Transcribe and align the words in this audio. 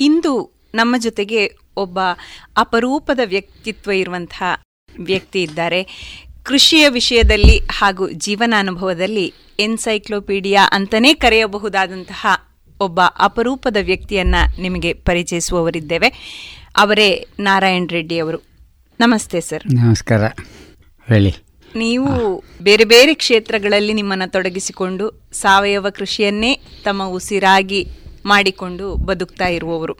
ಇಂದು 0.00 0.62
ನಮ್ಮ 0.74 0.94
ಜೊತೆಗೆ 0.98 1.56
ಒಬ್ಬ 1.76 1.98
ಅಪರೂಪದ 2.56 3.20
ವ್ಯಕ್ತಿತ್ವ 3.24 3.90
ಇರುವಂತಹ 3.90 4.62
ವ್ಯಕ್ತಿ 5.00 5.42
ಇದ್ದಾರೆ. 5.42 5.82
ಕೃಷಿಯ 6.42 6.88
ವಿಷಯದಲ್ಲಿ 6.88 7.58
ಹಾಗೂ 7.58 8.10
ಜೀವನಾನುಭವದಲ್ಲಿ 8.10 9.32
ಎನ್ಸೈಕ್ಲೋಪೀಡಿಯಾ 9.58 10.68
ಅಂತಲೇ 10.72 11.14
ಕರೆಯಬಹುದಾದಂತಹ 11.14 12.26
ಒಬ್ಬ 12.80 13.00
ಅಪರೂಪದ 13.18 13.76
ವ್ಯಕ್ತಿಯನ್ನ 13.80 14.34
ನಿಮಗೆ 14.60 14.92
ಪರಿಚಯಿಸುವವರಿದ್ದೇವೆ. 14.92 16.12
ಅವರೇ 16.76 17.26
ನಾರಾಯಣ್ 17.40 17.88
ರೆಡ್ಡಿ 17.88 18.18
ಅವರು. 18.18 18.38
ನಮಸ್ತೆ 19.00 19.40
ಸರ್. 19.40 19.62
ನಮಸ್ಕಾರ. 19.74 20.26
ಹೇಳಿ. 21.08 21.34
ನೀವು 21.76 22.44
ಬೇರೆ 22.62 22.84
ಬೇರೆ 22.84 23.14
ಕ್ಷೇತ್ರಗಳಲ್ಲಿ 23.14 23.92
ನಿಮ್ಮನ್ನು 23.92 24.32
ತೊಡಗಿಸಿಕೊಂಡು 24.32 25.28
ಸಾವಯವ 25.32 25.86
ಕೃಷಿಯನ್ನೇ 25.90 26.60
ತಮ್ಮ 26.84 27.04
ಉಸಿರಾಗಿ 27.04 27.88
ಮಾಡಿಕೊಂಡು 28.26 28.86
ಬದುಕ್ತಾ 28.96 29.48
ಇರುವವರು. 29.48 29.94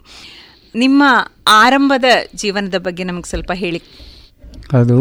ನಿಮ್ಮ 0.75 1.03
ಆರಂಭದ 1.47 2.07
ಜೀವನದ 2.35 2.77
ಬಗ್ಗೆ 2.77 3.03
ನಮಗೆ 3.03 3.29
ಸ್ವಲ್ಪ 3.29 3.51
ಹೇಳಿ. 3.55 3.81
ಅದು 4.73 4.97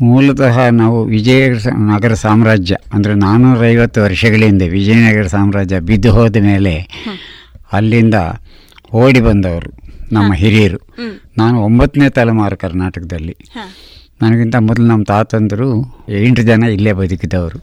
ಮೂಲತಃ 0.00 0.56
ನಾವು 0.70 1.04
ವಿಜಯನಗರ 1.04 1.72
ನಗರ 1.94 2.14
ಸಾಮ್ರಾಜ್ಯ 2.14 2.76
ಅಂದರೆ 2.92 3.14
ನಾನ್ನೂರೈವತ್ತು 3.14 4.00
ವರ್ಷಗಳ 4.02 4.42
ಹಿಂದೆ 4.42 4.68
ವಿಜಯನಗರ 4.68 5.26
ಸಾಮ್ರಾಜ್ಯ 5.26 5.78
ಬಿದ್ದು 5.80 6.10
ಹೋದ 6.12 6.36
ಮೇಲೆ 6.42 6.74
ಅಲ್ಲಿಂದ 7.72 8.14
ಓಡಿ 8.94 9.20
ಬಂದವರು 9.20 9.70
ನಮ್ಮ 10.12 10.34
ಹಿರಿಯರು. 10.34 10.80
ನಾನು 11.38 11.56
ಒಂಬತ್ತನೇ 11.60 12.08
ತಲೆಮಾರು 12.08 12.56
ಕರ್ನಾಟಕದಲ್ಲಿ. 12.56 13.36
ನನಗಿಂತ 14.22 14.56
ಮೊದಲು 14.56 14.86
ನಮ್ಮ 14.86 15.04
ತಾತಂದರು 15.04 15.68
ಎಂಟು 16.18 16.42
ಜನ 16.42 16.64
ಇಲ್ಲೇ 16.64 16.92
ಬದುಕಿದವರು. 16.92 17.58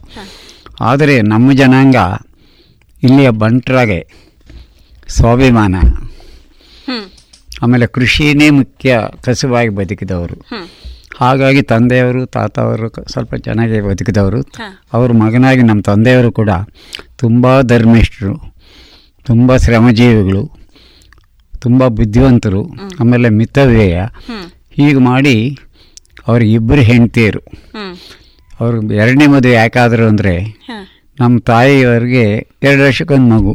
ಆದರೆ 0.80 1.14
ನಮ್ಮ 1.22 1.52
ಜನಾಂಗ 1.52 1.96
ಇಲ್ಲಿಯ 3.02 3.30
ಬಂಟರಾಗೆ 3.42 4.00
ಸ್ವಾಭಿಮಾನ. 5.08 5.74
ಆಮೇಲೆ 7.62 7.86
ಕೃಷಿನೇ 7.86 8.50
ಮುಖ್ಯ 8.50 8.98
ಕಸುವಾಗಿ 9.22 9.68
ಬದುಕಿದವರು. 9.68 10.36
ಹಾಗಾಗಿ 11.16 11.62
ತಂದೆಯವರು 11.62 12.26
ತಾತವರು 12.26 13.10
ಸ್ವಲ್ಪ 13.12 13.34
ಚೆನ್ನಾಗಿ 13.34 13.80
ಬದುಕಿದವರು. 13.80 14.40
ಅವರು 14.92 15.12
ಮಗನಾಗಿ 15.14 15.62
ನಮ್ಮ 15.62 15.80
ತಂದೆಯವರು 15.80 16.32
ಕೂಡ 16.32 16.50
ತುಂಬ 17.16 17.60
ಧರ್ಮಿಷ್ಠರು 17.62 18.34
ತುಂಬ 19.26 19.56
ಶ್ರಮಜೀವಿಗಳು 19.56 20.42
ತುಂಬ 21.60 21.86
ಬುದ್ಧಿವಂತರು 21.88 22.62
ಆಮೇಲೆ 23.00 23.28
ಮಿತವ್ಯಯ. 23.28 23.98
ಹೀಗೆ 24.70 24.98
ಮಾಡಿ 24.98 25.58
ಅವ್ರಿಗೆ 26.26 26.52
ಇಬ್ಬರು 26.52 26.80
ಹೆಂಡತಿಯರು. 26.80 27.40
ಹ್ಮ್, 27.76 27.94
ಅವ್ರು 28.60 28.92
ಎರಡನೇ 28.92 29.26
ಮದುವೆ 29.26 29.54
ಯಾಕಾದರು 29.54 30.08
ಅಂದರೆ 30.08 30.34
ನಮ್ಮ 31.22 31.38
ತಾಯಿಯವರಿಗೆ 31.38 32.24
ಎರಡು 32.62 32.82
ವರ್ಷಕ್ಕೊಂದು 32.82 33.28
ಮಗು. 33.34 33.54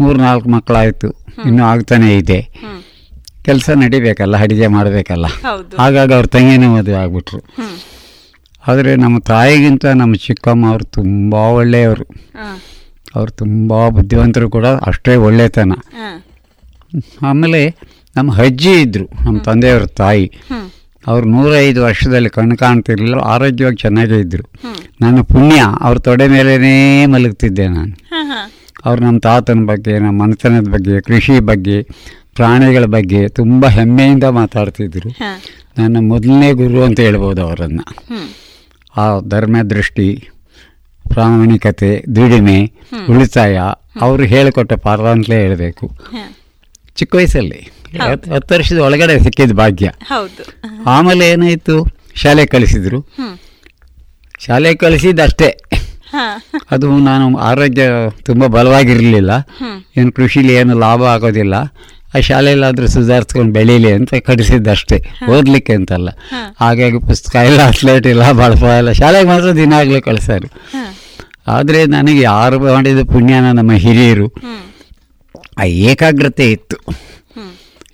ಮೂರು 0.00 0.18
ನಾಲ್ಕು 0.18 0.48
ಮಕ್ಕಳಾಯಿತು. 0.48 1.08
ಇನ್ನೂ 1.46 1.62
ಆಗ್ತಾನೆ 1.64 2.08
ಇದೆ. 2.16 2.38
ಕೆಲಸ 3.44 3.70
ನಡಿಬೇಕಲ್ಲ 3.74 4.36
ಅಡಿಗೆ 4.36 4.66
ಮಾಡಬೇಕಲ್ಲ. 4.66 5.26
ಹಾಗಾಗಿ 5.78 6.14
ಅವ್ರ 6.14 6.26
ತಂಗಿನೇ 6.26 6.66
ಮದುವೆ 6.66 6.96
ಆಗ್ಬಿಟ್ರು. 6.96 7.40
ಆದರೆ 8.68 8.96
ನಮ್ಮ 8.96 9.16
ತಾಯಿಗಿಂತ 9.18 9.86
ನಮ್ಮ 9.86 10.14
ಚಿಕ್ಕಮ್ಮ 10.14 10.70
ಅವರು 10.70 10.84
ತುಂಬ 10.84 11.34
ಒಳ್ಳೆಯವರು. 11.34 12.06
ಅವರು 13.16 13.30
ತುಂಬ 13.30 13.88
ಬುದ್ಧಿವಂತರು 13.88 14.48
ಕೂಡ 14.50 14.66
ಅಷ್ಟೇ 14.66 15.16
ಒಳ್ಳೆತನ. 15.16 15.72
ಆಮೇಲೆ 17.22 17.60
ನಮ್ಮ 18.16 18.30
ಅಜ್ಜಿ 18.38 18.72
ಇದ್ದರು 18.80 19.06
ನಮ್ಮ 19.24 19.38
ತಂದೆಯವ್ರ 19.38 19.86
ತಾಯಿ. 19.86 20.26
ಅವ್ರು 21.06 21.28
ನೂರೈದು 21.28 21.82
ವರ್ಷದಲ್ಲಿ 21.82 22.28
ಕಣ್ಣು 22.28 22.56
ಕಾಣ್ತಿರ್ಲಿಲ್ಲ 22.56 23.14
ಆರೋಗ್ಯವಾಗಿ 23.14 23.76
ಚೆನ್ನಾಗೇ 23.76 24.18
ಇದ್ದರು. 24.18 24.50
ನನ್ನ 25.00 25.20
ಪುಣ್ಯ 25.20 25.62
ಅವ್ರ 25.80 25.98
ತೊಡೆ 25.98 26.28
ಮೇಲೇ 26.28 27.06
ಮಲಗ್ತಿದ್ದೆ 27.06 27.68
ನಾನು. 27.68 27.94
ಅವ್ರು 28.84 29.04
ನಮ್ಮ 29.04 29.18
ತಾತನ 29.18 29.64
ಬಗ್ಗೆ 29.66 29.98
ನಮ್ಮ 29.98 30.22
ಮನೆತನದ 30.22 30.68
ಬಗ್ಗೆ 30.68 31.00
ಕೃಷಿ 31.00 31.40
ಬಗ್ಗೆ 31.40 31.82
ಪ್ರಾಣಿಗಳ 32.34 32.84
ಬಗ್ಗೆ 32.84 33.28
ತುಂಬ 33.28 33.66
ಹೆಮ್ಮೆಯಿಂದ 33.66 34.24
ಮಾತಾಡ್ತಿದ್ರು. 34.24 35.10
ನನ್ನ 35.78 35.96
ಮೊದಲನೇ 36.00 36.52
ಗುರು 36.52 36.82
ಅಂತ 36.82 37.00
ಹೇಳ್ಬೋದು 37.00 37.42
ಅವರನ್ನು. 37.42 37.84
ಆ 38.96 39.20
ಧರ್ಮ 39.28 39.56
ದೃಷ್ಟಿ 39.70 40.28
ಪ್ರಾಮಾಣಿಕತೆ 41.08 42.04
ದುಡಿಮೆ 42.16 42.72
ಉಳಿತಾಯ 43.10 43.56
ಅವರು 44.00 44.22
ಹೇಳಿಕೊಟ್ಟ 44.22 44.72
ಪಾಠ 44.72 45.00
ಅಂತಲೇ 45.00 45.42
ಹೇಳಬೇಕು. 45.42 45.86
ಚಿಕ್ಕ 46.96 47.14
ವಯಸ್ಸಲ್ಲಿ. 47.14 47.60
ಹತ್ತು 48.28 48.54
ವರ್ಷದ 48.54 48.78
ಒಳಗಡೆ 48.78 49.18
ಸಿಕ್ಕಿದ 49.18 49.52
ಭಾಗ್ಯ. 49.52 49.88
ಹೌದು. 50.04 50.42
ಆಮೇಲೆ 50.86 51.28
ಏನಾಯಿತು? 51.30 51.76
ಶಾಲೆ 52.14 52.46
ಕಳಿಸಿದ್ರು. 52.46 52.98
ಶಾಲೆ 54.40 54.74
ಕಳಿಸಿದ್ದಷ್ಟೇ. 54.74 55.48
ಅದು 56.70 56.98
ನಾನು 57.00 57.38
ಆರೋಗ್ಯ 57.42 57.84
ತುಂಬ 58.24 58.46
ಬಲವಾಗಿರಲಿಲ್ಲ. 58.46 59.32
ಏನು 59.96 60.12
ಕೃಷಿಲಿ 60.12 60.52
ಏನು 60.52 60.78
ಲಾಭ 60.78 61.02
ಆಗೋದಿಲ್ಲ. 61.06 61.54
ಆ 62.14 62.20
ಶಾಲೆಯಲ್ಲಾದರೂ 62.20 62.86
ಸುಧಾರಿಸ್ಕೊಂಡು 62.86 63.52
ಬೆಳೀಲಿ 63.52 63.92
ಅಂತ 63.92 64.14
ಕಳಿಸಿದ್ದಷ್ಟೇ. 64.26 64.98
ಓದಲಿಕ್ಕೆ 65.30 65.72
ಅಂತಲ್ಲ. 65.72 66.08
ಹಾಗಾಗಿ 66.60 66.98
ಪುಸ್ತಕ 67.00 67.36
ಇಲ್ಲ 67.46 67.60
ಅತ್ಲೇಟ್ 67.62 68.06
ಇಲ್ಲ 68.06 68.32
ಬಳಪ 68.32 68.62
ಇಲ್ಲ 68.78 68.92
ಶಾಲೆಗೆ 68.92 69.28
ಮಾತ್ರ 69.28 69.52
ದಿನಾಗಲೂ 69.56 70.00
ಕಳಿಸೋರು 70.00 70.48
ಹ, 70.72 70.84
ಆದರೆ 71.46 71.84
ನನಗೆ 71.86 72.20
ಯಾರು 72.22 72.58
ಮಾಡಿದ 72.66 73.02
ಪುಣ್ಯನ 73.12 73.52
ನಮ್ಮ 73.52 73.72
ಹಿರಿಯರು 73.76 74.26
ಆ 75.58 75.64
ಏಕಾಗ್ರತೆ 75.64 76.52
ಇತ್ತು. 76.52 76.76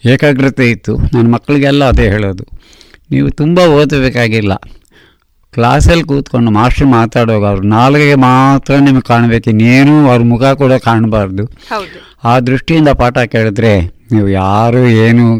ಏಕಾಗ್ರತೆ 0.09 0.71
ಇತ್ತು. 0.71 0.97
ನನ್ನ 0.97 1.34
ಮಕ್ಕಳಿಗೆಲ್ಲ 1.34 1.84
ಅದೇ 1.84 2.09
ಹೇಳೋದು. 2.09 2.45
ನೀವು 3.11 3.31
ತುಂಬ 3.31 3.59
ಓದಬೇಕಾಗಿಲ್ಲ. 3.59 4.55
ಕ್ಲಾಸಲ್ಲಿ 5.53 6.05
ಕೂತ್ಕೊಂಡು 6.05 6.50
ಮಾಸ್ಟ್ರು 6.50 6.89
ಮಾತಾಡುವಾಗ 6.89 7.45
ಅವ್ರು 7.45 7.67
ನಾಲ್ಗೆಗೆ 7.67 8.15
ಮಾತ್ರ 8.15 8.75
ನಿಮಗೆ 8.75 9.00
ಕಾಣಬೇಕು. 9.00 9.50
ಇನ್ನೇನು 9.50 10.11
ಅವ್ರ 10.11 10.23
ಮುಖ 10.23 10.45
ಕೂಡ 10.45 10.73
ಕಾಣಬಾರ್ದು. 10.73 11.50
ಆ 12.25 12.41
ದೃಷ್ಟಿಯಿಂದ 12.41 12.89
ಪಾಠ 12.89 13.19
ಕೇಳಿದ್ರೆ 13.19 13.81
ನೀವು 13.81 14.29
ಯಾರೂ 14.29 14.79
ಏನು 14.79 15.39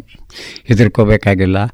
ಹೆದರ್ಕೋಬೇಕಾಗಿಲ್ಲ. 0.65 1.67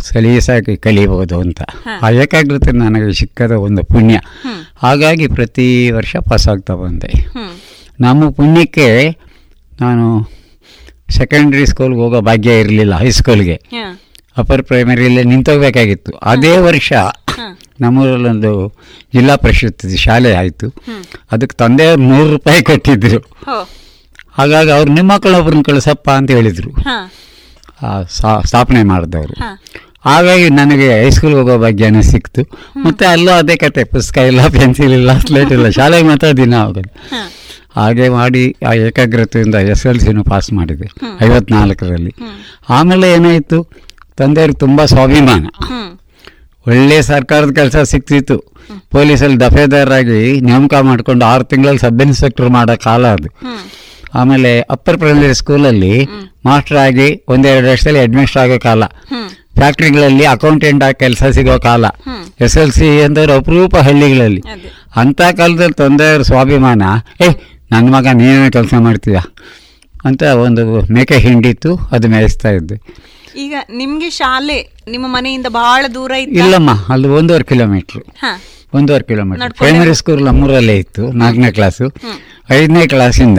ಸಲೀಸಾಗಿ 0.00 0.76
ಕಲಿಬೋದು 0.76 1.40
ಅಂತ. 1.40 1.62
ಆ 2.02 2.10
ಏಕಾಗ್ರತೆ 2.10 2.72
ನನಗೆ 2.72 3.12
ಸಿಕ್ಕದ 3.12 3.50
ಒಂದು 3.50 3.84
ಪುಣ್ಯ. 3.84 4.20
ಹಾಗಾಗಿ 4.76 5.26
ಪ್ರತಿ 5.26 5.90
ವರ್ಷ 5.90 6.16
ಪಾಸಾಗ್ತಾ 6.16 6.74
ಬಂದೆ. 6.74 7.26
ನಮ್ಮ 8.00 8.30
ಪುಣ್ಯಕ್ಕೆ 8.30 9.16
ನಾನು 9.82 10.04
ಸೆಕೆಂಡ್ರಿ 11.16 11.64
ಸ್ಕೂಲ್ಗೆ 11.70 12.00
ಹೋಗೋ 12.04 12.20
ಭಾಗ್ಯ 12.28 12.60
ಇರಲಿಲ್ಲ 12.62 12.94
ಹೈಸ್ಕೂಲ್ಗೆ 13.02 13.56
ಅಪ್ಪರ್ 14.40 14.62
ಪ್ರೈಮರಿಯಲ್ಲೇ 14.68 15.22
ನಿಂತೋಗ್ಬೇಕಾಗಿತ್ತು. 15.32 16.12
ಅದೇ 16.32 16.52
ವರ್ಷ 16.68 16.92
ನಮ್ಮೂರಲ್ಲೊಂದು 17.82 18.52
ಜಿಲ್ಲಾ 19.14 19.34
ಪರಿಷತ್ 19.44 19.84
ಶಾಲೆ 20.04 20.30
ಆಯಿತು. 20.40 20.66
ಅದಕ್ಕೆ 21.32 21.56
ತಂದೆ 21.62 21.86
ನೂರು 22.10 22.28
ರೂಪಾಯಿ 22.34 22.60
ಕೊಟ್ಟಿದ್ದರು 22.68 23.20
ಹಾಗಾಗಿ 24.38 24.70
ಅವ್ರು 24.76 24.90
ನಿಮ್ಮ 24.96 25.08
ಮಕ್ಕಳೊಬ್ಬರನ್ನ 25.12 25.64
ಕಳಿಸಪ್ಪ 25.68 26.08
ಅಂತ 26.20 26.30
ಹೇಳಿದರು. 26.38 26.70
ಸ್ಥಾಪನೆ 28.46 28.82
ಮಾಡಿದವರು. 28.92 29.34
ಹಾಗಾಗಿ 30.08 30.46
ನನಗೆ 30.58 30.88
ಹೈಸ್ಕೂಲ್ಗೆ 31.02 31.38
ಹೋಗೋ 31.40 31.56
ಭಾಗ್ಯನೇ 31.64 32.02
ಸಿಕ್ತು. 32.12 32.42
ಮತ್ತು 32.86 33.04
ಅಲ್ಲೂ 33.12 33.32
ಅದೇ 33.40 33.56
ಕತೆ 33.64 33.84
ಪುಸ್ತಕ 33.94 34.18
ಇಲ್ಲ 34.30 34.42
ಪೆನ್ಸಿಲ್ 34.58 34.94
ಇಲ್ಲ 34.98 35.12
ಸ್ಲೇಟ್ 35.26 35.52
ಇಲ್ಲ 35.56 35.68
ಶಾಲೆಗೆ 35.78 36.06
ಮಾತ್ರ 36.10 36.28
ದಿನ 36.42 36.54
ಹೋಗೋದು. 36.64 36.90
ಹಾಗೆ 37.76 38.06
ಮಾಡಿ 38.18 38.44
ಆ 38.68 38.72
ಏಕಾಗ್ರತೆಯಿಂದ 38.86 39.56
ಎಸ್ 39.72 39.84
ಎಲ್ 39.86 40.00
ಸಿನೂ 40.04 40.22
ಪಾಸ್ 40.30 40.48
ಮಾಡಿದೆ 40.58 40.86
ಐವತ್ನಾಲ್ಕರಲ್ಲಿ. 41.26 42.12
ಆಮೇಲೆ 42.76 43.06
ಏನಾಯಿತು? 43.16 43.58
ತಂದೆಯವ್ರಿಗೆ 44.20 44.60
ತುಂಬ 44.64 44.80
ಸ್ವಾಭಿಮಾನ. 44.92 45.46
ಒಳ್ಳೆ 46.66 46.98
ಸರ್ಕಾರದ 47.12 47.52
ಕೆಲಸ 47.60 47.76
ಸಿಕ್ತಿತ್ತು. 47.92 48.36
ಪೊಲೀಸಲ್ಲಿ 48.94 49.38
ದಫೇದಾರರಾಗಿ 49.44 50.20
ನೇಮಕ 50.48 50.74
ಮಾಡಿಕೊಂಡು 50.88 51.24
ಆರು 51.32 51.44
ತಿಂಗಳಲ್ಲಿ 51.50 51.82
ಸಬ್ 51.84 52.00
ಇನ್ಸ್ಪೆಕ್ಟರ್ 52.04 52.48
ಮಾಡೋ 52.56 52.74
ಕಾಲ 52.86 53.06
ಅದು. 53.16 53.28
ಆಮೇಲೆ 54.20 54.50
ಅಪ್ಪರ್ 54.74 54.98
ಪ್ರೈಮರಿ 55.02 55.34
ಸ್ಕೂಲಲ್ಲಿ 55.40 55.94
ಮಾಸ್ಟರ್ 56.48 56.78
ಆಗಿ 56.86 57.08
ಒಂದೆರಡು 57.34 57.68
ವರ್ಷದಲ್ಲಿ 57.72 58.00
ಅಡ್ಮಿನಿಸ್ಟ್ರ್ 58.06 58.40
ಆಗೋ 58.42 58.58
ಕಾಲ. 58.68 58.84
ಫ್ಯಾಕ್ಟ್ರಿಗಳಲ್ಲಿ 59.58 60.24
ಅಕೌಂಟೆಂಟ್ 60.34 60.82
ಆಗಿ 60.86 60.98
ಕೆಲಸ 61.04 61.24
ಸಿಗೋ 61.36 61.56
ಕಾಲ. 61.68 61.84
ಎಸ್ 62.46 62.56
ಎಲ್ 62.62 62.72
ಸಿ 62.78 62.88
ಅಂದ್ರೆ 63.06 63.34
ಅಪರೂಪ 63.40 63.76
ಹಳ್ಳಿಗಳಲ್ಲಿ. 63.88 64.42
ಅಂಥ 65.02 65.20
ಕಾಲದಲ್ಲಿ 65.38 65.76
ತಂದೆಯವ್ರ 65.82 66.22
ಸ್ವಾಭಿಮಾನ 66.22 66.82
ಏ 67.26 67.28
ನನ್ನ 67.72 67.94
ಮಗ 67.94 68.06
ನೀನೇ 68.12 68.50
ಕೆಲಸ 68.50 68.74
ಮಾಡ್ತೀಯ? 68.78 69.18
ಅಂತ 70.04 70.22
ಒಂದು 70.22 70.62
ಮೇಕೆ 70.92 71.16
ಹಿಂಡಿತ್ತು 71.18 71.76
ಅದು 71.92 72.08
ಮೇಯಿಸ್ತಾ 72.08 72.50
ಇದ್ದೆ. 72.50 72.76
ಈಗ 73.36 73.54
ನಿಮಗೆ 73.74 74.10
ಶಾಲೆ 74.10 74.58
ನಿಮ್ಮ 74.90 75.06
ಮನೆಯಿಂದ 75.08 75.46
ಬಹಳ 75.48 75.84
ದೂರ 75.94 76.10
ಇತ್ತು 76.10 76.38
ಇಲ್ಲಮ್ಮ 76.40 76.70
ಅಲ್ಲಿ 76.92 77.08
ಒಂದೂವರೆ 77.08 77.44
ಕಿಲೋಮೀಟ್ರ್. 77.44 78.02
ಒಂದೂವರೆ 78.74 79.04
ಕಿಲೋಮೀಟ್ರ್. 79.04 79.54
ಪ್ರೈಮರಿ 79.54 79.94
ಸ್ಕೂಲ್ 79.94 80.22
ನಮ್ಮೂರಲ್ಲೇ 80.24 80.76
ಇತ್ತು 80.78 81.12
ನಾಲ್ಕನೇ 81.12 81.52
ಕ್ಲಾಸು. 81.52 81.86
ಐದನೇ 82.50 82.86
ಕ್ಲಾಸಿಂದ 82.86 83.38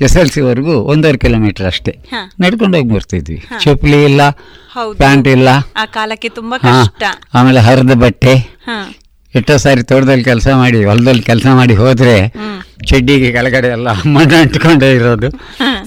ಎಸ್ 0.00 0.16
ಎಲ್ 0.16 0.30
ಸಿವರೆಗೂ 0.30 0.74
ಒಂದೂವರೆ 0.92 1.18
ಕಿಲೋಮೀಟರ್ 1.18 1.66
ಅಷ್ಟೇ. 1.66 1.92
ನಡ್ಕೊಂಡು 2.40 2.78
ಹೋಗಿ 2.78 2.90
ಬರ್ತಿದ್ವಿ. 2.94 3.44
ಚಪ್ಪಲಿ 3.60 4.04
ಇಲ್ಲ 4.04 4.22
ಪ್ಯಾಂಟ್ 4.96 5.28
ಇಲ್ಲ. 5.28 5.48
ಆ 5.76 5.84
ಕಾಲಕ್ಕೆ 5.84 6.28
ತುಂಬಾ 6.28 6.58
ಕಷ್ಟ. 6.58 7.02
ಆಮೇಲೆ 7.34 7.60
ಹರಿದ 7.60 7.94
ಬಟ್ಟೆ. 7.94 8.34
ಎಷ್ಟೋ 9.36 9.56
ಸಾರಿ 9.56 9.82
ತೋಟದಲ್ಲಿ 9.82 10.24
ಕೆಲಸ 10.24 10.48
ಮಾಡಿ 10.48 10.84
ಹೊಲದಲ್ಲಿ 10.84 11.22
ಕೆಲಸ 11.22 11.46
ಮಾಡಿ 11.54 11.74
ಹೋದ್ರೆ 11.74 12.32
ಚಡ್ಡಿಗೆ 12.84 13.32
ಕೆಳಗಡೆ 13.32 13.68
ಎಲ್ಲ 13.68 13.90
ಮಣ್ಣು 13.90 14.40
ಅಂಟ್ಕೊಂಡೇ 14.40 14.94
ಇರೋದು. 14.94 15.30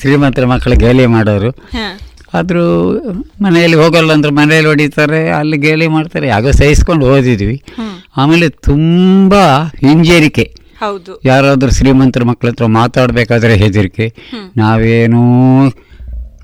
ಶ್ರೀಮಂತರ 0.02 0.46
ಮಕ್ಕಳು 0.46 0.76
ಗೇಲಿ 0.76 1.06
ಮಾಡೋರು. 1.06 1.56
ಆದರೂ 2.34 2.94
ಮನೆಯಲ್ಲಿ 3.42 3.78
ಹೋಗಲ್ಲ 3.78 4.14
ಅಂದ್ರೆ 4.14 4.34
ಮನೆಯಲ್ಲಿ 4.34 4.70
ಹೊಡಿತಾರೆ 4.70 5.30
ಅಲ್ಲಿ 5.30 5.58
ಗೇಲಿ 5.58 5.88
ಮಾಡ್ತಾರೆ. 5.88 6.30
ಆಗ 6.30 6.50
ಸಹಿಸ್ಕೊಂಡು 6.50 7.06
ಓದಿದ್ವಿ. 7.06 7.64
ಆಮೇಲೆ 8.18 8.50
ತುಂಬ 8.50 9.36
ಹಿಂಜರಿಕೆ. 9.64 10.56
ಹೌದು. 10.80 11.22
ಯಾರಾದರೂ 11.26 11.72
ಶ್ರೀಮಂತರ 11.72 12.24
ಮಕ್ಕಳ 12.24 12.48
ಹತ್ರ 12.48 12.66
ಮಾತಾಡಬೇಕಾದ್ರೆ 12.66 13.56
ಹೆದರಿಕೆ. 13.56 14.14
ನಾವೇನೂ 14.58 15.20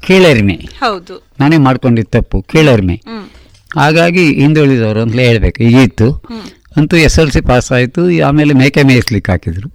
ಕೀಳರಿಮೆ. 0.08 0.54
ಹೌದು. 0.54 1.28
ನಾನೇ 1.40 1.58
ಮಾಡ್ಕೊಂಡಿದ್ದ 1.58 2.10
ತಪ್ಪು 2.12 2.42
ಕೀಳರಿಮೆ. 2.42 3.02
ಹಾಗಾಗಿ 3.76 4.34
ಹಿಂದುಳಿದವರು 4.34 5.02
ಅಂತಲೇ 5.02 5.28
ಹೇಳಬೇಕು 5.28 5.64
ಈಗಿತ್ತು. 5.64 6.24
ಅಂತೂ 6.78 6.96
ಎಸ್ 6.98 7.20
ಎಲ್ 7.20 7.32
ಸಿ 7.32 7.42
ಪಾಸ್ 7.42 7.72
ಆಯಿತು 7.72 8.02
ಆಮೇಲೆ 8.28 8.54
ಮೇಕೆ 8.54 8.84
ಮೇಯಿಸ್ಲಿಕ್ಕೆ 8.84 9.32
ಹಾಕಿದರು. 9.32 9.70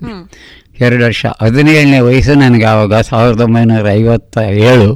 ಎರಡು 0.81 1.05
ವರ್ಷ. 1.05 1.27
ಹದಿನೇಳನೇ 1.43 2.01
ವಯಸ್ಸು 2.01 2.35
ನನಗೆ 2.35 2.65
ಆವಾಗ 2.65 2.95
ಸಾವಿರದ 3.01 3.41
ಒಂಬೈನೂರ 3.41 3.89
ಐವತ್ತ 3.91 4.39
ಏಳು 4.71 4.89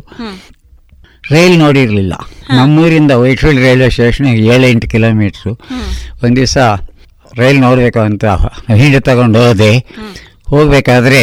ರೈಲ್ 1.31 1.59
ನೋಡಿರಲಿಲ್ಲ. 1.59 2.15
ನಮ್ಮೂರಿಂದ 2.51 3.11
ವೈಟ್ಫೀಲ್ಡ್ 3.11 3.63
ರೈಲ್ವೆ 3.63 3.91
ಸ್ಟೇಷನ್ 3.91 4.27
ಏಳೆಂಟು 4.27 4.89
ಕಿಲೋಮೀಟ್ರು. 4.89 5.53
ಒಂದು 6.25 6.37
ದಿವಸ 6.37 6.57
ರೈಲ್ 7.39 7.61
ನೋಡಬೇಕು 7.61 8.01
ಅಂತ 8.01 8.25
ಹಿಂದೆ 8.75 9.01
ತಗೊಂಡು 9.01 9.39
ಹೋದೆ. 9.47 9.73
ಹೋಗಬೇಕಾದ್ರೆ 10.47 11.23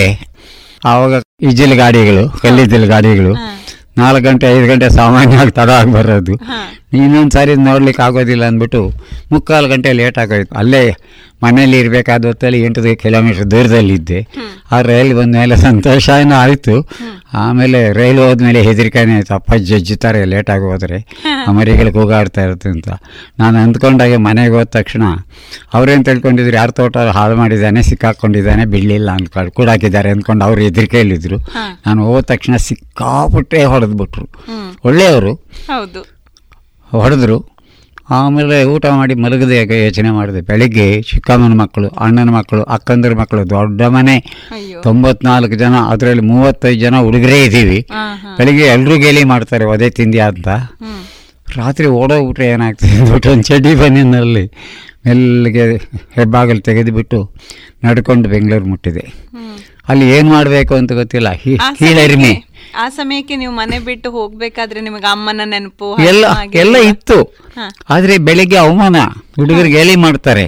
ಆವಾಗ 0.86 1.14
ಇಜ್ಜಿಲ್ 1.42 1.76
ಗಾಡಿಗಳು 1.78 2.24
ಕಲ್ಲಿದ್ದಲು 2.30 2.88
ಗಾಡಿಗಳು. 2.88 3.34
ನಾಲ್ಕು 3.98 4.24
ಗಂಟೆ 4.24 4.46
ಐದು 4.58 4.68
ಗಂಟೆ 4.68 4.90
ಸಾಮಾನ್ಯವಾಗಿ 4.90 5.52
ತಡ 5.52 5.70
ಆಗಿ 5.70 5.92
ಬರೋದು. 5.92 6.36
ಇನ್ನೊಂದು 6.94 7.32
ಸಾರಿ 7.32 7.56
ನೋಡ್ಲಿಕ್ಕೆ 7.56 8.04
ಆಗೋದಿಲ್ಲ 8.04 8.46
ಅಂದ್ಬಿಟ್ಟು 8.46 8.92
ಮುಕ್ಕಾಲು 9.32 9.68
ಗಂಟೆ 9.68 9.94
ಲೇಟ್ 9.94 10.18
ಆಗೋಯ್ತು. 10.18 10.56
ಅಲ್ಲೇ 10.56 10.96
ಮನೇಲಿ 11.44 11.80
ಇರಬೇಕಾದ 11.80 12.26
ಹೊತ್ತಲ್ಲಿ 12.26 12.62
ಎಂಟು 12.62 13.02
ಕಿಲೋಮೀಟ್ರ್ 13.02 13.52
ದೂರದಲ್ಲಿದ್ದೆ. 13.52 14.28
ಆ 14.72 14.82
ರೈಲ್ 14.82 15.18
ಬಂದ 15.18 15.36
ಮೇಲೆ 15.36 15.56
ಸಂತೋಷ 15.56 16.10
ಏನೋ 16.10 16.36
ಆಯಿತು. 16.36 16.90
ಆಮೇಲೆ 17.34 17.94
ರೈಲ್ 17.94 18.20
ಹೋದ್ಮೇಲೆ 18.20 18.62
ಹೆದರಿಕೆನೇ 18.62 19.14
ಆಯಿತು. 19.14 19.34
ಅಪ್ಪ 19.34 19.54
ಜಜ್ಜುತ್ತಾರೆ 19.54 20.26
ಲೇಟಾಗಿ 20.26 20.64
ಹೋದರೆ 20.64 21.08
ಆ 21.48 21.52
ಮರಿಗಳು 21.52 21.94
ಕೂಗಾಡ್ತಾ 21.94 22.44
ಇರುತ್ತೆ 22.44 22.70
ಅಂತ. 22.70 22.90
ನಾನು 23.40 23.58
ಅಂದ್ಕೊಂಡಾಗೆ 23.60 24.18
ಮನೆಗೆ 24.18 24.54
ಹೋದ 24.54 24.64
ತಕ್ಷಣ 24.64 25.04
ಅವ್ರೇನು 25.74 26.04
ತಿಳ್ಕೊಂಡಿದ್ರು? 26.04 26.56
ಯಾರು 26.56 26.72
ತೋಟ 26.72 26.98
ಹಾಳು 26.98 27.36
ಮಾಡಿದ್ದಾನೆ 27.36 27.84
ಸಿಕ್ಕಾಕೊಂಡಿದ್ದಾನೆ 27.84 28.66
ಬಿಡಲಿಲ್ಲ 28.66 29.12
ಅಂದ್ಕೊಂಡು 29.12 29.52
ಕೂಡಾಕಿದ್ದಾರೆ 29.52 30.10
ಅಂದ್ಕೊಂಡು 30.10 30.46
ಅವ್ರು 30.46 30.62
ಹೆದರಿಕೆಯಲ್ಲಿದ್ದರು. 30.62 31.40
ನಾನು 31.88 32.06
ಹೋದ 32.06 32.24
ತಕ್ಷಣ 32.24 32.56
ಸಿಕ್ಕಾಪಟ್ಟೆ 32.56 33.64
ಹೊಡೆದ್ಬಿಟ್ರು. 33.64 34.30
ಒಳ್ಳೆಯವರು. 34.86 35.34
ಹೌದು. 35.68 36.21
ಹೊಡೆದ್ರು. 36.92 37.38
ಆಮೇಲೆ 38.18 38.56
ಊಟ 38.72 38.86
ಮಾಡಿ 39.00 39.14
ಮಲಗದೆ 39.24 39.58
ಯೋಚನೆ 39.84 40.10
ಮಾಡಿದೆ. 40.12 40.40
ಬೆಳಿಗ್ಗೆ 40.42 40.86
ಚಿಕ್ಕಮ್ಮನ 41.10 41.54
ಮಕ್ಕಳು 41.62 41.88
ಅಣ್ಣನ 42.06 42.30
ಮಕ್ಕಳು 42.30 42.64
ಅಕ್ಕಂದ್ರ 42.76 43.12
ಮಕ್ಕಳು 43.20 43.42
ದೊಡ್ಡ 43.50 43.82
ಮನೆ. 43.96 44.16
ತೊಂಬತ್ನಾಲ್ಕು 44.86 45.56
ಜನ 45.56 45.76
ಅದರಲ್ಲಿ 45.94 46.24
ಮೂವತ್ತೈದು 46.32 46.80
ಜನ 46.80 46.96
ಹುಡುಗರೇ 47.06 47.40
ಇದ್ದೀವಿ. 47.44 47.80
ಬೆಳಿಗ್ಗೆ 48.38 48.66
ಎಲ್ಲರೂ 48.76 48.98
ಗೇಲಿ 48.98 49.24
ಮಾಡ್ತಾರೆ 49.24 49.66
ಒದೆ 49.66 49.90
ತಿಂಡಿ 49.90 50.20
ಅಂತ. 50.30 50.48
ರಾತ್ರಿ 51.58 51.88
ಓಡೋಗ್ಬಿಟ್ರೆ 52.02 52.46
ಏನಾಗ್ತದೆ 52.56 52.92
ಅಂದ್ಬಿಟ್ಟು 52.98 53.30
ಒಂದು 53.32 53.44
ಚಡ್ಡಿ 53.44 53.74
ಬನ್ನಿನಲ್ಲಿ 53.76 54.46
ಮೆಲ್ಲಿಗೆ 55.06 55.64
ಹೆಬ್ಬಾಗಲು 56.18 56.62
ತೆಗೆದುಬಿಟ್ಟು 56.62 57.20
ನಡ್ಕೊಂಡು 57.86 58.30
ಬೆಂಗಳೂರು 58.30 58.66
ಮುಟ್ಟಿದೆ. 58.66 59.04
ಅಲ್ಲಿ 59.90 60.06
ಏನು 60.18 60.30
ಮಾಡಬೇಕು 60.30 60.74
ಅಂತ 60.76 60.92
ಗೊತ್ತಿಲ್ಲ. 60.92 61.30
ಹೀ 61.44 61.54
ಆ 62.76 62.90
ಸಮಯಕ್ಕೆ 62.90 63.36
ನೀವು 63.36 63.54
ಮನೆ 63.54 63.80
ಬಿಟ್ಟು 63.80 64.12
ಹೋಗ್ಬೇಕಾದ್ರೆ 64.12 64.82
ನಿಮಗೆ 64.82 65.06
ಅಮ್ಮನ 65.06 65.42
ನೆನಪು 65.46 65.98
ಎಲ್ಲ 65.98 66.26
ಎಲ್ಲ 66.54 66.78
ಇತ್ತು. 66.78 67.38
ಆದ್ರೆ 67.90 68.18
ಬೆಳಿಗ್ಗೆ 68.18 68.58
ಅವಮಾನ 68.58 68.96
ಹುಡುಗರಿಗೆ 69.36 69.76
ಗೇಲಿ 69.76 69.96
ಮಾಡ್ತಾರೆ. 69.96 70.46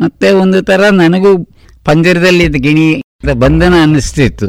ಮತ್ತೆ 0.00 0.30
ಒಂದು 0.30 0.62
ತರ 0.62 0.88
ನನಗೂ 0.88 1.44
ಪಂಜರದಲ್ಲಿ 1.84 2.44
ಇದ್ದ 2.44 2.56
ಗಿಣಿ 2.56 3.02
ಬಂಧನ 3.32 3.74
ಅನ್ನಿಸ್ತಿತ್ತು. 3.82 4.46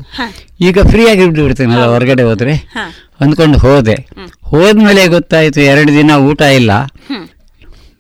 ಈಗ 0.61 0.79
ಫ್ರೀ 0.79 1.07
ಆಗಿ 1.07 1.27
ಬಿಡ್ತೇನಲ್ಲ 1.27 1.85
ಹೊರಗಡೆ 1.85 2.23
ಹೋದ್ರೆ? 2.23 2.53
ಅಂದ್ಕೊಂಡು 3.21 3.57
ಹೋದೆ. 3.57 4.07
ಹೋದ್ಮೇಲೆ 4.41 5.07
ಗೊತ್ತಾಯ್ತು 5.07 5.61
ಎರಡು 5.61 5.91
ದಿನ 5.93 6.11
ಊಟ 6.11 6.41
ಇಲ್ಲ. 6.41 6.71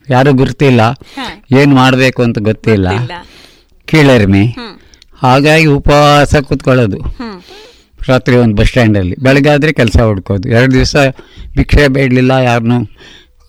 ಯಾರು 0.09 0.33
ಗುರ್ತಿಲ್ಲ. 0.33 0.81
ಏನು 1.57 1.75
ಮಾಡಬೇಕು 1.75 2.23
ಅಂತ 2.23 2.39
ಗೊತ್ತಿಲ್ಲ. 2.39 2.87
ಕೀಳರಿಮೆ. 3.85 4.45
ಹಾಗಾಗಿ 5.21 5.65
ಉಪವಾಸ 5.65 6.35
ಕೂತ್ಕೊಳ್ಳೋದು. 6.35 6.99
ರಾತ್ರಿ 8.07 8.35
ಒಂದು 8.35 8.55
ಬಸ್ 8.55 8.67
ಸ್ಟ್ಯಾಂಡಲ್ಲಿ 8.67 9.15
ಬೆಳಗ್ಗೆ 9.15 9.49
ಆದರೆ 9.49 9.73
ಕೆಲಸ 9.73 9.99
ಹುಡ್ಕೋದು. 9.99 10.49
ಎರಡು 10.49 10.73
ದಿವಸ 10.73 10.95
ಭಿಕ್ಷೆ 11.55 11.87
ಬೇಡಲಿಲ್ಲ 11.87 12.31
ಯಾರನ್ನೂ 12.31 12.85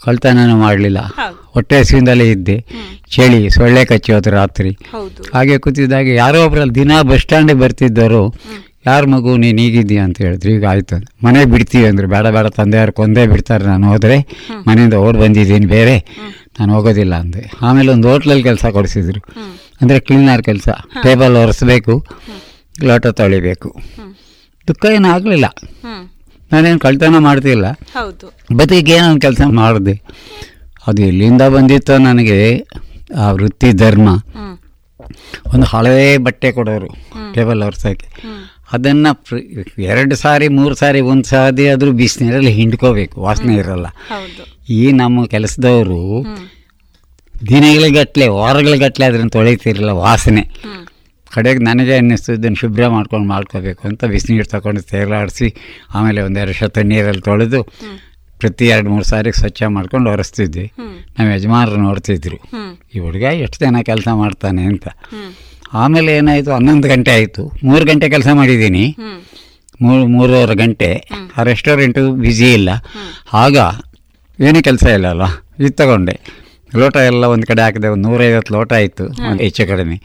ಕಳ್ತನೂ 0.04 0.56
ಮಾಡಲಿಲ್ಲ. 0.56 0.98
ಹೊಟ್ಟೆ 1.46 1.78
ಹಸಿವಿಂದಲೇ 1.78 2.30
ಇದ್ದೆ. 2.30 2.64
ಚಳಿ 3.10 3.50
ಸೊಳ್ಳೆ 3.50 3.84
ಕಚ್ಚೋದು 3.84 4.30
ರಾತ್ರಿ. 4.30 4.78
ಹಾಗೆ 5.34 5.58
ಕೂತಿದ್ದಾಗ 5.58 6.06
ಯಾರೋ 6.06 6.46
ಒಬ್ರಲ್ಲಿ 6.46 6.74
ದಿನ 6.74 6.92
ಬಸ್ 7.02 7.20
ಸ್ಟ್ಯಾಂಡಿಗೆ 7.20 7.58
ಬರ್ತಿದ್ದವರು 7.58 8.34
ಯಾರು 8.86 9.06
ಮಗು 9.06 9.36
ನೀನು 9.36 9.58
ಹೀಗಿದ್ದೀಯ? 9.58 9.98
ಅಂತ 9.98 10.18
ಹೇಳಿದ್ರು. 10.18 10.50
ಈಗ 10.52 10.66
ಆಯ್ತು. 10.66 11.26
ಮನೆ 11.26 11.44
ಬಿಡ್ತೀವಿ 11.44 11.86
ಅಂದ್ರೆ. 11.86 12.06
ಬೇಡ 12.06 12.26
ಬೇಡ 12.26 12.46
ತಂದೆಯವ್ರು 12.46 12.92
ಕೊಂದೇ 12.92 13.26
ಬಿಡ್ತಾರೆ 13.26 13.64
ನಾನು 13.64 13.88
ಹೋದರೆ. 13.88 14.18
ಮನೆಯಿಂದ 14.68 14.94
ಓಡ್ 14.94 15.18
ಬಂದಿದ್ದೀನಿ 15.18 15.66
ಬೇರೆ. 15.66 15.98
ನಾನು 16.60 16.74
ಹೋಗೋದಿಲ್ಲ 16.74 17.14
ಅಂದೆ. 17.14 17.50
ಆಮೇಲೆ 17.62 17.92
ಒಂದು 17.92 18.08
ಹೋಟ್ಲಲ್ಲಿ 18.08 18.42
ಕೆಲಸ 18.42 18.66
ಕೊಡಿಸಿದ್ರು. 18.66 19.20
ಅಂದರೆ 19.80 20.00
ಕ್ಲೀನರ್ 20.00 20.42
ಕೆಲಸ. 20.42 20.68
ಟೇಬಲ್ 21.02 21.36
ಒರೆಸ್ಬೇಕು. 21.36 22.06
ಲೋಟ 22.84 23.06
ತೊಳಿಬೇಕು. 23.06 23.76
ದುಃಖ 24.70 24.84
ಏನೂ 24.96 25.08
ಆಗಲಿಲ್ಲ. 25.14 25.46
ನಾನೇನು 26.52 26.78
ಕಳ್ತನ 26.78 27.18
ಮಾಡ್ತಿಲ್ಲ 27.18 27.66
ಬದುಕಿಗೆ 28.56 28.92
ಏನೋ 28.92 29.08
ಕೆಲಸ 29.18 29.42
ಮಾಡಿದೆ. 29.60 29.94
ಅದು 30.86 31.00
ಎಲ್ಲಿಂದ 31.02 31.42
ಬಂದಿತ್ತು 31.54 31.94
ನನಗೆ 31.98 32.38
ಆ 33.22 33.26
ವೃತ್ತಿ 33.36 33.68
ಧರ್ಮ. 33.82 34.08
ಒಂದು 35.54 35.66
ಹಳೇ 35.66 35.94
ಬಟ್ಟೆ 36.26 36.48
ಕೊಡೋರು 36.52 36.90
ಟೇಬಲ್ 37.34 37.62
ಒರೆಸೋಕ್ಕೆ 37.62 38.08
ಅದನ್ನು 38.72 39.10
ಎರಡು 39.92 40.14
ಸಾರಿ 40.16 40.48
ಮೂರು 40.56 40.74
ಸಾರಿ 40.74 41.00
ಒಂದು 41.12 41.26
ಸಾರಿ 41.28 41.64
ಆದರೂ 41.68 41.92
ಬಿಸಿನೀರಲ್ಲಿ 41.92 42.52
ಹಿಂಡ್ಕೋಬೇಕು 42.58 43.16
ವಾಸನೆ 43.20 43.54
ಇರಲ್ಲ. 43.54 43.86
ಈ 44.78 44.92
ನಮ್ಮ 44.92 45.24
ಕೆಲಸದವರು 45.26 46.00
ದಿನಗಳಿಗಟ್ಟಲೆ 47.48 48.28
ವಾರಗಳಿಗಟ್ಟಲೆ 48.40 49.06
ಅದನ್ನು 49.06 49.30
ತೊಳಿತಿರಲಿಲ್ಲ 49.30 49.94
ವಾಸನೆ. 50.04 50.44
ಕಡೆಗೆ 51.34 51.58
ನನಗೆ 51.58 51.94
ಅನ್ನಿಸ್ತು 51.96 52.32
ಇದನ್ನು 52.32 52.56
ಶುಭ್ರ 52.56 52.86
ಮಾಡ್ಕೊಂಡು 52.88 53.28
ಮಾಡ್ಕೋಬೇಕು 53.28 53.88
ಅಂತ 53.88 54.04
ಬಿಸಿನೀರು 54.04 54.48
ತಗೊಂಡು 54.48 54.82
ತೇಲಾಡಿಸಿ 54.82 55.48
ಆಮೇಲೆ 55.94 56.20
ಒಂದೆರಡು 56.20 56.52
ಶತ 56.52 56.78
ನೀರಲ್ಲಿ 56.78 57.22
ತೊಳೆದು 57.22 57.62
ಪ್ರತಿ 58.38 58.66
ಎರಡು 58.66 58.88
ಮೂರು 58.90 59.04
ಸಾರಿ 59.04 59.32
ಸ್ವಚ್ಛ 59.32 59.62
ಮಾಡ್ಕೊಂಡು 59.62 60.10
ಒರೆಸ್ತಿದ್ವಿ. 60.10 60.72
ನಮ್ಮ 61.18 61.30
ಯಜಮಾನರು 61.32 61.76
ನೋಡ್ತಿದ್ರು. 61.76 62.36
ಈ 62.94 62.98
ಹುಡುಗ 62.98 63.22
ಎಷ್ಟು 63.22 63.58
ಜನ 63.64 63.76
ಕೆಲಸ 63.82 64.08
ಮಾಡ್ತಾನೆ 64.12 64.62
ಅಂತ. 64.62 64.88
ಆಮೇಲೆ 65.72 66.16
ಏನಾಯಿತು? 66.16 66.50
ಹನ್ನೊಂದು 66.52 66.88
ಗಂಟೆ 66.88 67.10
ಆಯಿತು. 67.10 67.52
ಮೂರು 67.64 67.84
ಗಂಟೆ 67.84 68.10
ಕೆಲಸ 68.10 68.28
ಮಾಡಿದ್ದೀನಿ. 68.32 68.96
ಮೂರು 69.82 70.06
ಮೂರುವರೆ 70.06 70.54
ಗಂಟೆ. 70.54 71.08
ಆ 71.36 71.42
ರೆಸ್ಟೋರೆಂಟು 71.42 72.12
ಬ್ಯುಸಿ 72.12 72.52
ಇಲ್ಲ. 72.52 72.70
ಆಗ 73.32 73.56
ಏನೂ 74.40 74.62
ಕೆಲಸ 74.62 74.82
ಇಲ್ಲ 74.82 75.08
ಅಲ್ಲ 75.08 75.22
ಇದು 75.58 75.72
ತಗೊಂಡೆ. 75.72 76.20
ಲೋಟ 76.76 76.96
ಎಲ್ಲ 76.96 77.24
ಒಂದು 77.24 77.46
ಕಡೆ 77.46 77.62
ಹಾಕಿದೆ 77.62 77.88
ಒಂದು 77.88 78.08
ನೂರೈವತ್ತು 78.08 78.54
ಲೋಟ 78.54 78.72
ಆಯಿತು 78.72 79.08
ಹೆಚ್ಚು 79.38 79.68
ಕಡಿಮೆ. 79.68 79.96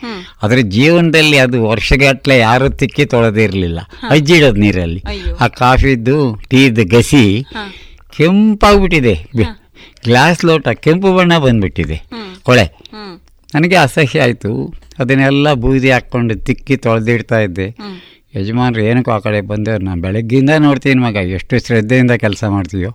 ಆದರೆ 0.44 0.62
ಜೀವನದಲ್ಲಿ 0.62 1.38
ಅದು 1.38 1.64
ವರ್ಷಗಟ್ಟಲೆ 1.64 2.38
ಯಾರು 2.38 2.70
ತಿಕ್ಕಿ 2.70 3.06
ತೊಳೆದಿರಲಿಲ್ಲ. 3.06 3.80
ಅಜ್ಜಿಡೋದು 4.10 4.56
ನೀರಲ್ಲಿ. 4.56 5.04
ಆ 5.40 5.48
ಕಾಫಿದ್ದು 5.48 6.36
ಟೀದು 6.50 6.86
ಗಸಿ 6.86 7.44
ಕೆಂಪಾಗ್ಬಿಟ್ಟಿದೆ. 8.18 9.14
ಗ್ಲಾಸ್ 10.04 10.46
ಲೋಟ 10.46 10.68
ಕೆಂಪು 10.68 11.18
ಬಣ್ಣ 11.18 11.38
ಬಂದ್ಬಿಟ್ಟಿದೆ. 11.38 11.98
ಕೊಳೆ. 12.44 12.66
ನನಗೆ 13.56 13.76
ಅಸಹ್ಯ 13.76 14.22
ಆಯಿತು. 14.22 14.74
ಅದನ್ನೆಲ್ಲ 15.00 15.54
ಬೂದಿ 15.54 15.92
ಹಾಕ್ಕೊಂಡು 15.92 16.36
ತಿಕ್ಕಿ 16.36 16.78
ತೊಳೆದಿಡ್ತಾ 16.78 17.40
ಇದ್ದೆ. 17.40 17.70
ಯಜಮಾನ್ರು 18.38 18.82
ಏನಕ್ಕೂ 18.90 19.12
ಆ 19.16 19.18
ಕಡೆ 19.26 19.40
ಬಂದವ್ರು 19.52 19.84
ನಾನು 19.86 20.02
ಬೆಳಗ್ಗಿಂದ 20.06 20.52
ನೋಡ್ತೀನಿ 20.66 21.02
ಮಗ 21.06 21.18
ಎಷ್ಟು 21.38 21.56
ಶ್ರದ್ಧೆಯಿಂದ 21.66 22.14
ಕೆಲಸ 22.24 22.44
ಮಾಡ್ತೀಯೋ. 22.56 22.92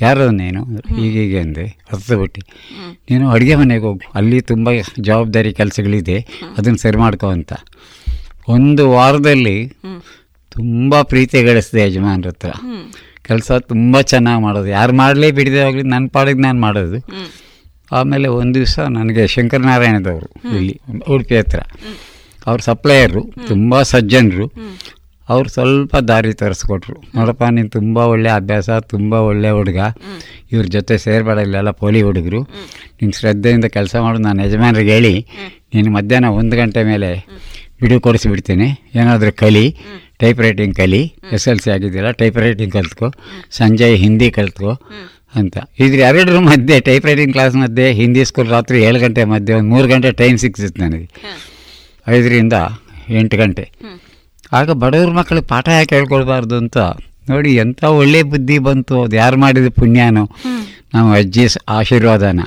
ಯಾರು 0.00 0.24
ನೀನು 0.40 0.60
ಹೀಗೆ 0.98 1.38
ಅಂದೆ 1.44 1.66
ಹತ್ತು 1.92 2.18
ಬಿಟ್ಟು. 2.20 2.42
ನೀನು 3.10 3.24
ಅಡುಗೆ 3.30 3.56
ಮನೆಗೆ 3.62 3.84
ಹೋಗು 3.88 4.06
ಅಲ್ಲಿ 4.20 4.40
ತುಂಬ 4.52 4.68
ಜವಾಬ್ದಾರಿ 5.08 5.52
ಕೆಲಸಗಳಿದೆ 5.60 6.18
ಅದನ್ನು 6.58 6.80
ಸರಿ 6.84 7.00
ಮಾಡ್ಕೋ 7.04 7.30
ಅಂತ. 7.38 7.52
ಒಂದು 8.56 8.84
ವಾರದಲ್ಲಿ 8.96 9.56
ತುಂಬ 10.52 10.94
ಪ್ರೀತಿ 11.12 11.38
ಗಳಿಸಿದೆ 11.48 11.82
ಯಜಮಾನ್ರ 11.86 12.28
ಹತ್ರ. 12.28 12.50
ಕೆಲಸ 13.28 13.52
ತುಂಬ 13.72 14.00
ಚೆನ್ನಾಗಿ 14.12 14.42
ಮಾಡೋದು. 14.42 14.68
ಯಾರು 14.78 14.92
ಮಾಡಲೇ 15.02 15.28
ಬಿಡದೆ 15.30 15.60
ಆಗಲಿ 15.68 15.84
ನನ್ನ 15.94 16.06
ಪಾಡಿಗೆ 16.16 16.42
ನಾನು 16.46 16.60
ಮಾಡೋದು. 16.60 16.98
ಆಮೇಲೆ 17.98 18.28
ಒಂದು 18.40 18.54
ದಿವಸ 18.58 18.76
ನನಗೆ 18.98 19.22
ಶಂಕರನಾರಾಯಣದವರು 19.26 20.28
ಇಲ್ಲಿ 20.58 20.74
ಉಡುಪಿ 21.14 21.34
ಹತ್ರ. 21.40 21.60
ಅವ್ರ 22.48 22.58
ಸಪ್ಲೈಯರು 22.68 23.22
ತುಂಬ 23.50 23.82
ಸಜ್ಜನರು. 23.92 24.46
ಅವ್ರು 25.28 25.48
ಸ್ವಲ್ಪ 25.48 25.96
ದಾರಿ 26.08 26.32
ತರಿಸ್ಕೊಟ್ರು. 26.40 26.96
ನೋಡಪ್ಪ 27.16 27.44
ನೀನು 27.56 27.70
ತುಂಬ 27.76 27.96
ಒಳ್ಳೆ 28.12 28.30
ಅಭ್ಯಾಸ 28.38 28.70
ತುಂಬ 28.92 29.12
ಒಳ್ಳೆ 29.28 29.50
ಹುಡುಗ. 29.58 29.78
ಇವ್ರ 30.52 30.64
ಜೊತೆ 30.74 30.94
ಸೇರಬೇಡ 31.04 31.38
ಇಲ್ಲೆಲ್ಲ 31.46 31.70
ಪೋಲಿ 31.82 32.00
ಹುಡುಗರು. 32.08 32.40
ನೀನು 32.98 33.14
ಶ್ರದ್ಧೆಯಿಂದ 33.20 33.68
ಕೆಲಸ 33.76 33.94
ಮಾಡು 34.06 34.18
ನಾನು 34.26 34.42
ಯಜಮಾನ್ರಿಗೆ 34.46 34.92
ಹೇಳಿ 34.96 35.14
ನೀನು 35.74 35.90
ಮಧ್ಯಾಹ್ನ 35.96 36.30
ಒಂದು 36.40 36.56
ಗಂಟೆ 36.60 36.82
ಮೇಲೆ 36.90 37.10
ಬಿಡು 37.82 37.96
ಕೊಡಿಸಿಬಿಡ್ತೀನಿ. 38.06 38.68
ಏನಾದರೂ 39.00 39.32
ಕಲಿ 39.42 39.64
ಟೈಪ್ 40.22 40.40
ರೈಟಿಂಗ್ 40.44 40.76
ಕಲಿ 40.80 41.00
ಎಸ್ 41.36 41.46
ಎಲ್ 41.52 41.60
ಸಿ 41.64 41.70
ಆಗಿದ್ದಿಲ್ಲ 41.76 42.10
ಟೈಪ್ 42.20 42.36
ರೈಟಿಂಗ್ 42.44 42.72
ಕಲ್ತ್ಕೊ. 42.76 43.08
ಸಂಜೆ 43.58 43.88
ಹಿಂದಿ 44.04 44.28
ಕಲ್ತ್ಕೊ 44.36 44.72
ಅಂತ. 45.40 45.56
ಇದ್ರ 45.84 45.98
ಎರಡರ 46.10 46.38
ಮಧ್ಯೆ 46.50 46.76
ಟೈಪ್ 46.88 47.06
ರೈಟಿಂಗ್ 47.10 47.32
ಕ್ಲಾಸ್ 47.36 47.56
ಮಧ್ಯೆ 47.62 47.86
ಹಿಂದಿ 48.00 48.22
ಸ್ಕೂಲ್ 48.30 48.50
ರಾತ್ರಿ 48.56 48.78
ಏಳು 48.88 48.98
ಗಂಟೆ 49.04 49.24
ಮಧ್ಯೆ 49.34 49.54
ಒಂದು 49.58 49.70
ಮೂರು 49.74 49.88
ಗಂಟೆ 49.94 50.12
ಟೈಮ್ 50.22 50.38
ಸಿಕ್ತಿತ್ತು 50.44 50.80
ನನಗೆ. 50.84 51.08
ಐದರಿಂದ 52.08 52.52
ಎಂಟು 53.08 53.36
ಗಂಟೆ. 53.36 53.70
ಆಗ 54.52 54.70
ಬಡವ್ರ 54.70 55.10
ಮಕ್ಕಳಿಗೆ 55.10 55.46
ಪಾಠ 55.46 55.68
ಯಾಕೆ 55.68 55.94
ಹೇಳ್ಕೊಳ್ಬಾರ್ದು 55.94 56.54
ಅಂತ 56.54 56.78
ನೋಡಿ 57.30 57.54
ಎಂಥ 57.54 57.84
ಒಳ್ಳೆ 57.84 58.22
ಬುದ್ಧಿ 58.22 58.58
ಬಂತು 58.58 59.02
ಅದು 59.02 59.16
ಯಾರು 59.16 59.36
ಮಾಡಿದ 59.36 59.68
ಪುಣ್ಯನೋ. 59.68 60.30
ನಾವು 60.94 61.12
ಅಜ್ಜಿ 61.12 61.46
ಆಶೀರ್ವಾದನ. 61.68 62.40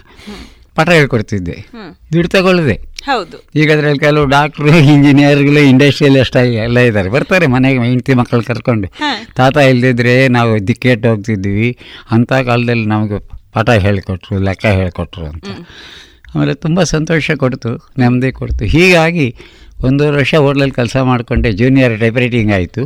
ಪಾಠ 0.75 0.89
ಹೇಳ್ಕೊಡ್ತಿದ್ದೆ. 0.89 1.67
ದುಡ್ಡು 2.13 2.29
ತಗೊಳ್ಳದೆ 2.29 2.73
ಹೌದು. 3.05 3.43
ಈಗ 3.55 3.71
ಅದರಲ್ಲಿ 3.71 3.99
ಕೆಲವು 3.99 4.25
ಡಾಕ್ಟ್ರು 4.25 4.77
ಇಂಜಿನಿಯರ್ಗಳು 4.77 5.59
ಇಂಡಸ್ಟ್ರಿಯಲಿಸ್ಟ್ 5.59 6.19
ಅಷ್ಟ 6.19 6.35
ಎಲ್ಲ 6.35 6.79
ಇದ್ದಾರೆ. 6.79 7.09
ಬರ್ತಾರೆ 7.09 7.47
ಮನೆಗೆ 7.47 7.79
ಹೆಂಡತಿ 7.79 8.13
ಮಕ್ಕಳು 8.13 8.43
ಕರ್ಕೊಂಡು. 8.43 8.87
ತಾತ 9.35 9.57
ಇಲ್ಲದಿದ್ರೆ 9.57 10.27
ನಾವು 10.27 10.67
ದಿಕ್ಕೇಟ್ 10.67 11.05
ಹೋಗ್ತಿದ್ವಿ 11.05 11.77
ಅಂಥ 12.11 12.33
ಕಾಲದಲ್ಲಿ 12.33 12.85
ನಮಗೆ 12.85 13.19
ಪಾಠ 13.53 13.69
ಹೇಳಿಕೊಟ್ರು 13.69 14.39
ಲೆಕ್ಕ 14.39 14.65
ಹೇಳಿಕೊಟ್ರು 14.65 15.25
ಅಂತ. 15.25 15.45
ಆಮೇಲೆ 16.38 16.56
ತುಂಬ 16.65 16.79
ಸಂತೋಷ 16.94 17.32
ಕೊಡ್ತು 17.44 17.70
ನೆಮ್ಮದಿ 18.01 18.29
ಕೊಡ್ತು. 18.39 18.63
ಹೀಗಾಗಿ 18.74 19.27
ಒಂದೂವರೆ 19.88 20.15
ವರ್ಷ 20.20 20.36
ಹೋಟ್ಲಲ್ಲಿ 20.44 20.75
ಕೆಲಸ 20.77 20.98
ಮಾಡಿಕೊಂಡೆ 21.10 21.50
ಜೂನಿಯರ್ 21.60 21.94
ಟೈಪ್ರೈಟಿಂಗ್ 22.01 22.51
ಆಯಿತು. 22.58 22.84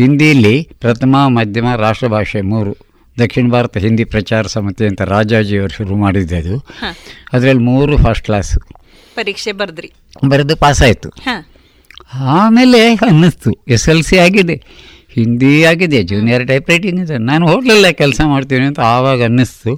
ಹಿಂದಿಲಿ 0.00 0.54
ಪ್ರಥಮ 0.84 1.16
ಮಧ್ಯಮ 1.36 1.68
ರಾಷ್ಟ್ರಭಾಷೆ 1.84 2.40
ಮೂರು. 2.52 2.72
ದಕ್ಷಿಣ 3.16 3.46
ಭಾರತ 3.54 3.78
ಹಿಂದಿ 3.84 4.04
ಪ್ರಚಾರ 4.12 4.42
ಸಮಿತಿ 4.54 4.84
ಅಂತ 4.90 5.02
ರಾಜಾಜಿಯವರು 5.12 5.72
ಶುರು 5.78 5.96
ಮಾಡಿದ್ದೆ 6.02 6.36
ಅದು. 6.42 6.56
ಅದರಲ್ಲಿ 7.34 7.62
ಮೂರು 7.70 7.96
ಫಸ್ಟ್ 8.04 8.24
ಕ್ಲಾಸು 8.28 8.58
ಪರೀಕ್ಷೆ 9.18 9.52
ಬರೆದ್ರಿ. 9.60 9.88
ಬರೆದು 10.32 10.54
ಪಾಸಾಯಿತು 10.64 11.08
ಆಮೇಲೆ 12.38 12.80
ಅನ್ನಿಸ್ತು 13.08 13.50
ಎಸ್ 13.76 13.88
ಎಲ್ 13.92 14.04
ಸಿ 14.08 14.16
ಆಗಿದೆ 14.26 14.56
ಹಿಂದಿ 15.16 15.52
ಆಗಿದೆ 15.70 15.98
ಜೂನಿಯರ್ 16.10 16.44
ಟೈಪ್ 16.50 16.70
ರೈಟಿಂಗ್ 16.72 17.00
ಇದೆ. 17.04 17.16
ನಾನು 17.30 17.44
ಹೋಟ್ಲಲ್ಲೇ 17.50 17.90
ಕೆಲಸ 18.02 18.20
ಮಾಡ್ತೀನಿ 18.32 18.64
ಅಂತ 18.70 18.80
ಆವಾಗ 18.94 19.20
ಅನ್ನಿಸ್ತು. 19.30 19.72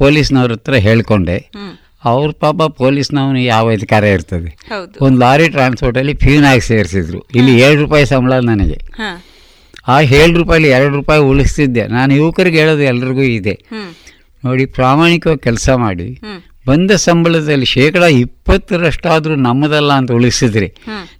ಪೊಲೀಸ್ನವ್ರ 0.00 0.52
ಹತ್ರ 0.56 0.76
ಹೇಳ್ಕೊಂಡೆ. 0.86 1.36
ಅವ್ರ 2.10 2.30
ಪಾಪ 2.40 2.62
ಪೊಲೀಸ್ನವನು 2.82 3.40
ಯಾವ 3.40 3.72
ಅಧಿಕಾರ 3.72 4.04
ಇರ್ತದೆ. 4.16 4.50
ಒಂದು 5.00 5.18
ಲಾರಿ 5.18 5.48
ಟ್ರಾನ್ಸ್ಪೋರ್ಟಲ್ಲಿ 5.48 6.14
ಫ್ಯೂನಾಗಿ 6.24 6.62
ಸೇರಿಸಿದ್ರು. 6.70 7.20
ಇಲ್ಲಿ 7.34 7.54
ಏಳು 7.60 7.78
ರೂಪಾಯಿ 7.84 8.06
ಸಂಬಳ 8.06 8.38
ನನಗೆ. 8.50 8.78
ಆ 9.88 9.96
ಏಳು 10.00 10.34
ರೂಪಾಯಲ್ಲಿ 10.38 10.70
ಎರಡು 10.78 10.94
ರೂಪಾಯಿ 10.94 11.20
ಉಳಿಸ್ತಿದ್ದೆ. 11.32 11.84
ನಾನು 11.96 12.14
ಯುವಕರಿಗೆ 12.14 12.58
ಹೇಳೋದು 12.58 12.84
ಎಲ್ರಿಗೂ 12.92 13.24
ಇದೆ. 13.38 13.54
ನೋಡಿ 14.44 14.64
ಪ್ರಾಮಾಣಿಕವಾಗಿ 14.78 15.42
ಕೆಲಸ 15.42 15.68
ಮಾಡಿ. 15.84 16.08
ಬಂದ 16.66 16.90
ಸಂಬಳದಲ್ಲಿ 16.90 17.66
ಶೇಕಡ 17.66 18.04
ಇಪ್ಪತ್ತರಷ್ಟಾದರೂ 18.22 19.34
ನಮ್ಮದಲ್ಲ 19.44 19.92
ಅಂತ 19.92 20.10
ಉಳಿಸಿದ್ರಿ 20.12 20.68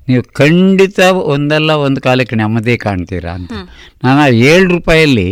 ನೀವು 0.09 0.23
ಖಂಡಿತ 0.41 1.01
ಒಂದಲ್ಲ 1.35 1.71
ಒಂದು 1.87 2.01
ಕಾಲಕ್ಕೆ 2.01 2.37
ನಮ್ಮದೇ 2.37 2.75
ಕಾಣ್ತೀರಾ 2.77 3.33
ಅಂತ. 3.39 3.53
ನಾನು 4.05 4.19
ಆ 4.21 4.29
ಏಳು 4.51 4.67
ರೂಪಾಯಲ್ಲಿ. 4.77 5.29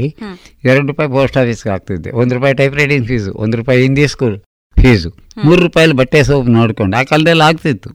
ಎರಡು 0.64 0.86
ರೂಪಾಯಿ 0.86 1.10
ಪೋಸ್ಟ್ 1.10 1.36
ಆಫೀಸ್ಗೆ 1.36 1.70
ಹಾಕ್ತಿದ್ದೆ. 1.70 2.10
ಒಂದು 2.20 2.34
ರೂಪಾಯಿ 2.34 2.54
ಟೈಪ್ 2.54 2.74
ರೈಟಿಂಗ್ 2.74 3.06
ಫೀಸು 3.08 3.32
ಒಂದು 3.44 3.56
ರೂಪಾಯಿ 3.56 3.82
ಹಿಂದಿ 3.82 4.06
ಸ್ಕೂಲ್ 4.14 4.36
ಫೀಸು. 4.80 5.10
ಮೂರು 5.44 5.60
ರೂಪಾಯಿ 5.62 5.92
ಬಟ್ಟೆ 5.92 6.22
ಸೋಪ್ 6.24 6.48
ನೋಡ್ಕೊಂಡು 6.48 6.96
ಆ 6.96 7.02
ಕಾಲದಲ್ಲಿ 7.02 7.42
ಆಗ್ತಿತ್ತು. 7.42 7.90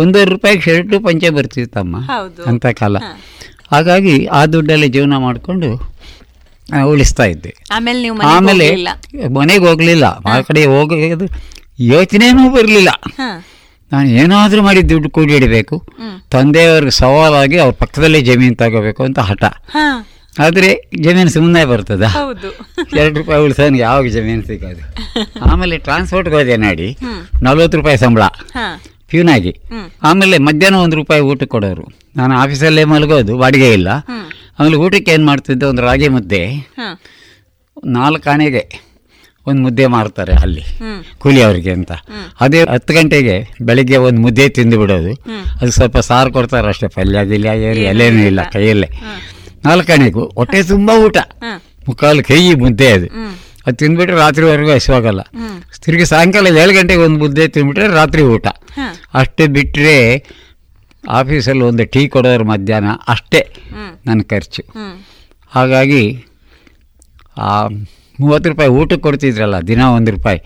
ಒಂದೂವರೆ 0.00 0.30
ರೂಪಾಯಿಗೆ 0.30 0.60
ಶರ್ಟು 0.60 1.00
ಪಂಚೆ 1.00 1.30
ಬರ್ತಿತ್ತಮ್ಮ 1.30 1.96
ಅಂತ 2.46 2.66
ಕಾಲ. 2.80 2.96
ಹಾಗಾಗಿ 3.70 4.26
ಆ 4.26 4.46
ದುಡ್ಡಲ್ಲಿ 4.46 4.88
ಜೀವನ 4.88 5.16
ಮಾಡಿಕೊಂಡು 5.16 5.68
ಉಳಿಸ್ತಾ 6.90 7.24
ಇದ್ದೆ. 7.24 7.52
ಆಮೇಲೆ 7.70 8.08
ಆಮೇಲೆ 8.34 8.66
ಹೋಗ್ಲಿಲ್ಲ. 8.68 8.88
ಮನೆಗೆ 9.38 9.64
ಹೋಗಲಿಲ್ಲ. 9.64 10.06
ಆ 10.28 10.40
ಕಡೆ 10.40 10.64
ಹೋಗೋದು 10.64 11.26
ಯೋಚನೆನೂ 11.80 12.50
ಬರಲಿಲ್ಲ. 12.54 12.90
ನಾನು 13.92 14.08
ಏನಾದರೂ 14.08 14.62
ಮಾಡಿ 14.62 14.88
ದುಡ್ಡು 14.90 15.10
ಕೂಡಿಡಬೇಕು 15.10 15.76
ತಂದೆಯವ್ರಿಗೆ 16.30 16.90
ಸವಾಲಾಗಿ 16.90 17.58
ಅವ್ರ 17.58 17.74
ಪಕ್ಕದಲ್ಲೇ 17.78 18.20
ಜಮೀನು 18.20 18.56
ತಗೋಬೇಕು 18.56 19.02
ಅಂತ 19.04 19.18
ಹಠ. 19.18 19.44
ಆದರೆ 20.44 20.70
ಜಮೀನು 21.02 21.30
ಸುಮ್ಮನೆ 21.30 21.64
ಬರ್ತದ. 21.64 22.02
ಹೌದು. 22.02 22.48
ಎರಡು 22.96 23.14
ರೂಪಾಯಿ 23.18 23.40
ಉಳಿಸೋನಿಗೆ 23.42 23.82
ಯಾವಾಗ 23.82 24.06
ಜಮೀನು 24.06 24.42
ಸಿಗೋದು? 24.42 24.84
ಆಮೇಲೆ 25.50 25.78
ಟ್ರಾನ್ಸ್ಪೋರ್ಟ್ಗೆ 25.78 26.34
ಹೋದೆ 26.34 26.56
ನಾಡಿ 26.56 26.88
ನಲ್ವತ್ತು 27.42 27.78
ರೂಪಾಯಿ 27.78 27.98
ಸಂಬಳ. 27.98 28.22
ಪ್ಯೂನಾಗಿ 29.10 29.52
ಆಮೇಲೆ 30.02 30.38
ಮಧ್ಯಾಹ್ನ 30.38 30.78
ಒಂದು 30.78 30.96
ರೂಪಾಯಿ 30.96 31.22
ಊಟಕ್ಕೆ 31.22 31.46
ಕೊಡೋರು. 31.46 31.84
ನಾನು 32.16 32.34
ಆಫೀಸಲ್ಲೇ 32.36 32.84
ಮಲಗೋದು 32.84 33.38
ಬಾಡಿಗೆ 33.38 33.72
ಇಲ್ಲ. 33.72 33.88
ಆಮೇಲೆ 34.58 34.76
ಊಟಕ್ಕೆ 34.76 35.12
ಏನು 35.12 35.26
ಮಾಡ್ತಿದ್ದೆ? 35.26 35.66
ಒಂದು 35.66 35.82
ರಾಗಿ 35.82 36.08
ಮುದ್ದೆ. 36.08 36.42
ನಾಲ್ಕು 37.84 38.30
ಆಣೆಗೆ 38.30 38.62
ಒಂದು 39.46 39.62
ಮುದ್ದೆ 39.62 39.86
ಮಾರ್ತಾರೆ 39.86 40.32
ಅಲ್ಲಿ 40.32 40.62
ಕೂಲಿ 41.18 41.42
ಅವರಿಗೆ 41.42 41.72
ಅಂತ. 41.72 41.92
ಅದೇ 42.40 42.60
ಹತ್ತು 42.62 42.92
ಗಂಟೆಗೆ 42.94 43.36
ಬೆಳಿಗ್ಗೆ 43.62 43.96
ಒಂದು 43.96 44.20
ಮುದ್ದೆ 44.20 44.48
ತಿಂದು 44.48 44.78
ಬಿಡೋದು. 44.78 45.12
ಅದು 45.60 45.70
ಸ್ವಲ್ಪ 45.70 45.98
ಸಾರು 45.98 46.32
ಕೊಡ್ತಾರೆ 46.32 46.68
ಅಷ್ಟೇ. 46.68 46.88
ಪಲ್ಯ 46.88 47.18
ಗಿಲ್ಯ 47.24 47.48
ಏನು 47.48 47.80
ಎಲೆನೂ 47.92 48.22
ಇಲ್ಲ 48.26 48.42
ಕೈಯಲ್ಲೇ. 48.52 48.88
ನಾಲ್ಕಣೆಗೂ 49.66 50.24
ಹೊಟ್ಟೆ 50.36 50.60
ತುಂಬ 50.62 50.90
ಊಟ. 51.04 51.16
ಮುಕ್ಕಾಲು 51.88 52.22
ಕೈ 52.24 52.40
ಮುದ್ದೆ 52.54 52.88
ಅದು. 52.92 53.08
ಅದು 53.66 53.76
ತಿಂದ್ಬಿಟ್ರೆ 53.76 54.16
ರಾತ್ರಿವರೆಗೂ 54.16 54.70
ಹಸಿವಾಗಲ್ಲ. 54.70 55.22
ತಿರುಗಿ 55.84 56.06
ಸಾಯಂಕಾಲ 56.06 56.46
ಏಳು 56.62 56.72
ಗಂಟೆಗೆ 56.74 57.02
ಒಂದು 57.02 57.18
ಮುದ್ದೆ 57.18 57.44
ತಿಂದ್ಬಿಟ್ರೆ 57.48 57.86
ರಾತ್ರಿ 57.88 58.22
ಊಟ. 58.34 58.46
ಅಷ್ಟೇ 59.14 59.46
ಬಿಟ್ಟರೆ 59.46 59.96
ಆಫೀಸಲ್ಲಿ 61.08 61.64
ಒಂದು 61.64 61.84
ಟೀ 61.84 62.08
ಕೊಡೋರು 62.08 62.44
ಮಧ್ಯಾಹ್ನ 62.44 62.92
ಅಷ್ಟೇ 63.08 63.40
ನನ್ನ 64.06 64.20
ಖರ್ಚು. 64.22 64.62
ಹಾಗಾಗಿ 65.52 66.02
ಆ 67.38 67.66
ಮೂವತ್ತು 68.20 68.48
ರೂಪಾಯಿ 68.50 68.70
ಊಟಕ್ಕೆ 68.70 69.02
ಕೊಡ್ತಿದ್ರಲ್ಲ 69.02 69.60
ದಿನ 69.60 69.82
ಒಂದು 69.96 70.10
ರೂಪಾಯಿ. 70.10 70.40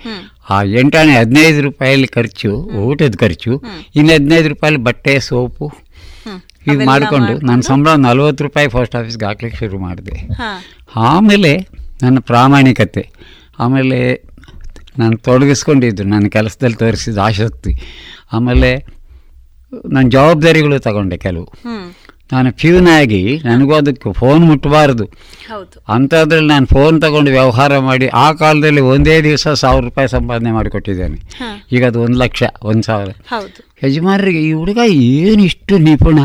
ಆ 0.51 0.57
ಎಂಟಾಣೆ 0.63 1.13
ಹದಿನೈದು 1.17 1.61
ರೂಪಾಯಲ್ಲಿ 1.63 2.09
ಖರ್ಚು 2.09 2.51
ಊಟದ 2.85 3.15
ಖರ್ಚು. 3.21 3.53
ಇನ್ನು 3.97 4.13
ಹದಿನೈದು 4.13 4.49
ರೂಪಾಯಲ್ಲಿ 4.49 4.81
ಬಟ್ಟೆ 4.81 5.13
ಸೋಪು 5.21 5.67
ಇದು 6.67 6.87
ಮಾಡಿಕೊಂಡು 6.87 7.47
ನನ್ನ 7.47 7.61
ಸಂಬಳ 7.61 7.91
ನಲ್ವತ್ತು 7.91 8.45
ರೂಪಾಯಿ 8.45 8.69
ಪೋಸ್ಟ್ 8.69 8.97
ಆಫೀಸ್ಗೆ 8.97 9.27
ಹಾಕ್ಲಿಕ್ಕೆ 9.27 9.59
ಶುರು 9.59 9.79
ಮಾಡಿದೆ. 9.79 10.29
ಆಮೇಲೆ 10.97 11.69
ನನ್ನ 12.03 12.19
ಪ್ರಾಮಾಣಿಕತೆ 12.21 13.11
ಆಮೇಲೆ 13.59 14.15
ನಾನು 14.99 15.17
ತೊಡಗಿಸ್ಕೊಂಡಿದ್ದು 15.17 16.03
ನನ್ನ 16.03 16.29
ಕೆಲಸದಲ್ಲಿ 16.29 16.77
ತೋರಿಸಿದ 16.77 17.19
ಆಸಕ್ತಿ 17.19 17.75
ಆಮೇಲೆ 18.33 18.87
ನನ್ನ 19.89 20.09
ಜವಾಬ್ದಾರಿಗಳು 20.09 20.79
ತಗೊಂಡೆ 20.79 21.19
ಕೆಲವು. 21.19 21.53
ನಾನು 22.33 22.53
ಪ್ಯೂನಾಗಿ 22.53 23.21
ನನಗೂ 23.45 23.75
ಅದಕ್ಕೆ 23.75 24.13
ಫೋನ್ 24.13 24.43
ಮುಟ್ಟಬಾರ್ದು. 24.45 25.05
ಅಂಥದ್ರಲ್ಲಿ 25.89 26.49
ನಾನು 26.49 26.67
ಫೋನ್ 26.67 27.03
ತಗೊಂಡು 27.03 27.31
ವ್ಯವಹಾರ 27.31 27.79
ಮಾಡಿ 27.79 28.07
ಆ 28.25 28.33
ಕಾಲದಲ್ಲಿ 28.33 28.81
ಒಂದೇ 28.81 29.21
ದಿವಸ 29.21 29.49
ಸಾವಿರ 29.63 29.85
ರೂಪಾಯಿ 29.85 30.09
ಸಂಪಾದನೆ 30.09 30.53
ಮಾಡಿಕೊಟ್ಟಿದ್ದೇನೆ. 30.53 31.19
ಈಗ 31.73 31.87
ಅದು 31.87 32.01
ಒಂದು 32.01 32.19
ಲಕ್ಷ 32.19 32.43
ಒಂದು 32.63 32.83
ಸಾವಿರ. 32.83 33.11
ಯಜಮಾನರಿಗೆ 33.85 34.43
ಈ 34.49 34.53
ಹುಡುಗ 34.53 34.79
ಏನು 34.93 35.43
ಇಷ್ಟು 35.43 35.79
ನಿಪುಣ 35.79 36.19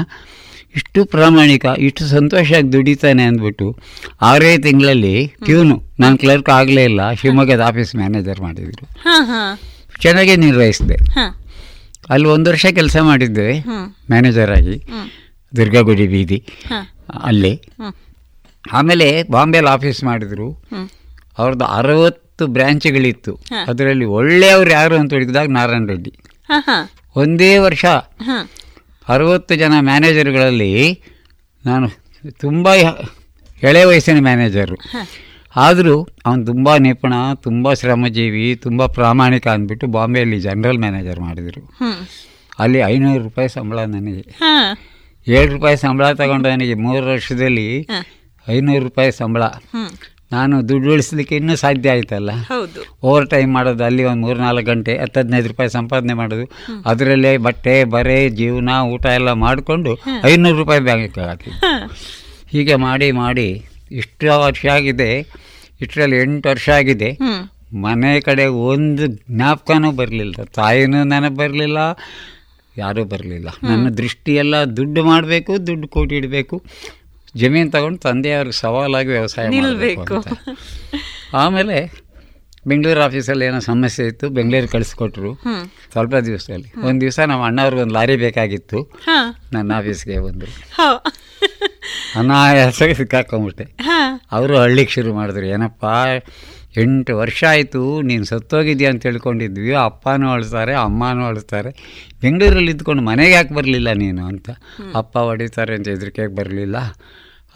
ಇಷ್ಟು 0.76 1.06
ಪ್ರಾಮಾಣಿಕ 1.06 1.66
ಇಷ್ಟು 1.78 2.06
ಸಂತೋಷವಾಗಿ 2.06 2.74
ದುಡಿತಾನೆ 2.74 3.24
ಅಂದ್ಬಿಟ್ಟು 3.24 3.68
ಆರೇ 4.22 4.58
ತಿಂಗಳಲ್ಲಿ 4.58 5.28
ಟ್ಯೂನು 5.46 5.76
ನಾನು 6.00 6.18
ಕ್ಲರ್ಕ್ 6.18 6.50
ಆಗಲೇ 6.50 6.84
ಇಲ್ಲ 6.84 7.02
ಶಿವಮೊಗ್ಗದ 7.14 7.64
ಆಫೀಸ್ 7.68 7.96
ಮ್ಯಾನೇಜರ್ 7.96 8.40
ಮಾಡಿದರು. 8.42 8.86
ಚೆನ್ನಾಗೇ 10.02 10.36
ನಿರ್ವಹಿಸಿದೆ. 10.36 10.98
ಅಲ್ಲಿ 12.10 12.28
ಒಂದು 12.28 12.50
ವರ್ಷ 12.50 12.66
ಕೆಲಸ 12.66 12.98
ಮಾಡಿದ್ದೆ 13.02 13.48
ಮ್ಯಾನೇಜರ್ 14.10 14.52
ಆಗಿ. 14.52 14.76
ದುರ್ಗಾಗುಡಿ 15.56 16.08
ಬೀದಿ. 16.08 16.38
ಅಲ್ಲಿ. 17.24 17.62
ಆಮೇಲೆ 18.74 19.24
ಬಾಂಬೆಲಿ 19.24 19.68
ಆಫೀಸ್ 19.68 20.04
ಮಾಡಿದ್ರು. 20.04 20.48
ಅವ್ರದ್ದು 21.38 21.66
ಅರವತ್ತು 21.66 22.48
ಬ್ರ್ಯಾಂಚ್ಗಳಿತ್ತು 22.48 23.34
ಅದರಲ್ಲಿ 23.68 24.06
ಒಳ್ಳೆಯವ್ರು 24.06 24.72
ಯಾರು 24.72 24.96
ಅಂತ 25.00 25.14
ಹೇಳಿದಾಗ 25.14 25.48
ನಾರಾಯಣ 25.48 25.86
ರೆಡ್ಡಿ. 25.88 26.14
ಒಂದೇ 27.16 27.58
ವರ್ಷ 27.58 27.86
ಅರವತ್ತು 29.10 29.56
ಜನ 29.56 29.74
ಮ್ಯಾನೇಜರ್ಗಳಲ್ಲಿ 29.80 31.04
ನಾನು 31.66 31.88
ತುಂಬ 32.32 32.74
ಎಳೆ 33.64 33.84
ವಯಸ್ಸಿನ 33.84 34.20
ಮ್ಯಾನೇಜರು. 34.20 34.78
ಆದರೂ 35.56 36.08
ಅವನು 36.26 36.46
ತುಂಬ 36.46 36.76
ನಿಪುಣ 36.76 37.14
ತುಂಬ 37.36 37.74
ಶ್ರಮಜೀವಿ 37.74 38.56
ತುಂಬ 38.56 38.86
ಪ್ರಾಮಾಣಿಕ 38.86 39.48
ಅಂದ್ಬಿಟ್ಟು 39.48 39.88
ಬಾಂಬೆಯಲ್ಲಿ 39.88 40.40
ಜನರಲ್ 40.40 40.78
ಮ್ಯಾನೇಜರ್ 40.78 41.20
ಮಾಡಿದರು. 41.20 41.62
ಅಲ್ಲಿ 42.60 42.80
ಐನೂರು 42.80 43.24
ರೂಪಾಯಿ 43.24 43.50
ಸಂಬಳ 43.50 43.80
ನನಗೆ. 43.80 44.26
ಏಳು 45.28 45.52
ರೂಪಾಯಿ 45.52 45.78
ಸಂಬಳ 45.78 46.12
ತಗೊಂಡ 46.12 46.48
ನನಗೆ 46.48 46.74
ಮೂರು 46.74 47.06
ವರ್ಷದಲ್ಲಿ 47.06 47.88
ಐನೂರು 48.50 48.84
ರೂಪಾಯಿ 48.84 49.12
ಸಂಬಳ. 49.12 49.44
ನಾನು 50.32 50.70
ದುಡ್ಡು 50.70 50.92
ಉಳಿಸ್ಲಿಕ್ಕೆ 50.92 51.36
ಇನ್ನೂ 51.36 51.56
ಸಾಧ್ಯ 51.56 51.90
ಆಯ್ತಲ್ಲ? 51.90 52.32
ಓವರ್ 53.04 53.30
ಟೈಮ್ 53.30 53.54
ಮಾಡೋದು 53.54 53.84
ಅಲ್ಲಿ 53.84 54.04
ಒಂದು 54.04 54.22
ಮೂರು 54.28 54.40
ನಾಲ್ಕು 54.40 54.66
ಗಂಟೆ 54.66 54.98
ಹತ್ತು 55.02 55.20
ಹದಿನೈದು 55.20 55.48
ರೂಪಾಯಿ 55.48 55.70
ಸಂಪಾದನೆ 55.70 56.14
ಮಾಡೋದು. 56.14 56.46
ಅದರಲ್ಲೇ 56.86 57.38
ಬಟ್ಟೆ 57.38 57.84
ಬರೆ 57.84 58.30
ಜೀವನ 58.30 58.70
ಊಟ 58.84 59.06
ಎಲ್ಲ 59.06 59.32
ಮಾಡಿಕೊಂಡು 59.32 59.94
ಐನೂರು 60.24 60.58
ರೂಪಾಯಿ 60.58 60.82
ಬ್ಯಾಂಕಿಗೆ 60.82 61.26
ಹಾಕಿ 61.28 61.52
ಹೀಗೆ 62.48 62.76
ಮಾಡಿ 62.76 63.12
ಮಾಡಿ 63.12 63.66
ಇಷ್ಟು 63.92 64.40
ವರ್ಷ 64.40 64.66
ಆಗಿದೆ. 64.66 65.12
ಇಷ್ಟರಲ್ಲಿ 65.82 66.18
ಎಂಟು 66.22 66.50
ವರ್ಷ 66.50 66.70
ಆಗಿದೆ. 66.70 67.18
ಮನೆ 67.82 68.22
ಕಡೆ 68.22 68.46
ಒಂದು 68.46 69.08
ಜ್ಞಾಪಕನೂ 69.08 69.92
ಬರಲಿಲ್ಲ. 69.92 70.34
ತಾಯಿನೂ 70.56 71.04
ನನಗೆ 71.04 71.36
ಬರಲಿಲ್ಲ. 71.36 71.78
ಯಾರೂ 72.78 73.04
ಬರಲಿಲ್ಲ. 73.06 73.50
ನನ್ನ 73.64 73.90
ದೃಷ್ಟಿಯೆಲ್ಲ 73.90 74.64
ದುಡ್ಡು 74.64 75.04
ಮಾಡಬೇಕು 75.04 75.68
ದುಡ್ಡು 75.68 75.88
ಕೂಡಿಡಬೇಕು 75.88 76.64
ಜಮೀನು 77.36 77.72
ತಗೊಂಡು 77.72 78.00
ತಂದೆಯವ್ರಿಗೆ 78.00 78.60
ಸವಾಲಾಗಿ 78.60 79.08
ವ್ಯವಸಾಯ 79.08 79.50
ಮಾಡಬೇಕು 79.62 80.26
ಆಮೇಲೆ 81.34 82.06
ಬೆಂಗಳೂರು 82.68 83.02
ಆಫೀಸಲ್ಲಿ 83.02 83.46
ಏನೋ 83.46 83.60
ಸಮಸ್ಯೆ 83.60 84.06
ಇತ್ತು 84.08 84.30
ಬೆಂಗಳೂರು 84.30 84.68
ಕಳಿಸ್ಕೊಟ್ರು. 84.68 85.34
ಸ್ವಲ್ಪ 85.92 86.16
ದಿವಸದಲ್ಲಿ. 86.16 86.70
ಒಂದು 86.88 87.02
ದಿವಸ 87.02 87.20
ನಮ್ಮ 87.20 87.46
ಅಣ್ಣವ್ರಿಗೆ 87.46 87.82
ಒಂದು 87.82 87.94
ಲಾರಿ 87.94 88.16
ಬೇಕಾಗಿತ್ತು. 88.16 89.00
ನನ್ನ 89.54 89.72
ಆಫೀಸ್ಗೆ 89.78 90.20
ಬಂದರು. 90.20 90.54
ಅನಾಯಾಸಕ್ಕೆ 92.16 92.94
ಸಿಕ್ಕಾಕೊಂಬಿಟ್ಟೆ. 92.94 93.66
ಅವರು 94.32 94.58
ಹಳ್ಳಿಗೆ 94.58 94.90
ಶುರು 94.90 95.14
ಮಾಡಿದ್ರು. 95.14 95.46
ಏನಪ್ಪ 95.46 95.86
ಎಂಟು 96.78 97.18
ವರ್ಷ 97.18 97.44
ಆಯಿತು 97.50 98.02
ನೀನು 98.02 98.26
ಸತ್ತೋಗಿದ್ಯಾ 98.26 98.90
ಅಂತ 98.90 99.02
ತಿಳ್ಕೊಂಡಿದ್ವಿ. 99.02 99.74
ಅಪ್ಪನೂ 99.74 100.30
ಅಳಿಸ್ತಾರೆ 100.30 100.74
ಅಮ್ಮನೂ 100.76 101.26
ಅಳಿಸ್ತಾರೆ. 101.26 101.72
ಬೆಂಗಳೂರಲ್ಲಿ 102.26 102.72
ಇದ್ಕೊಂಡು 102.72 103.04
ಮನೆಗೆ 103.04 103.34
ಯಾಕೆ 103.34 103.54
ಬರಲಿಲ್ಲ 103.54 103.90
ನೀನು 104.04 104.22
ಅಂತ? 104.32 104.48
ಅಪ್ಪ 104.96 105.16
ಹೊಡಿತಾರೆ 105.28 105.74
ಅಂತ 105.78 105.88
ಹೆದರಿಕೆಗೆ 105.94 106.34
ಬರಲಿಲ್ಲ 106.36 106.78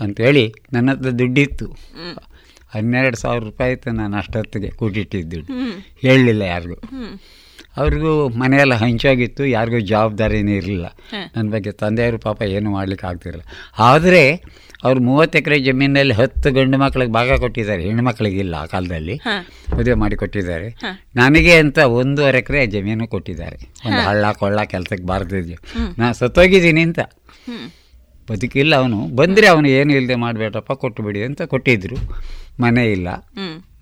ಅಂಥೇಳಿ 0.03 0.43
ನನ್ನ 0.73 0.89
ಹತ್ರ 0.91 1.11
ದುಡ್ಡಿತ್ತು. 1.21 1.65
ಹನ್ನೆರಡು 2.73 3.17
ಸಾವಿರ 3.17 3.41
ರೂಪಾಯಿ 3.43 3.71
ಇತ್ತು 3.75 3.91
ನಾನು 3.99 4.15
ಅಷ್ಟೊತ್ತಿಗೆ 4.17 4.69
ಕೂಡಿಟ್ಟಿದ್ದು 4.79 5.31
ದುಡ್ಡು 5.31 5.53
ಹೇಳಲಿಲ್ಲ 6.03 6.43
ಯಾರಿಗೂ. 6.53 6.77
ಅವ್ರಿಗೂ 7.77 8.29
ಮನೆಯೆಲ್ಲ 8.29 8.73
ಹಂಚಾಗಿತ್ತು 8.73 9.45
ಯಾರಿಗೂ 9.45 9.79
ಜವಾಬ್ದಾರಿನೇ 9.79 10.55
ಇರಲಿಲ್ಲ. 10.55 10.85
ನನ್ನ 11.37 11.51
ಬಗ್ಗೆ 11.51 11.71
ತಂದೆಯವರು 11.71 12.17
ಪಾಪ 12.17 12.41
ಏನು 12.41 12.71
ಮಾಡ್ಲಿಕ್ಕೆ 12.71 13.07
ಆಗ್ತಿರಲಿಲ್ಲ. 13.07 13.45
ಆದರೆ 13.79 14.43
ಅವ್ರು 14.83 15.01
ಮೂವತ್ತು 15.01 15.37
ಎಕರೆ 15.37 15.59
ಜಮೀನಲ್ಲಿ 15.59 16.13
ಹತ್ತು 16.13 16.51
ಗಂಡು 16.51 16.77
ಮಕ್ಕಳಿಗೆ 16.77 17.11
ಭಾಗ 17.11 17.35
ಕೊಟ್ಟಿದ್ದಾರೆ. 17.39 17.83
ಹೆಣ್ಣು 17.83 18.03
ಮಕ್ಕಳಿಗಿಲ್ಲ 18.03 18.55
ಆ 18.55 18.65
ಕಾಲದಲ್ಲಿ. 18.65 19.15
ಮದುವೆ 19.77 19.93
ಮಾಡಿ 19.93 20.15
ಕೊಟ್ಟಿದ್ದಾರೆ. 20.15 20.69
ನನಗೆ 21.15 21.53
ಅಂತ 21.53 21.77
ಒಂದೂವರೆ 21.77 22.37
ಎಕರೆ 22.37 22.67
ಜಮೀನು 22.67 23.07
ಕೊಟ್ಟಿದ್ದಾರೆ. 23.07 23.57
ಒಂದು 23.85 24.01
ಹಳ್ಳ 24.01 24.31
ಕೊಳ್ಳ 24.31 24.63
ಕೆಲಸಕ್ಕೆ 24.63 25.05
ಬಾರ್ದಿದ್ದು 25.05 25.57
ನಾನು 25.97 26.13
ಸತ್ತೋಗಿದ್ದೀನಿ 26.13 26.81
ಅಂತ. 26.81 26.99
ಬದುಕಿಲ್ಲ 28.31 28.75
ಅವನು. 28.75 29.15
ಬಂದರೆ 29.15 29.47
ಅವನು 29.47 29.67
ಏನು 29.69 29.93
ಇಲ್ಲದೆ 29.93 30.15
ಮಾಡಬೇಡಪ್ಪ 30.15 30.71
ಕೊಟ್ಟುಬಿಡಿ 30.73 31.23
ಅಂತ 31.23 31.41
ಕೊಟ್ಟಿದ್ದರು 31.41 31.97
ಮನೆ 32.61 32.91
ಇಲ್ಲ. 32.91 33.07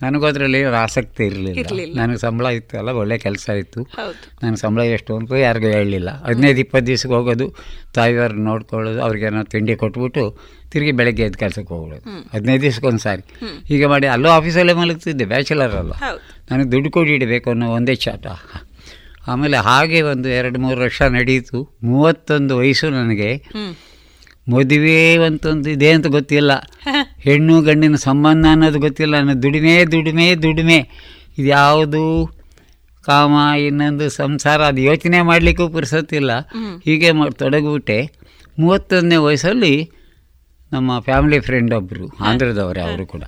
ನನಗೂ 0.01 0.25
ಅದರಲ್ಲಿ 0.25 0.63
ಆಸಕ್ತಿ 0.63 1.25
ಇರಲಿಲ್ಲ. 1.25 1.57
ನನಗೆ 1.99 2.17
ಸಂಬಳ 2.17 2.45
ಇತ್ತು 2.45 2.77
ಅಲ್ಲ 2.77 2.89
ಒಳ್ಳೆ 2.89 3.17
ಕೆಲಸ 3.17 3.49
ಇತ್ತು. 3.49 3.81
ನನಗೆ 4.43 4.55
ಸಂಬಳ 4.55 4.81
ಎಷ್ಟು 4.81 5.17
ಅಂತ 5.17 5.31
ಯಾರಿಗೂ 5.31 5.67
ಹೇಳಲಿಲ್ಲ. 5.67 6.09
ಹದಿನೈದು 6.25 6.59
ಇಪ್ಪತ್ತು 6.59 6.87
ದಿವ್ಸಕ್ಕೆ 6.87 7.15
ಹೋಗೋದು 7.15 7.47
ತಾಯಿಯವರು 7.93 8.33
ನೋಡ್ಕೊಳ್ಳೋದು 8.33 9.01
ಅವ್ರಿಗೇನೋ 9.01 9.43
ತಿಂಡಿ 9.43 9.75
ಕೊಟ್ಬಿಟ್ಟು 9.75 10.23
ತಿರುಗಿ 10.71 10.91
ಬೆಳಗ್ಗೆ 10.91 11.23
ಎದ್ದು 11.23 11.39
ಕೆಲಸಕ್ಕೆ 11.39 11.73
ಹೋಗೋದು 11.73 11.99
ಹದಿನೈದು 12.33 12.61
ದಿವ್ಸಕ್ಕೆ 12.61 12.87
ಒಂದು 12.87 12.99
ಸಾರಿ. 12.99 13.23
ಹೀಗೆ 13.65 13.85
ಮಾಡಿ 13.85 14.07
ಅಲ್ಲೂ 14.07 14.29
ಆಫೀಸಲ್ಲೇ 14.29 14.73
ಮಲಗ್ತಿದ್ದೆ 14.73 15.25
ಬ್ಯಾಚುಲರ್ 15.25 15.75
ಅಲ್ಲ. 15.75 15.93
ನನಗೆ 16.51 16.71
ದುಡ್ಡು 16.71 16.91
ಕೊಡಿ 16.91 17.13
ಇಡಬೇಕು 17.13 17.49
ಅನ್ನೋ 17.49 17.71
ಒಂದೇ 17.71 17.95
ಚಾಟ. 17.95 18.25
ಆಮೇಲೆ 19.27 19.57
ಹಾಗೆ 19.57 20.01
ಒಂದು 20.01 20.29
ಎರಡು 20.29 20.59
ಮೂರು 20.59 20.81
ವರ್ಷ 20.81 21.01
ನಡೀತು. 21.01 21.77
ಮೂವತ್ತೊಂದು 21.83 22.57
ವಯಸ್ಸು 22.57 22.89
ನನಗೆ. 22.89 23.31
ಮದುವೆ 24.49 25.17
ಅಂತಂದು 25.17 25.69
ಇದೆ 25.69 25.91
ಅಂತ 25.91 26.07
ಗೊತ್ತಿಲ್ಲ. 26.07 26.51
ಹೆಣ್ಣು 27.17 27.61
ಗಂಡಿನ 27.61 27.95
ಸಂಬಂಧ 27.95 28.45
ಅನ್ನೋದು 28.51 28.79
ಗೊತ್ತಿಲ್ಲ. 28.79 29.17
ಅನ್ನೋ 29.17 29.33
ದುಡಿಮೆ 29.33 29.85
ದುಡಿಮೆ 29.85 30.35
ದುಡಿಮೆ. 30.35 30.77
ಇದು 31.37 31.47
ಯಾವುದು 31.47 32.37
ಕಾಮ 33.01 33.55
ಇನ್ನೊಂದು 33.59 34.09
ಸಂಸಾರ 34.09 34.63
ಅದು 34.63 34.81
ಯೋಚನೆ 34.81 35.21
ಮಾಡಲಿಕ್ಕೂ 35.21 35.69
ಪುರ್ಸತ್ತಿಲ್ಲ 35.69 36.39
ಹೀಗೆ 36.85 37.11
ಮಾಡಿ 37.11 37.31
ತೊಡಗಿಬಿಟ್ಟೆ. 37.31 38.11
ಮೂವತ್ತೊಂದನೇ 38.59 39.15
ವಯಸ್ಸಲ್ಲಿ 39.15 39.91
ನಮ್ಮ 40.73 40.99
ಫ್ಯಾಮಿಲಿ 40.99 41.39
ಫ್ರೆಂಡ್ 41.39 41.73
ಒಬ್ಬರು 41.73 42.17
ಆಂಧ್ರದವರೇ 42.23 42.81
ಅವರು 42.81 43.05
ಕೂಡ. 43.05 43.23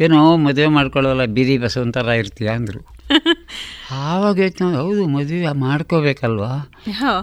ಏನೋ 0.00 0.36
ಮದುವೆ 0.36 0.66
ಮಾಡ್ಕೊಳ್ಳೋಲ್ಲ 0.66 1.24
ಬೀದಿ 1.24 1.58
ಬಸವಂತರ 1.58 2.08
ಇರ್ತೀಯ 2.08 2.48
ಅಂದರು. 2.48 2.80
ಆವಾಗ 3.90 4.38
ಯೋಚನೆ 4.38 4.76
ಹೌದು 4.76 5.06
ಮದುವೆ 5.06 5.52
ಮಾಡ್ಕೋಬೇಕಲ್ವಾ? 5.52 6.72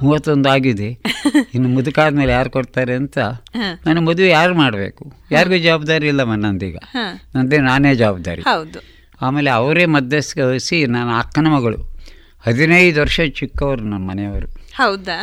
ಮೂವತ್ತೊಂದು 0.02 0.50
ಆಗಿದೆ. 0.50 0.90
ಇನ್ನು 1.56 1.70
ಮುದುಕಾದ್ಮೇಲೆ 1.70 2.32
ಯಾರು 2.32 2.50
ಕೊಡ್ತಾರೆ 2.50 2.94
ಅಂತ 2.94 3.18
ನಾನು 3.86 4.02
ಮದುವೆ 4.02 4.30
ಯಾರು 4.30 4.54
ಮಾಡಬೇಕು? 4.54 5.14
ಯಾರಿಗೂ 5.32 5.58
ಜವಾಬ್ದಾರಿ 5.58 6.08
ಇಲ್ಲ 6.08 6.24
ನನ್ನಂದೀಗ 6.24 6.78
ಹ. 6.78 6.98
ನಂದೇ 7.36 7.58
ನಾನೇ 7.58 7.96
ಜವಾಬ್ದಾರಿ. 7.96 8.42
ಹೌದು. 8.42 8.80
ಆಮೇಲೆ 9.22 9.50
ಅವರೇ 9.50 9.86
ಮಧ್ಯಸ್ಥಿಸಿ 9.86 10.86
ನನ್ನ 10.86 11.12
ಅಕ್ಕನ 11.18 11.48
ಮಗಳು. 11.48 11.78
ಹದಿನೈದು 12.46 13.02
ವರ್ಷ 13.02 13.22
ಚಿಕ್ಕವರು 13.22 13.84
ನಮ್ಮ 13.84 14.10
ಮನೆಯವರು. 14.10 14.63
ಹೌದಾ? 14.76 15.20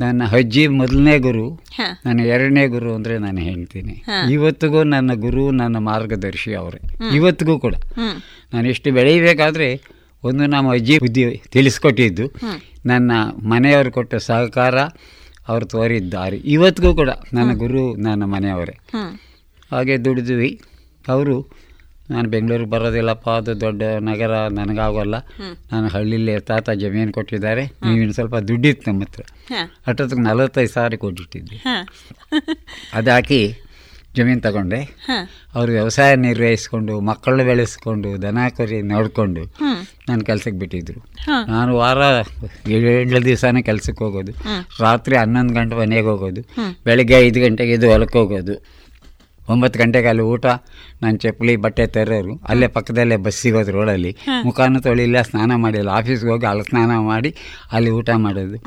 ನನ್ನ 0.00 0.22
ಅಜ್ಜಿ 0.32 0.66
ಮೊದಲನೇ 0.68 1.18
ಗುರು 1.18 1.60
ನನ್ನ 2.06 2.20
ಎರಡನೇ 2.20 2.66
ಗುರು 2.66 2.94
ಅಂದ್ರೆ 2.94 3.18
ನಾನು 3.18 3.38
ಹೇಳ್ತೀನಿ. 3.38 4.04
ಇವತ್ತಿಗೂ 4.30 4.82
ನನ್ನ 4.82 5.14
ಗುರು 5.14 5.50
ನನ್ನ 5.50 5.76
ಮಾರ್ಗದರ್ಶಿ 5.78 6.54
ಅವರೇ. 6.54 6.80
ಇವತ್ತಿಗೂ 7.16 7.58
ಕೂಡ. 7.58 7.74
ನಾನು 8.54 8.68
ಎಷ್ಟು 8.68 8.92
ಬೆಳೀಬೇಕಾದ್ರೆ 8.92 9.68
ಒಂದು 10.24 10.46
ನಮ್ಮ 10.46 10.72
ಅಜ್ಜಿ 10.72 10.98
ಬುದ್ಧಿ 10.98 11.42
ತಿಳಿಸ್ಕೊಟ್ಟಿದ್ದು. 11.50 12.26
ನನ್ನ 12.86 13.12
ಮನೆಯವರು 13.42 13.92
ಕೊಟ್ಟ 13.92 14.14
ಸಹಕಾರ 14.14 14.78
ಅವರು 15.48 15.66
ತೋರಿದ್ದಾರೆ. 15.66 16.22
ದಾರಿ 16.22 16.36
ಇವತ್ತಿಗೂ 16.36 16.94
ಕೂಡ 16.94 17.10
ನನ್ನ 17.32 17.52
ಗುರು 17.58 17.96
ನನ್ನ 17.96 18.24
ಮನೆಯವರೇ. 18.24 18.78
ಹಾಗೆ 19.72 20.04
ದುಡಿದ್ವಿ. 20.04 20.60
ಅವರು 21.08 21.61
ನಾನು 22.10 22.28
ಬೆಂಗಳೂರಿಗೆ 22.28 22.70
ಬರೋದಿಲ್ಲಪ್ಪ 22.70 23.30
ಅದು 23.30 23.60
ದೊಡ್ಡ 23.60 23.82
ನಗರ 24.00 24.48
ನನಗಾಗೋಲ್ಲ. 24.48 25.14
ನಾನು 25.72 25.88
ಹಳ್ಳಿಲಿ 25.88 26.40
ತಾತ 26.40 26.70
ಜಮೀನು 26.70 27.12
ಕೊಟ್ಟಿದ್ದಾರೆ. 27.12 27.64
ನೀವಿನ 27.64 28.10
ಸ್ವಲ್ಪ 28.10 28.36
ದುಡ್ಡಿತ್ತು 28.36 28.90
ನಮ್ಮ 28.90 29.02
ಹತ್ರ. 29.02 29.22
ಅಷ್ಟೊತ್ತಿಗೆ 29.86 30.22
ನಲವತ್ತೈದು 30.22 30.70
ಸಾವಿರ 30.70 30.94
ಕೊಟ್ಟಿಟ್ಟಿದ್ದೆ. 30.94 31.56
ಹ. 31.56 31.68
ಅದು 32.94 33.10
ಹಾಕಿ 33.10 33.54
ಜಮೀನು 34.16 34.40
ತಗೊಂಡೆ. 34.40 34.96
ಅವರು 35.54 35.72
ವ್ಯವಸಾಯ 35.72 36.16
ನಿರ್ವಹಿಸ್ಕೊಂಡು 36.16 37.00
ಮಕ್ಕಳನ್ನ 37.00 37.42
ಬೆಳೆಸ್ಕೊಂಡು 37.42 38.22
ದನ 38.22 38.38
ಕರಿ 38.56 38.82
ನೋಡಿಕೊಂಡು 38.82 39.44
ನಾನು 40.08 40.24
ಕೆಲಸಕ್ಕೆ 40.24 40.50
ಬಿಟ್ಟಿದ್ರು. 40.50 41.00
ನಾನು 41.46 41.76
ವಾರ 41.76 41.98
ಏಳು 42.68 43.24
ದಿವಸನೇ 43.24 43.62
ಕೆಲಸಕ್ಕೆ 43.62 44.04
ಹೋಗೋದು. 44.04 44.32
ರಾತ್ರಿ 44.80 45.16
ಹನ್ನೊಂದು 45.16 45.54
ಗಂಟೆ 45.54 45.76
ಮನೆಗೆ 45.76 46.06
ಹೋಗೋದು. 46.06 46.40
ಬೆಳಗ್ಗೆ 46.84 47.14
ಐದು 47.14 47.40
ಗಂಟೆಗೆ 47.40 47.72
ಇದು 47.72 47.90
ಹೊಲಕ್ಕೆ 47.90 48.18
ಹೋಗೋದು. 48.18 48.81
ಒಂಬತ್ತು 49.48 49.78
ಗಂಟೆಗೆ 49.78 50.06
ಅಲ್ಲಿ 50.06 50.22
ಊಟ 50.22 50.46
ನಾನು 51.02 51.16
ಚಪ್ಪಲಿ 51.18 51.56
ಬಟ್ಟೆ 51.56 51.86
ತರೋರು 51.86 52.40
ಅಲ್ಲೇ 52.48 52.66
ಪಕ್ಕದಲ್ಲೇ 52.66 53.16
ಬಸ್ 53.16 53.36
ಸಿಗೋದು 53.36 53.72
ರೋಡಲ್ಲಿ 53.72 54.16
ಮುಖಾನು 54.44 54.80
ತೊಳಿಲ್ಲ 54.80 55.22
ಸ್ನಾನ 55.22 55.54
ಮಾಡಿಲ್ಲ. 55.54 55.88
ಆಫೀಸ್ಗೆ 55.90 56.30
ಹೋಗಿ 56.30 56.46
ಅಲ್ಲಿ 56.46 56.62
ಸ್ನಾನ 56.62 56.98
ಮಾಡಿ 57.02 57.30
ಅಲ್ಲಿ 57.72 57.90
ಊಟ 57.90 58.10
ಮಾಡೋದು. 58.16 58.58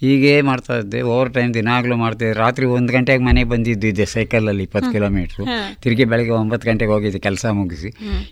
ಹೀಗೆ 0.00 0.40
ಮಾಡ್ತಾ 0.40 0.78
ಇದ್ದೆ. 0.78 1.02
ಓವರ್ 1.02 1.34
ಟೈಮ್ 1.34 1.54
ದಿನಾಗಲೂ 1.54 1.96
ಮಾಡ್ತಿದ್ದೆ 1.96 2.32
ರಾತ್ರಿ 2.38 2.66
ಒಂದು 2.66 2.92
ಗಂಟೆಗೆ 2.92 3.24
ಮನೆಗೆ 3.24 3.48
ಬಂದಿದ್ದಿದ್ದೆ 3.48 4.04
ಸೈಕಲಲ್ಲಿ 4.06 4.62
ಇಪ್ಪತ್ತು 4.62 4.92
ಕಿಲೋಮೀಟ್ರು. 4.92 5.44
ತಿರುಗಿ 5.82 6.04
ಬೆಳಗ್ಗೆ 6.04 6.30
ಒಂಬತ್ತು 6.32 6.70
ಗಂಟೆಗೆ 6.70 6.92
ಹೋಗಿದ್ದೆ 6.92 7.18
ಕೆಲಸ 7.18 7.46
ಮುಗಿಸಿ. 7.52 7.90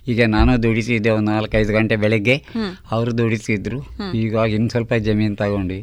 ಈಗ 0.09 0.23
ನಾನು 0.27 0.63
ದುಡಿಸಿದ್ದೆ 0.63 1.11
ಒಂದು 1.11 1.31
ನಾಲ್ಕೈದು 1.31 1.73
ಗಂಟೆ 1.73 1.97
ಬೆಳಗ್ಗೆ. 1.97 2.37
ಅವರು 2.91 3.19
ದುಡಿಸಿದ್ರು. 3.19 3.81
ಈಗ 4.15 4.35
ಇನ್ನು 4.57 4.69
ಸ್ವಲ್ಪ 4.69 4.95
ಜಮೀನು 4.95 5.37
ತಗೊಂಡು. 5.37 5.79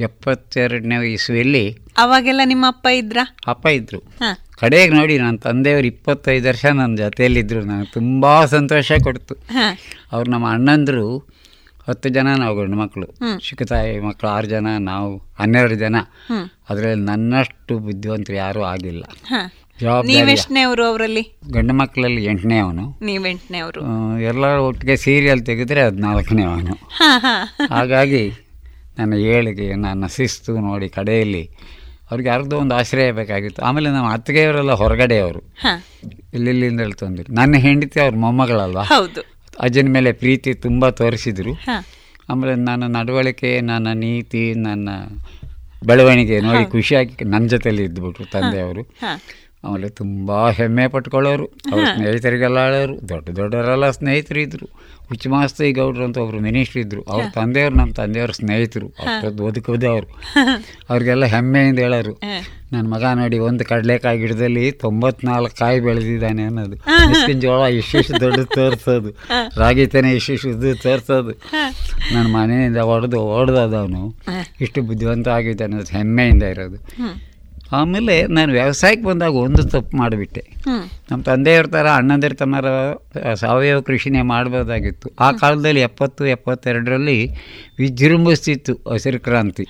ಎಪ್ಪತ್ತೆರಡನೇ 0.00 1.12
ಇಸ್ವಿಯಲ್ಲಿ 1.12 1.64
ಅವಾಗೆಲ್ಲ 1.98 2.40
ನಿಮ್ಮ 2.44 2.64
ಅಪ್ಪ 2.68 2.86
ಇದ್ರ? 2.92 3.18
ಅಪ್ಪ 3.46 3.66
ಇದ್ದರು 3.66 3.98
ಹ. 4.20 4.28
ಕಡೆಗೆ 4.60 4.92
ನೋಡಿ 4.94 5.14
ನನ್ನ 5.18 5.36
ತಂದೆಯವರು 5.44 5.86
ಇಪ್ಪತ್ತೈದು 5.86 6.48
ವರ್ಷ 6.48 6.64
ನನ್ನ 6.78 6.94
ಜೊತೆಯಲ್ಲಿದ್ದರು 6.96 7.60
ನನಗೆ 7.64 7.90
ತುಂಬ 7.92 8.24
ಸಂತೋಷ 8.50 8.92
ಕೊಡ್ತು. 9.06 9.34
ಅವ್ರು 10.12 10.28
ನಮ್ಮ 10.30 10.46
ಅಣ್ಣಂದರು 10.50 11.06
ಹತ್ತು 11.86 12.08
ಜನ 12.08 12.28
ನಾವು 12.40 12.54
ಗಂಡು 12.56 12.76
ಮಕ್ಕಳು. 12.76 13.06
ಚಿಕ್ಕ 13.38 13.62
ತಾಯಿ 13.62 13.92
ಮಕ್ಕಳು 14.00 14.28
ಆರು 14.30 14.46
ಜನ 14.46 14.66
ನಾವು 14.82 15.06
ಹನ್ನೆರಡು 15.38 15.74
ಜನ. 15.74 15.96
ಅದರಲ್ಲಿ 16.68 17.04
ನನ್ನಷ್ಟು 17.04 17.78
ಬುದ್ಧಿವಂತರು 17.78 18.36
ಯಾರೂ 18.36 18.62
ಆಗಿಲ್ಲ. 18.64 19.02
ನೀವೆಷ್ಟನೇವ್ರು 20.08 20.82
ಅವರಲ್ಲಿ? 20.86 21.22
ಗಂಡು 21.50 21.74
ಮಕ್ಕಳಲ್ಲಿ 21.74 22.22
ಎಂಟನೇ 22.24 22.58
ಅವನು. 22.58 22.84
ನೀವೆಂಟನೇವ್ರು 23.02 23.82
ಎಲ್ಲರೂ 24.30 24.60
ಒಟ್ಟಿಗೆ 24.66 24.96
ಸೀರಿಯಲ್ 25.04 25.42
ತೆಗೆದ್ರೆ 25.46 25.82
ಹದಿನಾಲ್ಕನೇ 25.84 26.44
ಅವನು. 26.44 26.74
ಹ 26.98 27.08
ಹ. 27.24 27.28
ಹಾಗಾಗಿ 27.72 28.24
ನನ್ನ 28.98 29.14
ಏಳಿಗೆ 29.32 29.68
ನನ್ನ 29.76 30.04
ಶಿಸ್ತು 30.16 30.52
ನೋಡಿ 30.60 30.88
ಕಡೆಯಲ್ಲಿ 30.90 31.44
ಅವ್ರಿಗೆ 32.10 32.28
ಯಾರ್ದೋ 32.28 32.58
ಒಂದು 32.58 32.74
ಆಶ್ರಯ 32.74 33.12
ಬೇಕಾಗಿತ್ತು. 33.12 33.62
ಆಮೇಲೆ 33.62 33.88
ನಮ್ಮ 33.90 34.12
ಅತ್ತಿಗೆಯವರೆಲ್ಲ 34.12 34.72
ಹೊರಗಡೆಯವರು. 34.72 35.54
ಇಲ್ಲಿಂದ 36.34 36.80
ತಂದರು. 36.98 37.34
ನನ್ನ 37.34 37.54
ಹೆಂಡತಿ 37.56 38.00
ಅವ್ರ 38.00 38.14
ಮೊಮ್ಮಗಳಲ್ವಾ? 38.14 38.82
ಹೌದು. 38.82 39.20
ಅಜ್ಜನ 39.60 39.88
ಮೇಲೆ 39.88 40.12
ಪ್ರೀತಿ 40.12 40.54
ತುಂಬ 40.54 40.88
ತೋರಿಸಿದ್ರು. 40.88 41.52
ಆಮೇಲೆ 42.30 42.54
ನನ್ನ 42.54 42.96
ನಡವಳಿಕೆ 42.96 43.60
ನನ್ನ 43.60 43.88
ನೀತಿ 43.94 44.54
ನನ್ನ 44.54 44.88
ಬೆಳವಣಿಗೆ 45.86 46.40
ನೋಡಿ 46.40 46.70
ಖುಷಿಯಾಗಿ 46.70 47.24
ನನ್ನ 47.24 47.46
ಜೊತೆಲಿ 47.46 47.82
ಇದ್ಬಿಟ್ರು 47.82 48.30
ತಂದೆಯವರು. 48.30 48.96
ಆಮೇಲೆ 49.64 49.88
ತುಂಬ 49.88 50.50
ಹೆಮ್ಮೆ 50.50 50.88
ಪಟ್ಕೊಳ್ಳೋರು. 50.88 51.46
ಅವ್ರ 51.46 51.84
ಸ್ನೇಹಿತರಿಗೆಲ್ಲ 51.94 52.58
ಆಳೋರು. 52.58 53.08
ದೊಡ್ಡ 53.08 53.28
ದೊಡ್ಡವರೆಲ್ಲ 53.28 53.90
ಸ್ನೇಹಿತರು 53.90 54.40
ಇದ್ದರು 54.40 54.68
ಹುಚ್ಚಮಾಸ್ತಿ 55.10 55.72
ಗೌಡ್ರು 55.72 56.04
ಅಂತ 56.04 56.18
ಒಬ್ರು 56.18 56.40
ಮಿನಿಸ್ಟ್ರ್ 56.40 56.80
ಇದ್ದರು 56.80 57.02
ಅವ್ರ 57.12 57.24
ತಂದೆಯವ್ರು 57.34 57.76
ನಮ್ಮ 57.76 57.92
ತಂದೆಯವ್ರ 57.92 58.30
ಸ್ನೇಹಿತರು. 58.30 58.88
ಅಷ್ಟೊಂದು 58.88 59.46
ಬದುಕೋದೆ 59.46 59.86
ಅವರು 59.86 60.08
ಅವ್ರಿಗೆಲ್ಲ 60.90 61.24
ಹೆಮ್ಮೆಯಿಂದ 61.24 61.78
ಹೇಳೋರು. 61.78 62.12
ನನ್ನ 62.72 62.84
ಮಗ 62.94 63.04
ನೋಡಿ 63.14 63.38
ಒಂದು 63.38 63.64
ಕಡಲೆಕಾಯಿ 63.64 64.18
ಗಿಡದಲ್ಲಿ 64.18 64.72
ತೊಂಬತ್ನಾಲ್ಕು 64.72 65.56
ಕಾಯಿ 65.56 65.80
ಬೆಳೆದಿದ್ದಾನೆ 65.80 66.42
ಅನ್ನೋದು. 66.42 66.76
ಮಿಸ್ಕಿನ 67.08 67.38
ಜೋಳ 67.38 67.62
ಇಷ್ಟಿಷ್ಟು 67.70 68.20
ದೊಡ್ಡ 68.20 68.40
ತೋರಿಸೋದು. 68.40 69.10
ರಾಗಿ 69.56 69.86
ತೆನೆ 69.86 70.12
ಇಷ್ಟಿಷ್ಟು 70.12 70.50
ಉದ್ದು 70.50 70.74
ತೋರಿಸೋದು. 70.82 71.34
ನನ್ನ 72.14 72.26
ಮನೆಯಿಂದ 72.36 72.76
ಹೊಡೆದು 72.76 73.20
ಓಡ್ದದ 73.20 73.74
ಅವನು. 73.74 74.02
ಇಷ್ಟು 74.60 74.82
ಬುದ್ಧಿವಂತ 74.82 75.28
ಆಗಿದ್ದಾನೆ 75.28 75.72
ಅನ್ನೋದು 75.72 75.98
ಹೆಮ್ಮೆಯಿಂದ 75.98 76.42
ಇರೋದು. 76.42 76.78
ಆಮೇಲೆ 77.72 78.14
ನಾನು 78.26 78.52
ವ್ಯವಸಾಯಕ್ಕೆ 78.52 79.06
ಬಂದಾಗ 79.06 79.34
ಒಂದು 79.46 79.62
ತಪ್ಪು 79.64 79.96
ಮಾಡಿಬಿಟ್ಟೆ. 79.96 80.42
ನಮ್ಮ 81.10 81.20
ತಂದೆಯವ್ರ 81.22 81.66
ಥರ 81.66 81.86
ಅಣ್ಣಂದಿರ 81.90 82.32
ತಮ್ಮರ 82.32 82.66
ಸಾವಯವ 83.34 83.80
ಕೃಷಿನೇ 83.80 84.22
ಮಾಡ್ಬೋದಾಗಿತ್ತು. 84.22 85.08
ಆ 85.20 85.32
ಕಾಲದಲ್ಲಿ 85.32 85.80
ಎಪ್ಪತ್ತು 85.80 86.26
ಎಪ್ಪತ್ತೆರಡರಲ್ಲಿ 86.26 87.18
ವಿಜೃಂಭಿಸ್ತಿತ್ತು 87.78 88.74
ಹಸಿರು 88.92 89.20
ಕ್ರಾಂತಿ. 89.20 89.66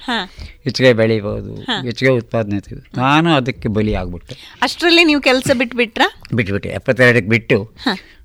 ಹೆಚ್ಚಿಗೆ 0.65 0.93
ಬೆಳಿಬೋದು 0.93 1.55
ಹೆಚ್ಚಿಗೆ 1.87 2.11
ಉತ್ಪಾದನೆ 2.11 2.61
ನಾನು 2.97 3.31
ಅದಕ್ಕೆ 3.35 3.69
ಬಲಿ 3.69 3.95
ಆಗ್ಬಿಟ್ಟೆ 3.95 4.37
ಅಷ್ಟರಲ್ಲಿ 4.63 5.05
ನೀವು 5.05 5.21
ಕೆಲಸ 5.21 5.51
ಬಿಟ್ಬಿಟ್ರಾ? 5.59 6.09
ಬಿಟ್ಬಿಟ್ಟೆ. 6.35 6.69
ಎಪ್ಪತ್ತೆರಡಕ್ಕೆ 6.69 7.31
ಬಿಟ್ಟು 7.31 7.59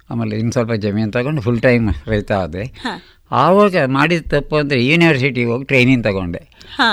ಆಮೇಲೆ 0.10 0.36
ಇನ್ನು 0.36 0.52
ಸ್ವಲ್ಪ 0.52 0.72
ಜಮೀನು 0.72 1.12
ತಗೊಂಡು 1.12 1.42
ಫುಲ್ 1.42 1.62
ಟೈಮ್ 1.62 1.90
ರೈತ 2.08 2.32
ಆದೆ. 2.32 2.82
ಆವಾಗ 3.32 3.76
ಮಾಡಿದ 3.86 4.26
ತಪ್ಪು 4.28 4.56
ಅಂದರೆ 4.56 4.86
ಯೂನಿವರ್ಸಿಟಿಗೆ 4.86 5.48
ಹೋಗಿ 5.48 5.66
ಟ್ರೈನಿಂಗ್ 5.66 6.04
ತಗೊಂಡೆ. 6.04 6.42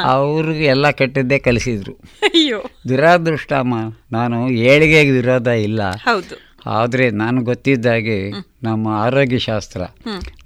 ಅವ್ರಿಗೆ 0.04 0.64
ಎಲ್ಲ 0.64 0.90
ಕೆಟ್ಟದ್ದೇ 0.90 1.38
ಕಲಿಸಿದ್ರು. 1.38 1.92
ಅಯ್ಯೋ. 2.22 2.62
ದುರಾದೃಷ್ಟ 2.88 3.52
ಅಮ್ಮ 3.52 3.74
ನಾನು 4.12 4.48
ಏಳಿಗೆಗೆ 4.50 5.10
ವಿರೋಧ 5.10 5.46
ಇಲ್ಲ. 5.46 5.90
ಹೌದು. 5.90 6.51
ಆದರೆ 6.66 7.10
ನಾನು 7.10 7.42
ಗೊತ್ತಿದ್ದಾಗೆ 7.42 8.30
ನಮ್ಮ 8.62 8.88
ಆರೋಗ್ಯ 8.88 9.38
ಶಾಸ್ತ್ರ 9.38 9.82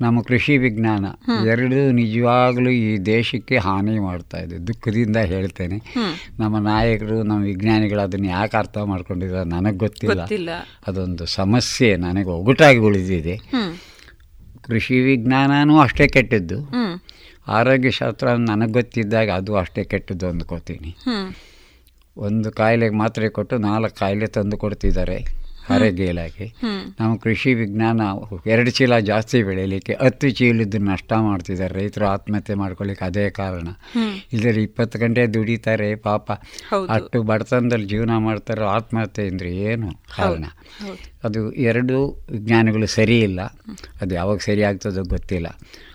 ನಮ್ಮ 0.01 0.23
ಕೃಷಿ 0.23 0.59
ವಿಜ್ಞಾನ 0.59 1.05
ಎರಡೂ 1.47 1.91
ನಿಜವಾಗ್ಲೂ 1.91 2.71
ಈ 2.71 2.99
ದೇಶಕ್ಕೆ 2.99 3.59
ಹಾನಿ 3.59 3.99
ಮಾಡ್ತಾ 3.99 4.39
ಇದೆ. 4.39 4.67
ದುಃಖದಿಂದ 4.67 5.17
ಹೇಳ್ತೇನೆ. 5.17 5.95
ನಮ್ಮ 6.39 6.59
ನಾಯಕರು 6.59 7.23
ನಮ್ಮ 7.23 7.45
ವಿಜ್ಞಾನಿಗಳು 7.45 8.01
ಅದನ್ನು 8.01 8.27
ಯಾಕೆ 8.27 8.57
ಅರ್ಥ 8.57 8.79
ಮಾಡ್ಕೊಂಡಿದ್ದಾರೆ 8.79 9.49
ನನಗೆ 9.49 9.77
ಗೊತ್ತಿಲ್ಲ. 9.77 10.21
ಅದೊಂದು 10.87 11.27
ಸಮಸ್ಯೆ 11.27 11.97
ನನಗೆ 11.97 12.29
ಒಗಟಾಗಿ 12.29 12.79
ಉಳಿದಿದೆ. 12.79 13.37
ಕೃಷಿ 14.63 15.01
ವಿಜ್ಞಾನನೂ 15.01 15.79
ಅಷ್ಟೇ 15.79 16.09
ಕೆಟ್ಟದ್ದು. 16.09 16.59
ಆರೋಗ್ಯ 17.49 17.91
ಶಾಸ್ತ್ರ 17.91 18.33
ನನಗೆ 18.33 18.73
ಗೊತ್ತಿದ್ದಾಗ 18.73 19.31
ಅದು 19.31 19.57
ಅಷ್ಟೇ 19.57 19.85
ಕೆಟ್ಟದ್ದು 19.85 20.29
ಅಂದ್ಕೋತೀನಿ. 20.29 20.97
ಒಂದು 22.17 22.53
ಕಾಯಿಲೆಗೆ 22.53 22.95
ಮಾತ್ರೆ 22.95 23.29
ಕೊಟ್ಟು 23.29 23.59
ನಾಲ್ಕು 23.59 23.99
ಕಾಯಿಲೆ 23.99 24.27
ತಂದು 24.27 24.57
ಕೊಡ್ತಿದ್ದಾರೆ. 24.57 25.46
ಆರೋಗ್ಯ 25.71 26.05
ಇಲಾಖೆ 26.05 26.53
ನಾವು 26.65 26.93
ನಮ್ಮ 27.01 27.17
ಕೃಷಿ 27.17 27.55
ವಿಜ್ಞಾನ 27.55 28.01
ಎರಡು 28.47 28.71
ಚೀಲ 28.71 28.99
ಜಾಸ್ತಿ 28.99 29.43
ಬೆಳೀಲಿಕ್ಕೆ 29.43 29.97
ಹತ್ತು 30.03 30.31
ಚೀಲದ್ದು 30.31 30.79
ನಷ್ಟ 30.79 31.13
ಮಾಡ್ತಿದ್ದಾರೆ. 31.13 31.75
ರೈತರು 31.75 32.07
ಆತ್ಮಹತ್ಯೆ 32.07 32.57
ಮಾಡ್ಕೊಳ್ಳಿಕ್ಕೆ 32.57 33.05
ಅದೇ 33.05 33.31
ಕಾರಣ. 33.31 33.69
ಇಲ್ಲದ್ರೆ 34.33 34.63
ಇಪ್ಪತ್ತು 34.63 34.99
ಗಂಟೆ 34.99 35.27
ದುಡಿತಾರೆ 35.27 35.95
ಪಾಪ. 35.95 36.33
ಅಷ್ಟು 36.91 37.23
ಬಡತನದಲ್ಲಿ 37.23 37.87
ಜೀವನ 37.87 38.17
ಮಾಡ್ತಾರೆ 38.17 38.65
ಆತ್ಮಹತ್ಯೆ 38.65 39.27
ಅಂದ್ರೆ 39.29 39.57
ಏನು 39.57 39.91
ಕಾರಣ? 40.17 40.45
ಅದು 41.25 41.53
ಎರಡು 41.53 42.25
ವಿಜ್ಞಾನಗಳು 42.31 42.87
ಸರಿ 42.87 43.21
ಇಲ್ಲ 43.21 43.41
ಅದು 44.01 44.15
ಯಾವಾಗ 44.15 44.39
ಸರಿ 44.39 44.63
ಆಗ್ತದೋ 44.63 45.03
ಗೊತ್ತಿಲ್ಲ. 45.03 45.47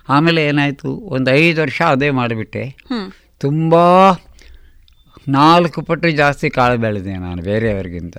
ಆಮೇಲೆ 0.09 0.45
ಏನಾಯಿತು? 0.45 0.89
ಒಂದು 0.91 1.31
ಐದು 1.31 1.61
ವರ್ಷ 1.61 1.81
ಅದೇ 1.81 2.09
ಮಾಡಿಬಿಟ್ಟೆ. 2.09 2.75
ತುಂಬ 3.37 3.75
ನಾಲ್ಕು 5.27 5.81
ಪಟ್ಟು 5.81 6.09
ಜಾಸ್ತಿ 6.09 6.49
ಕಾಳು 6.49 6.77
ಬೆಳೆದೆ 6.77 7.13
ನಾನು 7.13 7.41
ಬೇರೆಯವರಿಗಿಂತ. 7.41 8.17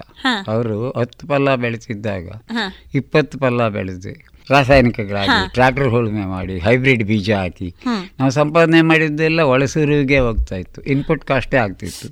ಅವರು 0.48 0.90
ಹತ್ತು 0.90 1.26
ಪಲ್ಲ 1.26 1.54
ಬೆಳೆತಿದ್ದಾಗ 1.54 2.28
ಇಪ್ಪತ್ತು 2.94 3.38
ಪಲ್ಲ 3.38 3.68
ಬೆಳೆದೆ 3.68 4.32
ರಾಸಾಯನಿಕಗಳಾಗಿ 4.50 5.52
ಟ್ರ್ಯಾಕ್ಟರ್ 5.52 5.88
ಉಳುಮೆ 5.88 6.24
ಮಾಡಿ 6.26 6.58
ಹೈಬ್ರಿಡ್ 6.58 7.04
ಬೀಜ 7.04 7.30
ಹಾಕಿ. 7.30 7.74
ನಾವು 8.18 8.30
ಸಂಪಾದನೆ 8.30 8.82
ಮಾಡಿದ್ದೆಲ್ಲ 8.82 9.40
ಒಳಸೂರಿಗೆ 9.40 10.18
ಹೋಗ್ತಾ 10.18 10.56
ಇತ್ತು. 10.56 10.82
ಇನ್ಪುಟ್ 10.82 11.24
ಕಾಸ್ಟೇ 11.24 11.56
ಆಗ್ತಿತ್ತು. 11.56 12.08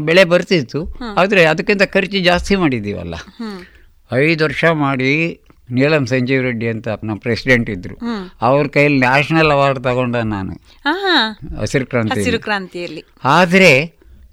ಬೆಳೆ 0.00 0.24
ಬರ್ತಿತ್ತು. 0.24 0.98
ಆದರೆ 1.18 1.44
ಅದಕ್ಕಿಂತ 1.44 1.82
ಖರ್ಚು 1.82 2.18
ಜಾಸ್ತಿ 2.24 2.56
ಮಾಡಿದ್ದೀವಲ್ಲ. 2.56 3.14
ಐದು 4.12 4.44
ವರ್ಷ 4.44 4.64
ಮಾಡಿ 4.72 5.40
ನೀಲಂ 5.68 6.06
ಸಂಜೀವ್ 6.06 6.42
ರೆಡ್ಡಿ 6.42 6.66
ಅಂತ 6.68 6.88
ನಮ್ಮ 7.02 7.18
ಪ್ರೆಸಿಡೆಂಟ್ 7.18 7.70
ಇದ್ದರು 7.70 7.94
ಹ್ಮ್. 8.00 8.24
ಅವ್ರ 8.42 8.66
ಕೈಯಲ್ಲಿ 8.68 8.98
ನ್ಯಾಷನಲ್ 8.98 9.50
ಅವಾರ್ಡ್ 9.50 9.80
ತಗೊಂಡ 9.84 10.16
ನಾನು. 10.32 10.54
ಹಸಿರು 11.58 11.86
ಕ್ರಾಂತಿ 11.86 12.12
ಹಸಿರು 12.14 12.40
ಕ್ರಾಂತಿಯಲ್ಲಿ. 12.40 13.02
ಆದರೆ 13.34 13.72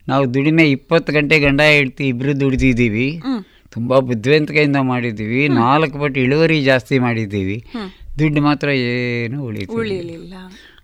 ನಾವು 0.08 0.34
ದುಡಿಮೆ 0.34 0.64
ಇಪ್ಪತ್ತು 0.70 1.14
ಗಂಟೆ 1.14 1.40
ಗಂಡ 1.40 1.62
ಹೇಳ್ತಿ 1.72 2.04
ಇಬ್ರು 2.08 2.40
ದುಡಿದಿದ್ದೀವಿ. 2.40 3.08
ತುಂಬಾ 3.72 4.00
ಬುದ್ಧಿವಂತಿಕೆಯಿಂದ 4.00 4.80
ಮಾಡಿದ್ದೀವಿ. 4.84 5.48
ನಾಲ್ಕು 5.58 6.00
ಪಟ್ಟು 6.00 6.20
ಇಳುವರಿ 6.20 6.64
ಜಾಸ್ತಿ 6.64 7.00
ಮಾಡಿದ್ದೀವಿ. 7.00 7.58
ದುಡ್ಡು 8.20 8.42
ಮಾತ್ರ 8.42 8.70
ಏನು 8.88 9.44
ಉಳಿತು 9.44 9.74
ಉಳಿಲಿಲ್ಲ. 9.74 10.34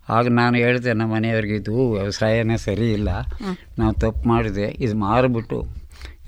ಆಗ 0.08 0.28
ನಾನು 0.32 0.56
ಹೇಳ್ದೆ 0.56 0.92
ನಮ್ಮ 0.92 1.14
ಮನೆಯವ್ರಿಗೆ 1.14 1.56
ಇದು 1.56 1.74
ವ್ಯವಸಾಯನೇ 1.90 2.56
ಸರಿ 2.58 2.92
ಇಲ್ಲ. 2.92 3.10
ನಾವು 3.78 3.92
ತಪ್ಪು 3.94 4.28
ಮಾಡಿದೆ. 4.28 4.66
ಇದು 4.78 4.94
ಮಾರಿಬಿಟ್ಟು 4.98 5.58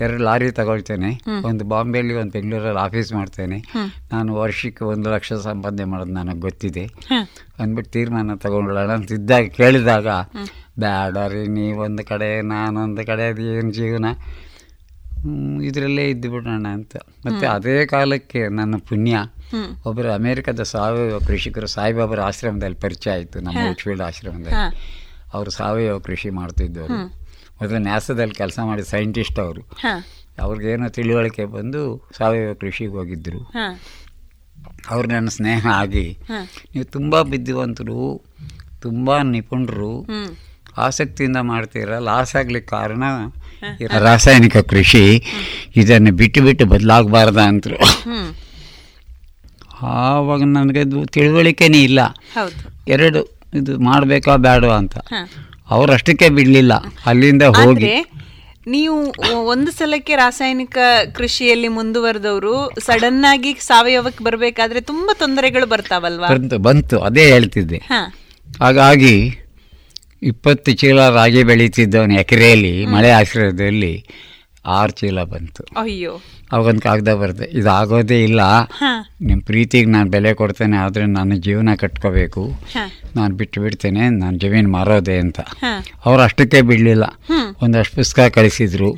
ಎರಡು 0.00 0.22
ಲಾರಿ 0.22 0.50
ತಗೊಳ್ತೇನೆ. 0.50 1.20
ಒಂದು 1.44 1.64
ಬಾಂಬೆಯಲ್ಲಿ 1.64 2.14
ಒಂದು 2.14 2.30
ಬೆಂಗಳೂರಲ್ಲಿ 2.30 2.80
ಆಫೀಸ್ 2.80 3.12
ಮಾಡ್ತೇನೆ. 3.12 3.58
ನಾನು 4.12 4.34
ವರ್ಷಕ್ಕೆ 4.34 4.84
ಒಂದು 4.84 5.14
ಲಕ್ಷ 5.14 5.32
ಸಂಪಾದನೆ 5.32 5.84
ಮಾಡೋದು 5.84 6.12
ನನಗೆ 6.12 6.40
ಗೊತ್ತಿದೆ. 6.40 6.84
ಅಂದ್ಬಿಟ್ಟು 7.58 7.92
ತೀರ್ಮಾನ 7.92 8.34
ತಗೊಂಡೋಣ 8.34 8.92
ಅಂತ 8.92 9.12
ಇದ್ದಾಗ 9.12 9.46
ಕೇಳಿದಾಗ 9.46 10.06
ಬ್ಯಾಡ 10.78 11.18
ರೀ 11.18 11.46
ನೀವೊಂದು 11.46 12.04
ಕಡೆ 12.04 12.42
ನಾನೊಂದು 12.42 13.06
ಕಡೆ 13.06 13.28
ಅದು 13.28 13.42
ಏನು 13.42 13.72
ಜೀವನ? 13.72 14.06
ಇದರಲ್ಲೇ 15.62 16.04
ಇದ್ದು 16.10 16.30
ಬಿಡೋಣ 16.30 16.66
ಅಂತ. 16.72 16.96
ಮತ್ತು 17.26 17.46
ಅದೇ 17.52 17.86
ಕಾಲಕ್ಕೆ 17.86 18.48
ನನ್ನ 18.48 18.74
ಪುಣ್ಯ 18.88 19.16
ಒಬ್ಬರು 19.86 20.12
ಅಮೇರಿಕದ 20.12 20.62
ಸಾವಯವ 20.62 21.18
ಕೃಷಿಕರು 21.18 21.66
ಸಾಯಿಬಾಬರ 21.66 22.20
ಆಶ್ರಮದಲ್ಲಿ 22.20 22.76
ಪರಿಚಯ 22.76 23.10
ಆಯಿತು 23.10 23.40
ನಮ್ಮ 23.40 23.58
ಉಚ್ಫೀಲ್ಡ್ 23.70 24.02
ಆಶ್ರಮದಲ್ಲಿ. 24.02 24.76
ಅವರು 25.34 25.50
ಸಾವಯವ 25.50 25.98
ಕೃಷಿ 25.98 26.30
ಮಾಡ್ತಿದ್ದವರು. 26.30 27.19
ಮೊದಲು 27.60 27.78
ನ್ಯಾಸದಲ್ಲಿ 27.78 28.34
ಕೆಲಸ 28.34 28.58
ಮಾಡಿದ 28.64 28.84
ಸೈಂಟಿಸ್ಟ್ 28.84 29.38
ಅವರು. 29.38 29.62
ಅವ್ರಿಗೇನೋ 30.42 30.88
ತಿಳಿವಳಿಕೆ 30.88 31.44
ಬಂದು 31.44 31.80
ಸಾವಯವ 32.18 32.52
ಕೃಷಿಗೆ 32.60 32.92
ಹೋಗಿದ್ದರು 32.92 33.40
ಅವ್ರು 34.90 35.06
ನನ್ನ 35.08 35.28
ಸ್ನೇಹ 35.28 35.66
ಆಗಿ 35.74 36.04
ನೀವು 36.72 36.84
ತುಂಬ 36.84 37.22
ಬುದ್ಧಿವಂತರು 37.22 38.00
ತುಂಬ 38.82 39.16
ನಿಪುಣರು 39.34 39.92
ಆಸಕ್ತಿಯಿಂದ 40.78 41.38
ಮಾಡ್ತೀರ 41.42 41.98
ಲಾಸ್ 41.98 42.36
ಆಗ್ಲಿಕ್ಕೆ 42.36 42.70
ಕಾರಣ 42.70 43.02
ರಾಸಾಯನಿಕ 43.98 44.56
ಕೃಷಿ. 44.72 45.02
ಇದನ್ನು 45.76 46.12
ಬಿಟ್ಟು 46.12 46.40
ಬಿಟ್ಟು 46.42 46.64
ಬದಲಾಗಬಾರ್ದ 46.66 47.40
ಅಂತರು 47.50 47.78
ಆವಾಗ 49.82 50.40
ನನಗೆ 50.54 50.82
ತಿಳುವಳಿಕೆನೇ 51.06 51.80
ಇಲ್ಲ. 51.82 52.00
ಎರಡು 52.88 53.20
ಇದು 53.54 53.72
ಮಾಡಬೇಕಾ 53.80 54.32
ಬೇಡ 54.46 54.64
ಅಂತ. 54.80 54.96
ಅವರಷ್ಟಕ್ಕೆ 55.70 56.28
ಬಿಡಲಿಲ್ಲ. 56.28 56.72
ಅಲ್ಲಿಂದ 57.06 57.42
ಹೋಗಿ. 57.42 57.92
ನೀವು 58.66 58.96
ಒಂದು 59.46 59.70
ಸಲಕ್ಕೆ 59.72 60.16
ರಾಸಾಯನಿಕ 60.16 60.78
ಕೃಷಿಯಲ್ಲಿ 61.14 61.68
ಮುಂದುವರೆದವರು 61.68 62.70
ಸಡನ್ 62.80 63.24
ಆಗಿ 63.24 63.54
ಸಾವಯವಕ್ಕೆ 63.60 64.24
ಬರಬೇಕಾದ್ರೆ 64.24 64.80
ತುಂಬಾ 64.80 65.14
ತೊಂದರೆಗಳು 65.18 65.66
ಬರ್ತಾವಲ್ವಾ? 65.66 66.28
ಬಂತು 66.28 66.58
ಬಂತು. 66.58 66.98
ಅದೇ 66.98 67.24
ಹೇಳ್ತಿದ್ದೆ. 67.32 67.78
ಹಾಗಾಗಿ 68.60 69.38
ಇಪ್ಪತ್ತು 70.22 70.72
ಚೀಲ 70.72 71.08
ರಾಗಿ 71.08 71.42
ಬೆಳೀತಿದ್ದವನು 71.42 72.14
ಎಕರೆಯಲ್ಲಿ 72.14 72.86
ಮಳೆ 72.86 73.10
ಆಶ್ರಯದಲ್ಲಿ 73.10 74.04
ಆರು 74.66 74.92
ಚೀಲ 74.92 75.22
ಬಂತು. 75.22 75.64
ಅಯ್ಯೋ. 75.76 76.20
ಅವಾಗೊಂದು 76.52 76.80
ಕಾಗದ 76.80 77.14
ಬರುತ್ತೆ 77.14 77.58
ಇದು 77.58 77.70
ಆಗೋದೇ 77.70 78.22
ಇಲ್ಲ 78.22 78.40
ನಿಮ್ಮ 79.20 79.42
ಪ್ರೀತಿಗೆ 79.46 79.90
ನಾನು 79.90 80.10
ಬೆಲೆ 80.10 80.34
ಕೊಡ್ತೇನೆ 80.34 80.76
ಆದರೆ 80.76 81.06
ನನ್ನ 81.06 81.32
ಜೀವನ 81.34 81.68
ಕಟ್ಕೋಬೇಕು. 81.76 82.52
ನಾನು 83.16 83.34
ಬಿಟ್ಟು 83.34 83.60
ಬಿಡ್ತೇನೆ 83.60 84.08
ನಾನು 84.08 84.38
ಜಮೀನು 84.38 84.70
ಮಾರೋದೆ 84.70 85.18
ಅಂತ. 85.18 85.40
ಅವ್ರು 86.06 86.22
ಅಷ್ಟಕ್ಕೆ 86.22 86.62
ಬಿಡಲಿಲ್ಲ. 86.62 87.04
ಒಂದಷ್ಟು 87.62 87.96
ಪುಸ್ತಕ 87.96 88.32
ಕಳಿಸಿದ್ರು. 88.34 88.94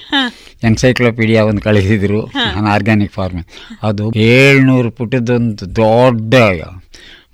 ಎನ್ಸೈಕ್ಲೋಪೀಡಿಯಾ 0.64 1.44
ಒಂದು 1.44 1.62
ಕಳಿಸಿದ್ರು. 1.62 2.26
ನಾನು 2.26 2.66
ಆರ್ಗ್ಯಾನಿಕ್ 2.66 3.12
ಫಾರ್ಮಿಂಗ್ 3.12 3.46
ಅದು 3.82 4.12
ಏಳ್ನೂರು 4.12 4.90
ಪುಟದೊಂದು 4.90 5.76
ದೊಡ್ಡ 5.76 6.34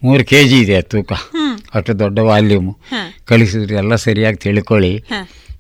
ಮೂರು 0.03 0.25
ಕೆ 0.25 0.45
ಜಿ 0.45 0.61
ಇದೆ 0.61 0.83
ತೂಕ. 0.83 1.12
ಅಷ್ಟು 1.75 1.99
ದೊಡ್ಡ 1.99 2.19
ವಾಲ್ಯೂಮು 2.19 2.79
ಕಳಿಸಿದ್ರು 3.25 3.77
ಎಲ್ಲ 3.77 3.95
ಸರಿಯಾಗಿ 3.95 4.37
ತಿಳ್ಕೊಳ್ಳಿ. 4.37 5.05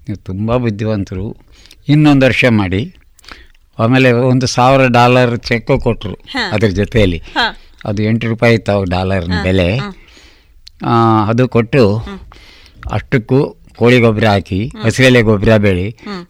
ನೀವು 0.08 0.16
ತುಂಬ 0.16 0.56
ಬುದ್ಧಿವಂತರು. 0.56 1.47
ಇನ್ನೊಂದು 1.88 2.26
ವರ್ಷ 2.26 2.44
ಮಾಡಿ. 2.50 2.82
ಆಮೇಲೆ 3.78 4.12
ಒಂದು 4.12 4.46
ಸಾವಿರ 4.46 4.86
ಡಾಲರ್ 4.88 5.38
ಚೆಕ್ 5.38 5.66
ಕೊಟ್ಟರು. 5.78 6.14
ಅದ್ರ 6.52 6.68
ಜೊತೆಯಲ್ಲಿ. 6.80 7.18
ಅದು 7.84 8.02
ಎಂಟು 8.02 8.26
ರೂಪಾಯಿ 8.28 8.54
ಇತ್ತು 8.54 8.72
ಆ 8.72 8.84
ಡಾಲರ್ನ 8.90 9.42
ಬೆಲೆ. 9.42 9.68
ಅದು 11.28 11.48
ಕೊಟ್ಟು 11.48 11.82
ಅಷ್ಟಕ್ಕೂ 12.92 13.38
ಕೋಳಿ 13.78 14.00
ಗೊಬ್ಬರ 14.00 14.24
ಹಾಕಿ 14.24 14.72
ಹಸಿರೆಲೆ 14.84 15.22
ಗೊಬ್ಬರ 15.22 15.56
ಬೆಳಿ 15.56 15.84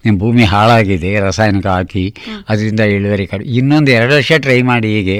ನಿಮ್ಮ 0.05 0.19
ಭೂಮಿ 0.19 0.45
ಹಾಳಾಗಿದೆ 0.45 1.21
ರಾಸಾಯನಿಕ 1.21 1.67
ಹಾಕಿ 1.67 2.15
ಅದರಿಂದ 2.49 2.81
ಇಳುವರಿ 2.81 3.27
ಕಡೆ 3.27 3.45
ಇನ್ನೊಂದು 3.45 3.91
ಎರಡು 3.91 4.15
ವರ್ಷ 4.15 4.33
ಟ್ರೈ 4.37 4.63
ಮಾಡಿ 4.63 4.89
ಹೀಗೆ 4.89 5.17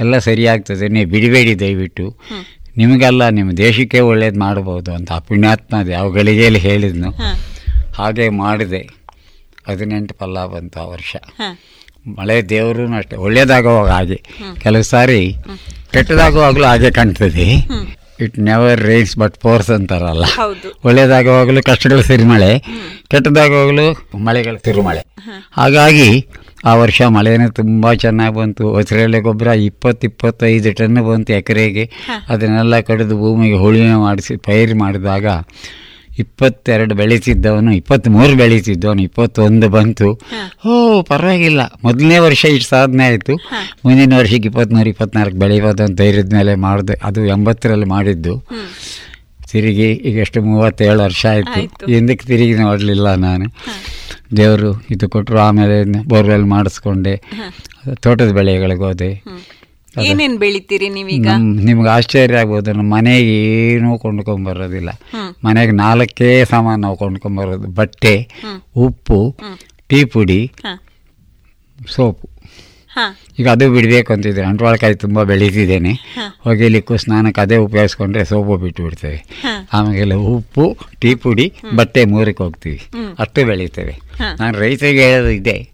ಎಲ್ಲ 0.00 0.18
ಸರಿಯಾಗ್ತದೆ 0.18 0.88
ನೀವು 0.88 1.10
ಬಿಡಬೇಡಿ 1.10 1.60
ದಯವಿಟ್ಟು. 1.60 2.06
ನಿಮಗೆಲ್ಲ 2.76 3.28
ನಿಮ್ಮ 3.28 3.52
ದೇಶಕ್ಕೆ 3.52 4.00
ಒಳ್ಳೇದು 4.00 4.38
ಮಾಡ್ಬೋದು 4.38 4.94
ಅಂತ 4.94 5.12
ಪುಣ್ಯಾತ್ಮ 5.12 5.90
ಯಾವ 5.90 6.10
ಗಳಿಗೆಯಲ್ಲಿ 6.10 6.58
ಹೇಳಿದ್ನು. 6.58 7.10
ಹಾಗೆ 7.98 8.28
ಮಾಡಿದೆ. 8.28 9.01
ಹದಿನೆಂಟು 9.68 10.14
ಪಲ್ಲ 10.14 10.46
ಬಂತು 10.54 10.80
ಆ 10.80 10.86
ವರ್ಷ. 10.94 11.16
ಮಳೆ 12.18 12.36
ದೇವರು 12.52 12.84
ಅಷ್ಟೇ 12.98 13.16
ಒಳ್ಳೇದಾಗುವಾಗ 13.26 13.88
ಹಾಗೆ. 13.88 14.18
ಕೆಲವು 14.62 14.86
ಸಾರಿ 14.92 15.20
ಕೆಟ್ಟದಾಗುವಾಗಲೂ 15.92 16.64
ಹಾಗೆ 16.64 16.90
ಕಾಣ್ತದೆ. 16.90 17.46
It 18.24 18.36
never 18.48 18.80
rains 18.80 19.14
but 19.18 19.36
pours 19.42 19.70
ಅಂತಾರಲ್ಲ. 19.70 20.26
ಒಳ್ಳೇದಾಗುವಾಗಲೂ 20.84 21.62
ಕಷ್ಟಗಳು 21.62 22.02
ಸಿರಿಮಳೆ 22.02 22.50
ಕೆಟ್ಟದಾಗುವಾಗಲೂ 23.10 23.86
ಮಳೆಗಳು 24.26 24.58
ತಿರುಮಳೆ 24.58 25.02
ಹಾಗಾಗಿ 25.52 26.08
ಆ 26.64 26.72
ವರ್ಷ 26.74 27.02
ಮಳೆನೇ 27.14 27.46
ತುಂಬ 27.50 27.92
ಚೆನ್ನಾಗಿ 28.02 28.34
ಬಂತು. 28.34 28.64
ಹಸಿರೆಲೆ 28.74 29.20
ಗೊಬ್ಬರ 29.20 29.46
ಇಪ್ಪತ್ತು 29.46 30.06
ಇಪ್ಪತ್ತೈದು 30.06 30.72
ಟನ್ 30.78 31.00
ಬಂತು 31.08 31.32
ಎಕರೆಗೆ. 31.32 31.84
ಅದನ್ನೆಲ್ಲ 32.28 32.80
ಕಡಿದು 32.80 33.14
ಭೂಮಿಗೆ 33.18 33.56
ಹೋಳಿನ 33.62 33.96
ಮಾಡಿಸಿ 33.96 34.36
ಪೈರು 34.36 34.74
ಮಾಡಿದಾಗ 34.78 35.26
ಇಪ್ಪತ್ತೆರಡು 36.18 36.94
ಬೆಳೀತಿದ್ದವನು 36.94 37.74
ಇಪ್ಪತ್ತ್ಮೂರು 37.74 38.36
ಬೆಳೀತಿದ್ದವನು 38.36 39.02
ಇಪ್ಪತ್ತೊಂದು 39.02 39.68
ಬಂತು. 39.68 40.20
ಓ 40.68 41.02
ಪರವಾಗಿಲ್ಲ. 41.02 41.60
ಮೊದಲನೇ 41.84 42.18
ವರ್ಷ 42.18 42.44
ಇಷ್ಟು 42.44 42.70
ಸಾಧನೆ 42.70 43.04
ಆಯಿತು. 43.04 43.34
ಮುಂದಿನ 43.84 44.18
ವರ್ಷಕ್ಕೆ 44.18 44.48
ಇಪ್ಪತ್ತ್ಮೂರು 44.48 44.88
ಇಪ್ಪತ್ನಾಲ್ಕು 44.88 45.38
ಬೆಳೀಬೋದು 45.38 45.82
ಅಂತ 45.82 46.00
ಧೈರ್ಯದ 46.00 46.32
ಮೇಲೆ 46.32 46.54
ಮಾಡಿದೆ. 46.54 47.00
ಅದು 47.04 47.26
ಎಂಬತ್ತರಲ್ಲಿ 47.26 47.86
ಮಾಡಿದ್ದು. 47.86 48.44
ತಿರುಗಿ 49.50 49.90
ಈಗಷ್ಟು 49.92 50.42
ಮೂವತ್ತೇಳು 50.42 51.02
ವರ್ಷ 51.02 51.26
ಆಯಿತು. 51.26 51.60
ಆಯ್ತು. 51.60 51.86
ಹಿಂದಕ್ಕೆ 51.86 52.26
ತಿರುಗಿ 52.26 52.54
ನೋಡಲಿಲ್ಲ 52.54 53.14
ನಾನು. 53.14 53.44
ದೇವರು 54.36 54.84
ಇದು 54.90 55.08
ಕೊಟ್ಟರು 55.08 55.38
ಆಮೇಲೆ 55.38 56.08
ಬೋರ್ವೆಲ್ 56.08 56.44
ಮಾಡಿಸ್ಕೊಂಡೆ. 56.44 57.16
ತೋಟದ 57.94 58.30
ಬೆಳೆಗಳಿಗೆ 58.30 58.80
ಹೋದೆ. 58.80 59.24
ಏನೇನ್ 60.00 60.38
ಬೆಳಿತೀರಿ 60.38 60.88
ನೀವೀಗ? 60.88 61.26
ನಮ್ 61.26 61.56
ನಿಮ್ಗೆ 61.56 61.88
ಆಶ್ಚರ್ಯ 61.88 62.36
ಆಗ್ಬೋದು. 62.36 62.72
ನಮ್ಮ 62.72 62.94
ಮನೆಗೆ 62.94 63.32
ಏನೂ 63.72 63.98
ಕೊಂಡ್ಕೊಂಬರೋದಿಲ್ಲ 63.98 64.90
ಬರೋದಿಲ್ಲ. 64.90 65.36
ಮನೆಗೆ 65.44 65.70
ನಾಲ್ಕೇ 65.70 66.44
ಸಾಮಾನು 66.44 66.80
ನಾವು 66.80 66.96
ಕೊಂಡ್ಕೊಂಬರೋದು 66.96 67.68
ಬಟ್ಟೆ 67.68 68.28
ಉಪ್ಪು 68.76 69.36
ಟೀ 69.86 70.04
ಪುಡಿ 70.04 70.52
ಸೋಪು. 71.94 72.28
ಈಗ 73.38 73.48
ಅದು 73.48 73.72
ಬಿಡಬೇಕು 73.72 74.12
ಅಂತಿದ್ದೆ. 74.12 74.42
ಅಂಟ್ವಾಳಕಾಯಿ 74.42 74.94
ತುಂಬ 74.94 75.22
ಬೆಳೀತಿದ್ದೇನೆ. 75.22 75.92
ಹೋಗಿ 75.92 76.42
ಹೋಗಿಲಿಕ್ಕೂ 76.44 76.96
ಸ್ನಾನಕ್ಕೆ 76.96 77.40
ಅದೇ 77.40 77.56
ಉಪಯೋಗಿಸ್ಕೊಂಡ್ರೆ 77.56 78.24
ಸೋಪು 78.24 78.56
ಬಿಟ್ಟು 78.56 78.82
ಬಿಡ್ತೇವೆ 78.82 79.24
ಆಮೇಲೆ 79.72 80.14
ಉಪ್ಪು 80.14 80.78
ಟೀ 81.00 81.14
ಪುಡಿ 81.14 81.52
ಬಟ್ಟೆ 81.76 82.04
ಮೂರಕ್ಕೆ 82.04 82.42
ಹೋಗ್ತೀವಿ. 82.42 82.80
ಅಷ್ಟು 83.18 83.46
ಬೆಳೀತೇವೆ. 83.46 84.00
ನಾನು 84.40 84.58
ರೈತರಿಗೆ 84.58 85.12
ಹೇಳೋದು 85.12 85.30
ಇದೆ 85.30 85.68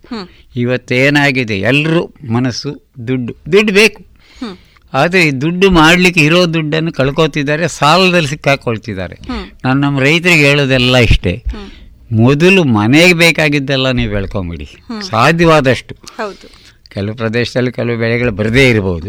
ಇವತ್ತೇನಾಗಿದೆ? 0.57 1.59
ಎಲ್ಲರೂ 1.61 2.15
ಮನಸ್ಸು 2.33 2.71
ದುಡ್ಡು 3.09 3.53
ದುಡ್ಡು 3.53 3.73
ಬೇಕು. 3.73 4.08
ಆದರೆ 4.93 5.21
ಈ 5.29 5.31
ದುಡ್ಡು 5.43 5.67
ಮಾಡಲಿಕ್ಕೆ 5.79 6.21
ಇರೋ 6.29 6.39
ದುಡ್ಡನ್ನು 6.55 6.93
ಕಳ್ಕೊತಿದ್ದಾರೆ 6.99 7.65
ಸಾಲದಲ್ಲಿ 7.79 8.31
ಸಿಕ್ಕಾಕೊಳ್ತಿದ್ದಾರೆ. 8.35 9.17
ನಾನು 9.65 9.79
ನಮ್ಮ 9.85 10.01
ರೈತರಿಗೆ 10.07 10.45
ಹೇಳೋದೆಲ್ಲ 10.51 10.97
ಇಷ್ಟೇ. 11.09 11.33
ಮೊದಲು 12.21 12.61
ಮನೆಗೆ 12.79 13.15
ಬೇಕಾಗಿದ್ದೆಲ್ಲ 13.25 13.89
ನೀವು 13.99 14.11
ಬೆಳ್ಕೊಂಬಿಡಿ 14.17 14.67
ಸಾಧ್ಯವಾದಷ್ಟು. 15.11 15.95
ಕೆಲವು 16.95 17.15
ಪ್ರದೇಶದಲ್ಲಿ 17.23 17.73
ಕೆಲವು 17.79 17.97
ಬೆಳೆಗಳು 18.05 18.33
ಬರದೇ 18.41 18.65
ಇರಬಹುದು 18.73 19.09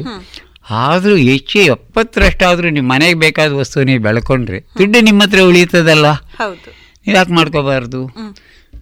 ಆದರೂ 0.86 1.16
ಹೆಚ್ಚು 1.30 1.60
ಎಪ್ಪತ್ತರಷ್ಟಾದರೂ 1.74 2.70
ನಿಮ್ಮ 2.76 2.88
ಮನೆಗೆ 2.94 3.18
ಬೇಕಾದ 3.26 3.52
ವಸ್ತು 3.62 3.84
ನೀವು 3.90 4.02
ಬೆಳ್ಕೊಂಡ್ರೆ 4.08 4.60
ದುಡ್ಡು 4.80 5.00
ನಿಮ್ಮ 5.08 5.22
ಹತ್ರ 5.26 5.40
ಉಳಿಯುತ್ತದಲ್ಲ? 5.50 6.08
ನೀವು 7.06 7.16
ಯಾಕೆ 7.18 7.34
ಮಾಡ್ಕೋಬಾರ್ದು? 7.38 8.02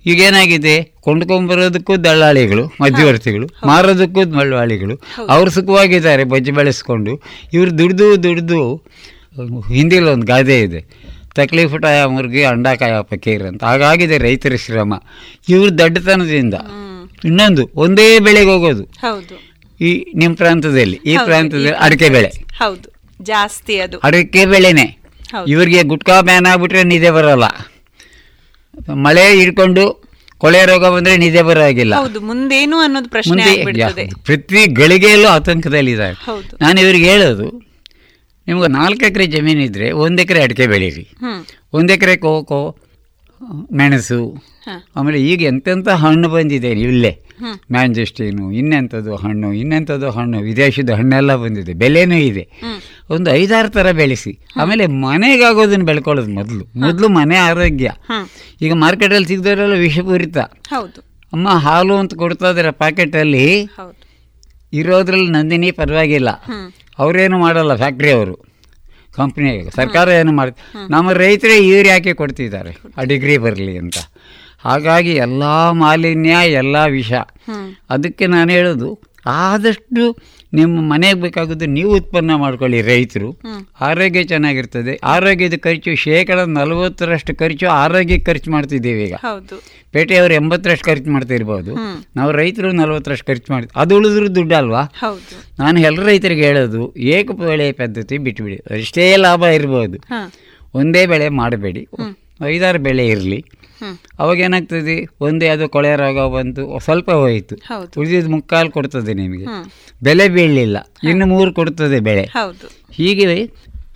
ಹ್ಮ್ 0.08 0.16
ಈಗೇನಾಗಿದೆ 0.16 0.84
ಕೊಂಡ್ಕೊಂಬರೋದಕ್ಕೂ 1.02 1.98
ದಳ್ಳಾಳಿಗಳು 1.98 2.66
ಮಧ್ಯವರ್ತಿಗಳು 2.82 3.48
ಮಾರೋದಕ್ಕೂ 3.66 4.26
ದಳ್ಳಾಳಿಗಳು 4.26 5.02
ಅವ್ರು 5.28 5.52
ಸುಖವಾಗಿದ್ದಾರೆ 5.52 6.24
ಬಜ್ಜಿ 6.24 6.52
ಬೆಳೆಸ್ಕೊಂಡು. 6.52 7.22
ಇವ್ರು 7.54 7.78
ದುಡ್ದು 7.78 8.24
ದುಡ್ದು 8.24 8.76
ಹಿಂದಿಲ್ಲ 9.74 10.08
ಒಂದು 10.10 10.26
ಗಾದೆ 10.26 10.60
ಇದೆ. 10.60 10.82
ತಕ್ಲೀಫುಟಾಯ 11.36 12.06
ಮುರ್ಗಿ 12.06 12.44
ಅಂಡ 12.44 12.68
ಕಾಯ 12.68 12.92
ಫಕೀರ್ 13.02 13.44
ಅಂತ. 13.44 13.64
ಹಾಗಾಗಿದೆ 13.64 14.18
ರೈತರ 14.18 14.56
ಶ್ರಮ. 14.56 14.94
ಇವ್ರ 15.50 15.70
ದಡ್ಡತನದಿಂದ. 15.70 16.54
ಇನ್ನೊಂದು 17.26 17.70
ಒಂದೇ 17.76 18.20
ಬೆಳೆಗೆ 18.20 18.50
ಹೋಗೋದು. 18.50 18.84
ಈ 19.82 20.06
ನಿಮ್ಮ 20.16 20.36
ಪ್ರಾಂತದಲ್ಲಿ 20.36 21.00
ಈ 21.06 21.18
ಪ್ರಾಂತದಲ್ಲಿ 21.26 21.70
ಅಡಿಕೆ 21.72 22.10
ಬೆಳೆ. 22.10 22.32
ಹೌದು. 22.54 22.94
ಜಾಸ್ತಿ 23.22 23.80
ಅದು. 23.80 24.00
ಅಡಿಕೆ 24.00 24.46
ಬೆಳೆನೇ. 24.46 24.98
ಇವರಿಗೆ 25.36 25.52
ಇವ್ರಿಗೆ 25.52 25.84
ಗುಟ್ಕಾ 25.84 26.22
ಬ್ಯಾನ್ 26.22 26.46
ಆಗ್ಬಿಟ್ರೆ 26.46 26.84
ನಿದ್ದೆ 26.84 27.12
ಬರೋಲ್ಲ. 27.12 27.44
ಮಳೆ 29.04 29.38
ಹಿಡ್ಕೊಂಡು 29.38 29.84
ಕೊಳೆ 30.38 30.66
ರೋಗ 30.66 30.86
ಬಂದ್ರೆ 30.90 31.18
ನಿದ್ದೆ 31.18 31.42
ಬರೋಗಿಲ್ಲ 31.42 31.94
ಮುಂದೇನು 32.20 32.78
ಅನ್ನೋದು 32.78 33.10
ಪ್ರಶ್ನೆ 33.10 33.46
ಪ್ರತಿ 34.26 34.76
ಗಳಿಗೆಯಲ್ಲೂ 34.76 35.28
ಆತಂಕದಲ್ಲಿದ್ದಾರೆ 35.28 36.18
ನಾನು 36.62 36.82
ಇವ್ರಿಗೆ 36.82 37.10
ಹೇಳೋದು 37.10 37.48
ನಿಮ್ಗೆ 38.48 38.68
ನಾಲ್ಕು 38.74 39.06
ಎಕರೆ 39.06 39.26
ಜಮೀನಿದ್ರೆ 39.28 39.92
ಒಂದು 39.92 40.22
ಎಕರೆ 40.22 40.42
ಅಡಿಕೆ 40.44 40.68
ಬೆಳೀರಿ. 40.68 41.04
ಒಂದು 41.74 41.94
ಎಕರೆ 41.94 42.18
ಕೋಕೋ 42.18 42.60
ಮೆಣಸು. 43.74 44.44
ಆಮೇಲೆ 44.96 45.22
ಈಗ 45.22 45.42
ಎಂತೆಂಥ 45.42 45.88
ಹಣ್ಣು 45.88 46.30
ಬಂದಿದೆ 46.30 46.72
ಇಲ್ಲೇ? 46.72 47.22
ಮ್ಯಾಂಜೆಸ್ಟೀನು 47.72 48.52
ಇನ್ನೆಂಥದ್ದು 48.52 49.16
ಹಣ್ಣು 49.16 49.54
ಇನ್ನೆಂಥದ್ದು 49.54 50.10
ಹಣ್ಣು 50.10 50.40
ವಿದೇಶದ 50.40 50.90
ಹಣ್ಣೆಲ್ಲ 50.90 51.36
ಬಂದಿದೆ 51.36 51.74
ಬೆಲೆನೂ 51.74 52.16
ಇದೆ. 52.16 52.50
ಒಂದು 53.10 53.32
ಐದಾರು 53.32 53.70
ಥರ 53.70 53.92
ಬೆಳೆಸಿ. 53.92 54.40
ಆಮೇಲೆ 54.56 54.88
ಮನೆಗಾಗೋದನ್ನು 54.88 55.86
ಬೆಳ್ಕೊಳ್ಳೋದು 55.86 56.32
ಮೊದಲು. 56.32 56.80
ಮೊದಲು 56.80 57.10
ಮನೆ 57.10 57.36
ಆರೋಗ್ಯ. 57.36 57.92
ಈಗ 58.62 58.74
ಮಾರ್ಕೆಟಲ್ಲಿ 58.74 59.28
ಸಿಗ್ದವರೆಲ್ಲ 59.28 59.74
ವಿಷಪೂರಿತ. 59.74 60.38
ಹೌದು. 60.70 61.08
ಅಮ್ಮ 61.34 61.50
ಹಾಲು 61.50 61.96
ಅಂತ 61.96 62.14
ಕೊಡ್ತಾ 62.16 62.50
ಇದ್ದಾರೆ 62.50 62.72
ಪ್ಯಾಕೆಟಲ್ಲಿ 62.72 63.70
ಇರೋದ್ರಲ್ಲಿ 64.74 65.32
ನಂದಿನಿ 65.32 65.72
ಪರವಾಗಿಲ್ಲ. 65.72 66.30
ಅವರೇನು 67.00 67.40
ಮಾಡಲ್ಲ 67.40 67.76
ಫ್ಯಾಕ್ಟ್ರಿ 67.76 68.12
ಅವರು. 68.12 68.47
ಕಂಪ್ನಿ 69.18 69.52
ಸರ್ಕಾರ 69.76 70.08
ಏನು 70.10 70.32
ಮಾಡಿ 70.32 70.54
ನಮ್ಮ 70.90 71.12
ರೈತರೇ 71.12 71.58
ಇವ್ರು 71.68 71.88
ಯಾಕೆ 71.90 72.14
ಕೊಡ್ತಿದ್ದಾರೆ. 72.14 72.72
ಆ 72.98 73.04
ಡಿಗ್ರಿ 73.04 73.36
ಬರಲಿ 73.38 73.78
ಅಂತ. 73.78 73.98
ಹಾಗಾಗಿ 74.64 75.14
ಎಲ್ಲ 75.26 75.44
ಮಾಲಿನ್ಯ 75.82 76.36
ಎಲ್ಲ 76.52 76.78
ವಿಷ. 76.90 77.12
ಅದಕ್ಕೆ 77.90 78.28
ನಾನು 78.28 78.52
ಹೇಳೋದು 78.52 78.90
ಆದಷ್ಟು 79.26 80.04
ನಿಮ್ಮ 80.58 80.82
ಮನೆಗೆ 80.92 81.20
ಬೇಕಾಗೋದು 81.22 81.66
ನೀವು 81.78 81.92
ಉತ್ಪನ್ನ 81.96 82.36
ಮಾಡ್ಕೊಳ್ಳಿ 82.36 82.80
ರೈತರು. 82.90 83.30
ಆರೋಗ್ಯ 83.88 84.24
ಚೆನ್ನಾಗಿರ್ತದೆ. 84.24 84.94
ಆರೋಗ್ಯದ 85.14 85.58
ಖರ್ಚು 85.66 85.92
ಶೇಕಡ 86.04 86.40
ನಲವತ್ತರಷ್ಟು 86.58 87.34
ಖರ್ಚು 87.36 87.68
ಆರೋಗ್ಯಕ್ಕೆ 87.76 88.26
ಖರ್ಚು 88.32 88.52
ಮಾಡ್ತಿದ್ದೇವೆ 88.52 89.04
ಈಗ. 89.08 89.16
ಪೇಟೆಯವರು 89.92 90.34
ಎಂಬತ್ತರಷ್ಟು 90.34 90.86
ಖರ್ಚು 90.86 91.10
ಮಾಡ್ತಾ 91.12 91.34
ಇರ್ಬೋದು 91.34 91.74
ನಾವು 92.16 92.32
ರೈತರು 92.32 92.72
ನಲವತ್ತರಷ್ಟು 92.72 93.26
ಖರ್ಚು 93.26 93.50
ಮಾಡಿ 93.54 93.68
ಅದು 93.76 93.98
ಉಳಿದ್ರೂ 93.98 94.28
ದುಡ್ಡು 94.36 94.56
ಅಲ್ವಾ 94.56 94.84
ಹೌದು. 95.02 95.36
ನಾನು 95.60 95.78
ಎಲ್ಲ 95.80 96.06
ರೈತರಿಗೆ 96.06 96.46
ಹೇಳೋದು 96.46 96.82
ಏಕ 97.16 97.32
ಬೆಳೆ 97.42 97.68
ಪದ್ಧತಿ 97.82 98.18
ಬಿಟ್ಟುಬಿಡಿ 98.26 98.58
ಅಷ್ಟೇ 98.78 99.08
ಲಾಭ 99.26 99.44
ಇರ್ಬೋದು. 99.60 100.00
ಒಂದೇ 100.74 101.04
ಬೆಳೆ 101.06 101.30
ಮಾಡಬೇಡಿ. 101.42 101.84
ಐದಾರು 102.46 102.80
ಬೆಳೆ 102.80 103.06
ಇರಲಿ. 103.08 103.40
ಅವಾಗ 104.20 104.40
ಏನಾಗ್ತದೆ? 104.40 105.08
ಒಂದೇ 105.22 105.48
ಅದು 105.48 105.70
ಕೊಳೆ 105.70 105.96
ರೋಗ 105.96 106.34
ಬಂತು 106.34 106.80
ಸ್ವಲ್ಪ 106.80 107.12
ಹೋಯಿತು. 107.12 107.56
ಉಳಿದಿದ್ದು 107.98 108.32
ಮುಕ್ಕಾಲು 108.32 108.72
ಕೊಡ್ತದೆ 108.72 109.14
ನಿಮಗೆ. 109.14 109.46
ಬೆಲೆ 110.04 110.30
ಬೀಳಲಿಲ್ಲ. 110.30 110.78
ಇನ್ನು 111.10 111.26
ಮೂರು 111.26 111.54
ಕೊಡ್ತದೆ 111.54 112.00
ಬೆಳೆ. 112.00 112.24
ಹೀಗೆ 112.92 113.26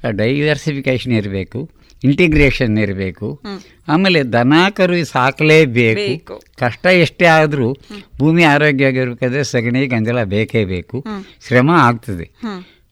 ಡೈವರ್ಸಿಫಿಕೇಶನ್ 0.10 1.14
ಇರಬೇಕು 1.14 1.70
ಇಂಟಿಗ್ರೇಷನ್ 2.04 2.78
ಇರಬೇಕು. 2.78 3.42
ಆಮೇಲೆ 3.88 4.24
ದನ 4.24 4.54
ಕರು 4.70 5.06
ಸಾಕಲೇಬೇಕು. 5.06 6.02
ಬೇಕು. 6.02 6.42
ಕಷ್ಟ 6.60 6.86
ಎಷ್ಟೇ 6.86 7.26
ಆದರೂ 7.26 7.78
ಭೂಮಿ 8.18 8.44
ಆರೋಗ್ಯವಾಗಿರ್ಬೇಕಾದ್ರೆ 8.44 9.44
ಸಗಣಿ 9.44 9.88
ಗಂಜಲ 9.88 10.24
ಬೇಕೇ 10.24 10.66
ಬೇಕು. 10.66 11.04
ಶ್ರಮ 11.48 11.70
ಆಗ್ತದೆ. 11.70 12.30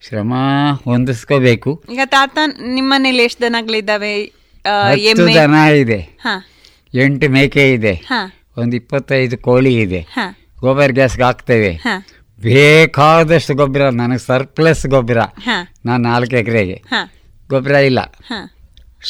ಶ್ರಮ 0.08 0.34
ಹೊಂದಿಸ್ಕೋಬೇಕು. 0.86 1.84
ಈಗ 1.91 1.99
ತಾತ 2.06 2.38
ನಿಮ್ಮನೇಲಿ 2.67 3.23
ಎಷ್ಟು 3.23 3.41
ದನಗಳಿದ್ದಾವೆ? 3.41 4.32
ದನ 5.36 5.54
ಇದೆ. 5.54 6.17
ಎಂಟು 6.93 7.30
ಮೇಕೆ 7.30 7.73
ಇದೆ. 7.73 7.93
ಒಂದು 8.58 8.75
ಇಪ್ಪತ್ತೈದು 8.75 9.38
ಕೋಳಿ 9.38 9.82
ಇದೆ. 9.82 10.06
ಗೋಬರ್ 10.60 10.91
ಗ್ಯಾಸ್ಗೆ 10.91 11.23
ಹಾಕ್ತೇವೆ. 11.23 11.80
ಬೇಕಾದಷ್ಟು 12.41 13.56
ಗೊಬ್ಬರ 13.56 13.89
ನನಗೆ 13.89 14.17
ಸರ್ಪ್ಲಸ್ 14.17 14.86
ಗೊಬ್ಬರ 14.86 15.17
ನಾನು 15.86 16.04
ನಾಲ್ಕು 16.04 16.36
ಎಕರೆಗೆ. 16.36 16.84
ಗೊಬ್ಬರ 17.49 17.71
ಇಲ್ಲ. 17.71 17.99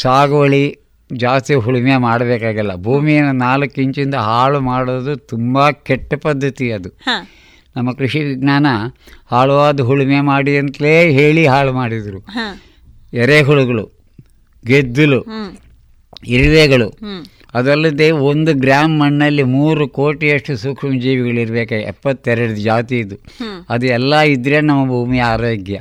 ಸಾಗುವಳಿ 0.02 0.80
ಜಾಸ್ತಿ 1.14 1.54
ಉಳುಮೆ 1.54 1.98
ಮಾಡಬೇಕಾಗಿಲ್ಲ. 1.98 2.76
ಭೂಮಿಯನ್ನು 2.76 3.32
ನಾಲ್ಕು 3.32 3.82
ಇಂಚಿಂದ 3.82 4.16
ಹಾಳು 4.16 4.60
ಮಾಡೋದು 4.60 5.16
ತುಂಬ 5.16 5.70
ಕೆಟ್ಟ 5.70 6.14
ಪದ್ಧತಿ 6.14 6.72
ಅದು. 6.72 6.90
ನಮ್ಮ 7.76 7.94
ಕೃಷಿ 7.94 8.20
ವಿಜ್ಞಾನ 8.20 8.68
ಹಾಳುವಾದ 9.26 9.80
ಉಳುಮೆ 9.80 10.22
ಮಾಡಿ 10.22 10.58
ಅಂತಲೇ 10.58 11.12
ಹೇಳಿ 11.12 11.46
ಹಾಳು 11.46 11.74
ಮಾಡಿದರು. 11.74 12.26
ಎರೆಹುಳುಗಳು 13.14 13.92
ಗೆದ್ದಲು 14.66 15.26
ಇರುವೆಗಳು 16.28 16.90
ಅದಲ್ಲದೆ 17.54 18.12
ಒಂದು 18.12 18.54
ಗ್ರಾಮ್ 18.54 19.00
ಮಣ್ಣಲ್ಲಿ 19.00 19.44
ಮೂರು 19.44 19.88
ಕೋಟಿಯಷ್ಟು 19.88 20.58
ಸೂಕ್ಷ್ಮ 20.58 21.02
ಜೀವಿಗಳಿರ್ಬೇಕು? 21.02 21.76
ಎಪ್ಪತ್ತೆರಡು 21.76 22.56
ಜಾತಿ 22.56 22.98
ಇದು. 23.00 23.16
ಅದು 23.70 23.86
ಎಲ್ಲ 23.86 24.20
ಇದ್ರೆ 24.20 24.62
ನಮ್ಮ 24.62 24.88
ಭೂಮಿ 24.88 25.20
ಆರೋಗ್ಯ. 25.20 25.80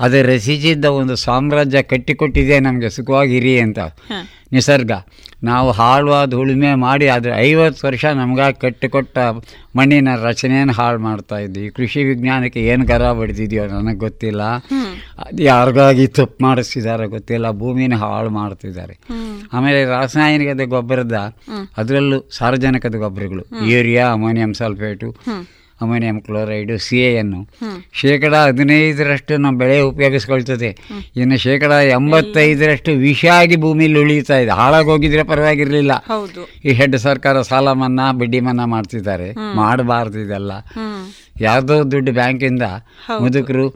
ಅದು 0.00 0.22
ರಸಿಸಿದ್ದ 0.22 0.84
ಒಂದು 0.84 1.16
ಸಾಮ್ರಾಜ್ಯ 1.16 1.82
ಕಟ್ಟಿಕೊಟ್ಟಿದೆ 1.82 2.60
ನಮಗೆ 2.60 2.90
ಸುಖವಾಗಿರಿ 2.90 3.60
ಅಂತ. 3.60 3.78
ನಿಸರ್ಗ. 4.52 4.92
ನಾವು 5.44 5.70
ಹಾಳುವಾದ 5.70 6.34
ಉಳುಮೆ 6.34 6.74
ಮಾಡಿ 6.74 7.08
ಆದರೆ 7.08 7.32
ಐವತ್ತು 7.40 7.86
ವರ್ಷ 7.86 8.04
ನಮಗಾಗಿ 8.04 8.60
ಕಟ್ಟಿಕೊಟ್ಟ 8.60 9.18
ಮಣ್ಣಿನ 9.76 10.08
ರಚನೆಯನ್ನು 10.22 10.72
ಹಾಳು 10.72 10.98
ಮಾಡ್ತಾ 10.98 11.38
ಇದ್ವಿ. 11.38 11.70
ಕೃಷಿ 11.70 12.04
ವಿಜ್ಞಾನಕ್ಕೆ 12.04 12.60
ಏನು 12.60 12.84
ಗರ 12.84 13.12
ಬಡ್ದಿದೆಯೋ 13.12 13.66
ನನಗೆ 13.66 13.96
ಗೊತ್ತಿಲ್ಲ. 13.96 14.42
ಅದು 15.18 15.42
ಯಾರಿಗಾಗಿ 15.42 16.06
ತಪ್ಪು 16.06 16.44
ಮಾಡಿಸ್ತಿದ್ದಾರೆ 16.44 17.06
ಗೊತ್ತಿಲ್ಲ. 17.06 17.50
ಭೂಮಿನ 17.50 17.94
ಹಾಳು 17.94 18.30
ಮಾಡ್ತಿದ್ದಾರೆ. 18.30 18.98
ಆಮೇಲೆ 19.52 19.84
ರಾಸಾಯನಿಕದ 19.84 20.60
ಗೊಬ್ಬರದ. 20.64 21.36
ಅದರಲ್ಲೂ 21.78 22.18
ಸಾರ್ವಜನಿಕದ 22.32 22.94
ಗೊಬ್ಬರಗಳು. 22.94 23.44
Urea 23.70 24.06
ammonium 24.12 24.54
sulphate. 24.54 25.16
Ammonium 25.82 26.18
chloride 26.26 26.74
C 26.86 26.98
ಎನ್ನು 27.20 27.40
ಶೇಕಡ 28.00 28.34
ಹದಿನೈದರಷ್ಟು 28.46 29.34
ನಮ್ಮ 29.44 29.54
ಬೆಳೆ 29.62 29.78
ಉಪಯೋಗಿಸ್ಕೊಳ್ತದೆ. 29.92 30.70
ಇನ್ನು 31.20 31.36
ಶೇಕಡ 31.46 31.72
ಎಂಬತ್ತೈದರಷ್ಟು 31.96 32.92
ವಿಷ 33.06 33.24
ಆಗಿ 33.38 33.56
ಭೂಮಿಲಿ 33.64 33.98
ಉಳಿಯುತ್ತಾ 34.02 34.36
ಇದೆ. 34.44 34.52
ಹಾಳಾಗೋಗಿದ್ರೆ 34.60 35.24
ಪರವಾಗಿರಲಿಲ್ಲ. 35.32 35.92
ಈ 36.66 36.74
ಹೆಡ್ 36.80 36.96
ಸರ್ಕಾರ 37.06 37.42
ಸಾಲ 37.50 37.72
ಮನ್ನಾ 37.82 38.06
ಬಡ್ಡಿ 38.20 38.40
ಮನ್ನಾ 38.48 38.66
ಮಾಡ್ತಿದ್ದಾರೆ. 38.74 39.28
ಮಾಡಬಾರ್ದು 39.60 40.20
ಇದೆಲ್ಲ. 40.26 40.52
ಯಾವುದೋ 41.46 41.76
ದುಡ್ಡು 41.94 42.14
ಬ್ಯಾಂಕಿಂದ 42.20 42.64
ಮುದುಕರು 43.24 43.66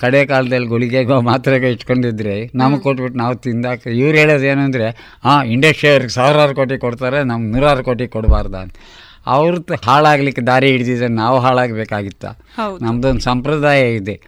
ಕಡೆ 0.00 0.20
ಕಾಲದಲ್ಲಿ 0.30 0.68
ಗುಳಿಗೆಗೋ 0.72 1.16
ಮಾತ್ರೆಗೆ 1.28 1.70
ಇಟ್ಕೊಂಡಿದ್ರೆ 1.74 2.36
ನಮಗೆ 2.60 2.82
ಕೊಟ್ಬಿಟ್ಟು 2.84 3.18
ನಾವು 3.22 3.34
ತಿಂದಾಕ 3.46 3.82
ಇವ್ರು 3.98 4.16
ಹೇಳೋದು 4.20 4.46
ಏನು 4.52 4.62
ಅಂದರೆ 4.66 4.86
ಹಾಂ 5.26 5.40
ಇಂಡಸ್ಟ್ರಿಯವ್ರಿಗೆ 5.54 6.14
ಸಾವಿರಾರು 6.18 6.54
ಕೋಟಿ 6.60 6.76
ಕೊಡ್ತಾರೆ 6.84 7.18
ನಮ್ಗೆ 7.30 7.50
ನೂರಾರು 7.54 7.82
ಕೋಟಿ 7.88 8.06
ಕೊಡಬಾರ್ದ 8.14 8.56
ಅಂತ. 8.64 8.74
ಅವ್ರದ್ದು 9.26 9.74
ಹಾಳಾಗ್ಲಿಕ್ಕೆ 9.84 10.42
ದಾರಿ 10.42 10.70
ಹಿಡಿದಿದ್ರೆ 10.70 11.08
ನಾವು 11.08 11.38
ಹಾಳಾಗಬೇಕಾಗಿತ್ತ. 11.38 12.24
ನಮ್ದೊಂದು 12.24 12.84
ನಮ್ಮದೊಂದು 12.84 13.20
ಸಂಪ್ರದಾಯ 13.20 13.94
ಇದೆ. 13.94 14.20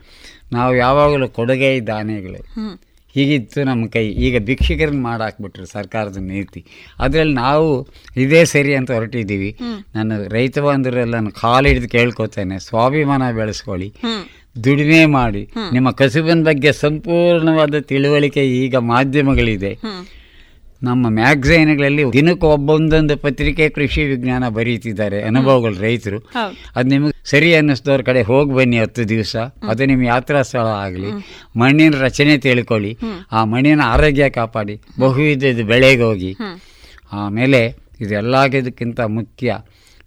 ನಾವು 0.52 0.76
ಯಾವಾಗಲೂ 0.76 1.28
ಕೊಡುಗೆ 1.28 1.80
ದಾನೆಗಳು 1.86 2.80
ಹೀಗಿತ್ತು 3.14 3.64
ನಮ್ಮ 3.64 3.86
ಕೈ. 3.86 4.06
ಈಗ 4.08 4.44
ಭಿಕ್ಷುಕರನ್ನ 4.44 5.02
ಮಾಡಾಕ್ಬಿಟ್ರು 5.02 5.66
ಸರ್ಕಾರದ 5.66 6.16
ನೀತಿ. 6.16 6.64
ಅದರಲ್ಲಿ 6.98 7.34
ನಾವು 7.34 7.88
ಇದೇ 8.16 8.44
ಸರಿ 8.44 8.74
ಅಂತ 8.74 8.90
ಹೊರಟಿದ್ದೀವಿ. 8.90 9.58
ನನ್ನ 9.94 10.12
ನಾನು 10.12 10.28
ರೈತ 10.28 10.58
ಬಂಧುರೆಲ್ಲ 10.58 11.14
ನಾನು 11.14 11.30
ಕಾಲು 11.30 11.68
ಹಿಡಿದು 11.68 11.88
ಕೇಳ್ಕೊತೇನೆ 11.88 12.58
ಸ್ವಾಭಿಮಾನ 12.58 13.32
ಬೆಳೆಸ್ಕೊಳ್ಳಿ 13.32 13.94
ದುಡಿಮೆ 14.64 15.06
ಮಾಡಿ. 15.06 15.50
ನಿಮ್ಮ 15.72 15.90
ಕಸುಬಿನ 15.90 16.42
ಬಗ್ಗೆ 16.42 16.72
ಸಂಪೂರ್ಣವಾದ 16.72 17.78
ತಿಳುವಳಿಕೆ 17.78 18.46
ಈಗ 18.46 18.76
ಮಾಧ್ಯಮಗಳಿದೆ. 18.76 19.78
ನಮ್ಮ 20.82 21.08
ಮ್ಯಾಗ್ಝೈನ್ಗಳಲ್ಲಿ 21.08 22.04
ದಿನಕ್ಕೆ 22.12 22.46
ಒಬ್ಬೊಂದೊಂದು 22.46 23.16
ಪತ್ರಿಕೆ 23.16 23.68
ಕೃಷಿ 23.68 24.02
ವಿಜ್ಞಾನ 24.04 24.48
ಬರೀತಿದ್ದಾರೆ 24.48 25.22
ಅನುಭವಗಳು 25.22 25.80
ರೈತರು. 25.80 26.18
ಅದು 26.76 26.88
ನಿಮಗೆ 26.88 27.14
ಸರಿ 27.30 27.54
ಅನ್ನಿಸ್ದವ್ರ 27.54 28.02
ಕಡೆ 28.02 28.22
ಹೋಗಿ 28.22 28.52
ಬನ್ನಿ 28.54 28.78
ಹತ್ತು 28.78 29.08
ದಿವಸ. 29.08 29.36
ಅದು 29.68 29.86
ನಿಮ್ಮ 29.86 30.02
ಯಾತ್ರಾ 30.04 30.42
ಸ್ಥಳ 30.42 30.66
ಆಗಲಿ 30.86 31.10
ಮಣ್ಣಿನ 31.58 31.94
ರಚನೆ 32.00 32.38
ತಿಳ್ಕೊಳ್ಳಿ 32.38 32.92
ಆ 33.32 33.44
ಮಣ್ಣಿನ 33.44 33.80
ಆರೋಗ್ಯ 33.84 34.28
ಕಾಪಾಡಿ 34.30 34.76
ಬಹುವಿಧದ 35.00 35.62
ಬೆಳೆಗೆ 35.72 36.02
ಹೋಗಿ. 36.02 36.32
ಆಮೇಲೆ 37.12 37.62
ಆಮೇಲೆ 37.62 37.62
ಇದೆಲ್ಲದಕ್ಕಿಂತ 38.00 39.00
ಮುಖ್ಯ 39.00 39.54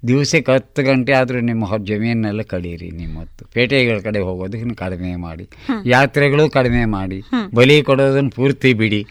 ದಿವಸಕ್ಕೆ 0.07 0.51
ಹತ್ತು 0.51 0.83
ಗಂಟೆ 0.83 1.13
ಆದರೂ 1.13 1.39
ನಿಮ್ಮ 1.39 1.77
ಜಮೀನೆಲ್ಲ 1.77 2.41
ಕಳೀರಿ 2.41 2.91
ನಿಮ್ಮ 2.91 3.19
ಹೊತ್ತು 3.19 3.45
ಪೇಟೆಗಳ 3.45 3.99
ಕಡೆ 3.99 4.19
ಹೋಗೋದನ್ನು 4.19 4.75
ಕಡಿಮೆ 4.75 5.15
ಮಾಡಿ. 5.15 5.47
ಯಾತ್ರೆಗಳು 5.85 6.49
ಕಡಿಮೆ 6.49 6.85
ಮಾಡಿ. 6.85 7.21
ಬಲಿ 7.55 7.83
ಕೊಡೋದನ್ನು 7.83 8.29
ಪೂರ್ತಿ 8.29 8.73
ಬಿಡಿ. 8.73 9.05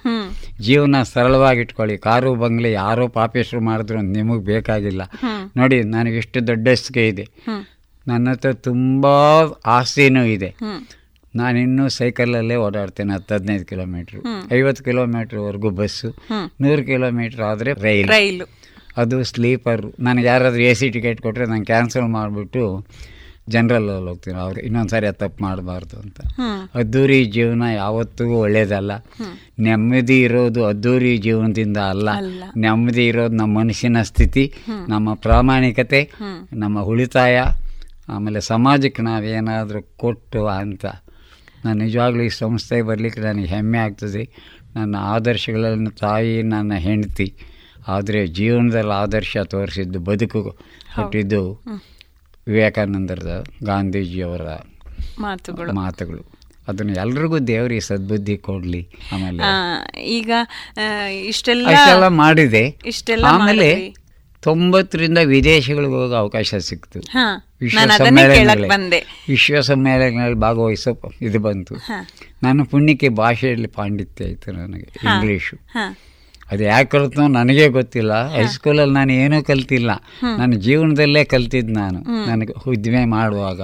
ಜೀವನ 0.60 1.02
ಸರಳವಾಗಿ 1.02 1.60
ಇಟ್ಕೊಳ್ಳಿ 1.60 1.98
ಕಾರು 1.98 2.34
ಬಂಗ್ಲೆ 2.34 2.72
ಯಾರೋ 2.72 3.08
ಪಾಪೇಶ್ರು 3.08 3.60
ಮಾಡಿದ್ರು 3.60 4.02
ನಿಮಗೆ 4.02 4.44
ಬೇಕಾಗಿಲ್ಲ. 4.44 5.02
ನೋಡಿ 5.56 5.82
ನನಗೆ 5.82 6.16
ಎಷ್ಟು 6.16 6.46
ದೊಡ್ಡಸ್ಗೆ 6.46 7.08
ಇದೆ. 7.08 7.22
ಹ್ಮ್. 7.22 7.64
ನನ್ನ 8.08 8.30
ಹತ್ರ 8.30 8.52
ತುಂಬ 8.52 9.06
ಆಸ್ತಿನೂ 9.66 10.24
ಇದೆ. 10.24 10.54
ನಾನಿನ್ನೂ 11.36 11.88
ಸೈಕಲಲ್ಲೇ 11.88 12.56
ಓಡಾಡ್ತೇನೆ 12.56 13.14
ಹತ್ತು 13.14 13.34
ಹದಿನೈದು 13.34 13.64
ಕಿಲೋಮೀಟ್ರ್. 13.64 14.20
ಐವತ್ತು 14.54 14.84
ಕಿಲೋಮೀಟ್ರ್ವರೆಗೂ 14.84 15.70
ಬಸ್ಸು. 15.70 16.08
ನೂರು 16.60 16.84
ಕಿಲೋಮೀಟ್ರ್ 16.84 17.40
ಆದರೆ 17.40 17.72
ರೈಲು. 17.72 18.08
ರೈಲು. 18.08 18.63
ಅದು 18.96 19.24
ಸ್ಲೀಪರು. 19.24 19.94
ನನಗೆ 20.00 20.26
ಯಾರಾದರೂ 20.26 20.62
ಎ 20.62 20.74
ಸಿ 20.74 20.90
ಟಿಕೆಟ್ 20.90 21.20
ಕೊಟ್ಟರೆ 21.20 21.46
ನಾನು 21.46 21.64
ಕ್ಯಾನ್ಸಲ್ 21.64 22.08
ಮಾಡಿಬಿಟ್ಟು 22.08 22.62
ಜನರಲಲ್ಲಿ 23.48 24.08
ಹೋಗ್ತೀನಿ. 24.08 24.38
ಅವ್ರು 24.38 24.60
ಇನ್ನೊಂದು 24.60 24.88
ಸಾರಿ 24.88 25.06
ಅದು 25.06 25.18
ತಪ್ಪು 25.18 25.44
ಮಾಡಬಾರ್ದು 25.44 25.96
ಅಂತ. 26.00 26.18
ಅದ್ದೂರಿ 26.74 27.24
ಜೀವನ 27.26 27.62
ಯಾವತ್ತಿಗೂ 27.74 28.36
ಒಳ್ಳೆಯದಲ್ಲ 28.38 28.92
ಹ್ಮ್. 29.16 29.32
ನೆಮ್ಮದಿ 29.58 30.20
ಇರೋದು 30.20 30.66
ಅದ್ದೂರಿ 30.66 31.18
ಜೀವನದಿಂದ 31.18 31.76
ಅಲ್ಲ. 31.88 32.08
ಅಲ್ಲ. 32.16 32.44
ನೆಮ್ಮದಿ 32.56 33.06
ಇರೋದು 33.06 33.34
ನಮ್ಮ 33.34 33.58
ಮನುಷ್ಯನ 33.58 34.02
ಸ್ಥಿತಿ 34.02 34.44
ನಮ್ಮ 34.88 35.14
ಪ್ರಾಮಾಣಿಕತೆ 35.14 36.00
ನಮ್ಮ 36.54 36.80
ಉಳಿತಾಯ 36.82 37.36
ಆಮೇಲೆ 38.08 38.40
ಸಮಾಜಕ್ಕೆ 38.40 39.02
ನಾವೇನಾದರೂ 39.02 39.82
ಕೊಟ್ಟು 39.96 40.46
ಅಂತ. 40.54 40.84
ನಾನು 41.64 41.78
ನಿಜವಾಗ್ಲೂ 41.78 42.22
ಈ 42.22 42.28
ಸಂಸ್ಥೆಗೆ 42.38 42.82
ಬರಲಿಕ್ಕೆ 42.82 43.20
ನನಗೆ 43.20 43.46
ಹೆಮ್ಮೆ 43.46 43.78
ಆಗ್ತದೆ. 43.78 44.22
ನನ್ನ 44.74 44.96
ಆದರ್ಶಗಳನ್ನು 45.08 45.90
ತಾಯಿ 45.98 46.42
ನನ್ನ 46.42 46.74
ಹೆಂಡತಿ 46.78 47.28
ಆದರೆ 47.88 48.26
ಜೀವನದಲ್ಲಿ 48.26 48.92
ಆದರ್ಶ 48.92 49.36
ತೋರಿಸಿದ್ದು 49.44 49.98
ಬದುಕು 49.98 50.58
ಕೊಟ್ಟಿದ್ದು 50.96 51.62
ವಿವೇಕಾನಂದರದ 52.46 53.44
ಗಾಂಧೀಜಿಯವರ 53.64 54.40
ಮಾತುಗಳು. 55.18 55.72
ಮಾತುಗಳು. 55.72 56.34
ಅದನ್ನು 56.68 56.92
ಎಲ್ರಿಗೂ 56.92 57.38
ದೇವರಿಗೆ 57.38 57.80
ಸದ್ಬುದ್ಧಿ 57.80 58.36
ಕೊಡಲಿ 58.36 58.88
ಆಮೇಲೆ. 59.12 59.42
ಈಗ 60.04 60.30
ಇಷ್ಟೆಲ್ಲ 61.18 62.08
ಮಾಡಿದೆ. 62.08 62.78
ಇಷ್ಟೆಲ್ಲ 62.86 63.24
ಆಮೇಲೆ. 63.28 63.94
ತೊಂಬತ್ತರಿಂದ 64.42 65.18
ವಿದೇಶಗಳಿಗೆ 65.24 65.92
ಹೋಗೋ 65.92 66.14
ಅವಕಾಶ 66.14 66.54
ಸಿಕ್ತು. 66.54 66.98
ವಿಶ್ವ 67.60 67.78
ಬಂದೆ. 68.68 69.24
ವಿಶ್ವ 69.28 69.60
ಸಮ್ಮೇಳನಗಳಲ್ಲಿ 69.60 70.34
ಭಾಗವಹಿಸೋ 70.34 71.12
ಇದು 71.22 71.38
ಬಂತು. 71.38 71.74
ನಾನು 72.42 72.64
ಪುಣ್ಯಕ್ಕೆ 72.64 73.08
ಭಾಷೆಯಲ್ಲಿ 73.08 73.66
ಪಾಂಡಿತ್ಯ 73.66 74.24
ಆಯಿತು 74.24 74.52
ನನಗೆ 74.52 74.88
ಇಂಗ್ಲೀಷು. 75.04 75.56
ಅದು 76.54 76.64
ಯಾಕೆ 76.70 76.88
ಕಲಿತು 76.94 77.26
ನನಗೆ 77.36 77.66
ಗೊತ್ತಿಲ್ಲ. 77.76 78.12
ಹೈಸ್ಕೂಲಲ್ಲಿ 78.34 78.94
ನಾನು 78.98 79.12
ಏನೂ 79.22 79.38
ಕಲ್ತಿಲ್ಲ. 79.50 79.90
ನನ್ನ 80.40 80.58
ಜೀವನದಲ್ಲೇ 80.66 81.22
ಕಲ್ತಿದ್ದು 81.34 81.74
ನಾನು. 81.80 82.00
ನನಗೆ 82.30 82.54
ಉದ್ದಿಮೆ 82.72 83.02
ಮಾಡುವಾಗ. 83.16 83.60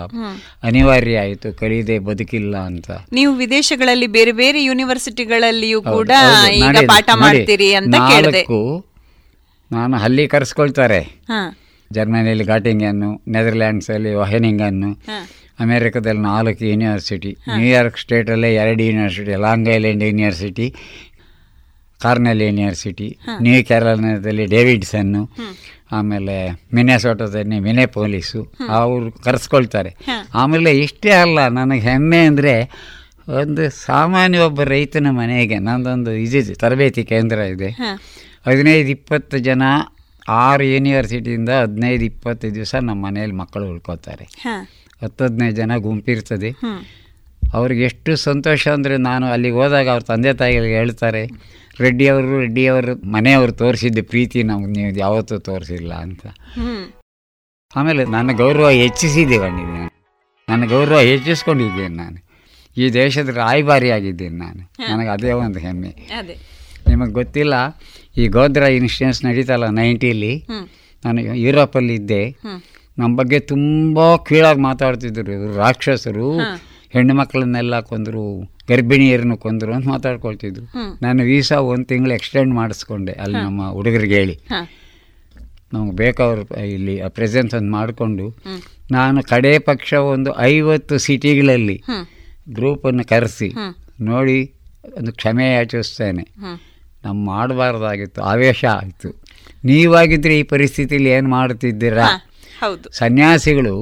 ಅನಿವಾರ್ಯ 0.68 1.22
ಆಯಿತು 1.24 1.50
ಕಲಿಯದೆ 1.60 1.96
ಬದುಕಿಲ್ಲ 2.08 2.54
ಅಂತ. 2.70 2.90
ನೀವು 3.18 3.32
ವಿದೇಶಗಳಲ್ಲಿ 3.42 4.08
ಬೇರೆ 4.18 4.34
ಬೇರೆ 4.42 4.60
ಯೂನಿವರ್ಸಿಟಿಗಳಲ್ಲಿಯೂ 4.68 5.80
ಕೂಡ 5.96 6.10
ಪಾಠ 6.92 7.08
ಮಾಡ್ತೀರಿ 7.24 7.70
ಅಂತ 7.80 7.94
ನಾಲ್ಕು 7.96 8.60
ನಾನು 9.70 9.96
ಅಲ್ಲಿ 10.06 10.26
ಕರೆಸ್ಕೊಳ್ತಾರೆ. 10.28 11.02
ಜರ್ಮನಿಯಲ್ಲಿ 11.90 12.44
ಗಾಟಿಂಗನ್ನು 12.44 13.10
ನೆದರ್ಲ್ಯಾಂಡ್ಸಲ್ಲಿ 13.34 14.10
ವಹೆನಿಂಗನ್ನು 14.22 14.90
ಅಮೇರಿಕದಲ್ಲಿ 15.62 15.62
ಅಮೇರಿಕಾದಲ್ಲಿ 15.62 16.22
ನಾಲ್ಕು 16.22 16.62
ಯೂನಿವರ್ಸಿಟಿ 16.70 17.30
ನ್ಯೂಯಾರ್ಕ್ 17.56 17.98
ಸ್ಟೇಟಲ್ಲೇ 18.02 18.50
ಎರಡು 18.60 18.82
university 18.86 19.34
Long 19.44 19.68
Island 19.74 20.04
university 20.08 20.66
Cornell 22.04 22.42
university 22.46 23.08
new 23.44 23.58
ಕೇರಳದಲ್ಲಿ 23.70 24.46
ಡೇವಿಡ್ಸನ್ನು 24.54 25.22
ಆಮೇಲೆ 25.98 26.34
ಮಿನೆಸೋಟದಲ್ಲಿ 26.76 27.58
ಮಿನೆ 27.66 27.84
ಪೊಲೀಸು 27.96 28.40
ಅವರು 28.78 29.06
ಕರೆಸ್ಕೊಳ್ತಾರೆ. 29.26 29.90
ಆಮೇಲೆ 30.40 30.70
ಇಷ್ಟೇ 30.84 31.12
ಅಲ್ಲ 31.22 31.38
ನನಗೆ 31.58 31.82
ಹೆಮ್ಮೆ 31.90 32.20
ಅಂದರೆ 32.30 32.54
ಒಂದು 33.40 33.64
ಸಾಮಾನ್ಯ 33.86 34.38
ಒಬ್ಬ 34.48 34.60
ರೈತನ 34.74 35.08
ಮನೆಗೆ 35.20 35.56
ನಂದೊಂದು 35.68 36.12
ಇದಿದೆ 36.24 36.54
ತರಬೇತಿ 36.62 37.02
ಕೇಂದ್ರ 37.12 37.38
ಇದೆ. 37.54 37.70
ಹದಿನೈದು 38.48 38.90
ಇಪ್ಪತ್ತು 38.96 39.38
ಜನ 39.48 39.62
ಆರು 40.44 40.64
ಯೂನಿವರ್ಸಿಟಿಯಿಂದ 40.72 41.52
ಹದಿನೈದು 41.62 42.04
ಇಪ್ಪತ್ತು 42.10 42.46
ದಿವಸ 42.56 42.72
ನಮ್ಮ 42.88 43.00
ಮನೆಯಲ್ಲಿ 43.06 43.36
ಮಕ್ಕಳು 43.42 43.66
ಉಳ್ಕೋತಾರೆ 43.72 44.26
ಹತ್ತು 45.02 45.20
ಹದಿನೈದು 45.26 45.56
ಜನ 45.62 45.76
ಗುಂಪಿರ್ತದೆ. 45.86 46.50
ಅವ್ರಿಗೆ 47.58 47.82
ಎಷ್ಟು 47.90 48.12
ಸಂತೋಷ 48.28 48.62
ಅಂದರೆ 48.76 48.96
ನಾನು 49.10 49.26
ಅಲ್ಲಿಗೆ 49.34 49.56
ಹೋದಾಗ 49.60 49.86
ಅವ್ರ 49.94 50.04
ತಂದೆ 50.10 50.32
ತಾಯಿಗಳಿಗೆ 50.40 50.76
ಹೇಳ್ತಾರೆ 50.80 51.22
ರೆಡ್ಡಿಯವರು 51.80 52.40
ರೆಡ್ಡಿಯವರು 52.40 52.92
ಮನೆಯವರು 53.10 53.52
ತೋರಿಸಿದ್ದ 53.52 53.98
ಪ್ರೀತಿ 54.08 54.42
ನಮ್ಗೆ 54.42 54.72
ನೀವು 54.72 54.98
ಯಾವತ್ತೂ 54.98 55.38
ತೋರಿಸಿಲ್ಲ 55.38 55.92
ಅಂತ. 55.94 56.22
ಆಮೇಲೆ 57.76 58.04
ನನ್ನ 58.04 58.30
ಗೌರವ 58.32 58.68
ಹೆಚ್ಚಿಸಿದ್ದೀವಣ್ಣಿದ್ದೀನಿ 58.68 59.88
ನನ್ನ 60.48 60.64
ಗೌರವ 60.66 60.98
ಹೆಚ್ಚಿಸ್ಕೊಂಡಿದ್ದೇನೆ 61.00 61.94
ನಾನು. 61.94 62.18
ಈ 62.76 62.88
ದೇಶದ 62.90 63.28
ರಾಯಭಾರಿ 63.28 63.90
ಆಗಿದ್ದೇನೆ 63.90 64.36
ನಾನು 64.36 64.62
ನನಗೆ 64.88 65.08
ಅದೇ 65.08 65.32
ಒಂದು 65.32 65.58
ಹೆಮ್ಮೆ. 65.58 65.92
ನಿಮಗೆ 66.88 67.12
ಗೊತ್ತಿಲ್ಲ 67.12 67.54
ಈ 68.16 68.26
ಗೋದ್ರ 68.28 68.62
ಇನ್ಸ್ಟೆನ್ಸ್ 68.62 69.24
ನಡೀತಲ್ಲ 69.24 69.66
ನೈಂಟೀಲಿ? 69.70 70.32
ನಾನು 71.04 71.20
ಯುರೋಪಲ್ಲಿ 71.20 71.94
ಇದ್ದೆ 71.94 72.22
ನಮ್ಮ 72.98 73.16
ಬಗ್ಗೆ 73.16 73.40
ತುಂಬ 73.40 74.16
ಕೀಳಾಗಿ 74.16 74.60
ಮಾತಾಡ್ತಿದ್ರು 74.60 75.32
ಇವ್ರು 75.32 75.56
ರಾಕ್ಷಸರು. 75.56 76.28
ಹೆಣ್ಣು 76.90 77.14
ಮಕ್ಕಳನ್ನೆಲ್ಲ 77.14 77.80
ಕೊಂದರು. 77.80 78.24
ಗರ್ಭಿಣಿಯರನ್ನು 78.70 79.36
ಕೊಂದರು 79.36 79.72
ಅಂತ 79.74 79.88
ಮಾತಾಡ್ಕೊಳ್ತಿದ್ರು. 79.88 80.66
ನಾನು 81.02 81.20
ವೀಸಾ 81.22 81.56
ಒಂದು 81.72 81.84
ತಿಂಗಳು 81.84 82.14
ಎಕ್ಸ್ಟೆಂಡ್ 82.14 82.52
ಮಾಡಿಸ್ಕೊಂಡೆ 82.54 83.12
ಅಲ್ಲಿ 83.12 83.38
ನಮ್ಮ 83.38 83.70
ಹುಡುಗರಿಗೆ 83.70 84.14
ಹೇಳಿ. 84.14 84.36
ನಮಗೆ 85.72 85.94
ಬೇಕಾದ್ರು 85.96 86.44
ಇಲ್ಲಿ 86.64 86.94
ಪ್ರೆಸೆನ್ಸ್ 87.08 87.54
ಒಂದು 87.54 87.72
ಮಾಡಿಕೊಂಡು 87.72 88.26
ನಾನು 88.90 89.18
ಕಡೇ 89.22 89.52
ಪಕ್ಷ 89.58 89.94
ಒಂದು 90.14 90.30
ಐವತ್ತು 90.40 90.94
ಸಿಟಿಗಳಲ್ಲಿ 90.98 91.76
ಗ್ರೂಪನ್ನು 92.52 93.04
ಕರೆಸಿ 93.04 93.48
ನೋಡಿ 94.00 94.38
ಒಂದು 94.98 95.12
ಕ್ಷಮೆ 95.12 95.46
ಯಾಚಿಸ್ತೇನೆ. 95.52 96.24
ನಮ್ಮ 97.04 97.18
ಮಾಡಬಾರ್ದಾಗಿತ್ತು 97.26 98.20
ಆವೇಶ 98.22 98.64
ಆಯಿತು. 98.64 99.10
ನೀವಾಗಿದ್ದರೆ 99.64 100.34
ಈ 100.38 100.42
ಪರಿಸ್ಥಿತಿಯಲ್ಲಿ 100.42 101.10
ಏನು 101.10 101.28
ಮಾಡ್ತಿದ್ದೀರಾ? 101.30 102.06
ಸನ್ಯಾಸಿಗಳು 102.92 103.74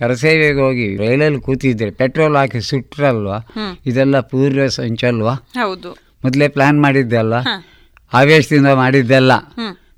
ಕರಸೇವೆಗೆ 0.00 0.60
ಹೋಗಿ 0.60 0.96
ರೈಲಲ್ಲಿ 0.96 1.40
ಕೂತಿದ್ರೆ 1.40 1.90
ಪೆಟ್ರೋಲ್ 1.90 2.36
ಹಾಕಿ 2.36 2.60
ಸುಟ್ರಲ್ವಾ? 2.60 3.38
ಇದೆಲ್ಲ 3.86 4.20
ಪೂರ್ವ 4.20 4.66
ಸಂಚಲ್ವಾ? 4.66 5.34
ಹೌದು. 5.34 5.90
ಮೊದಲೇ 6.24 6.48
ಪ್ಲಾನ್ 6.48 6.82
ಮಾಡಿದ್ದೆಲ್ಲ 6.82 7.34
ಆವೇಶದಿಂದ 8.12 8.66
ಮಾಡಿದ್ದೆಲ್ಲ 8.66 9.32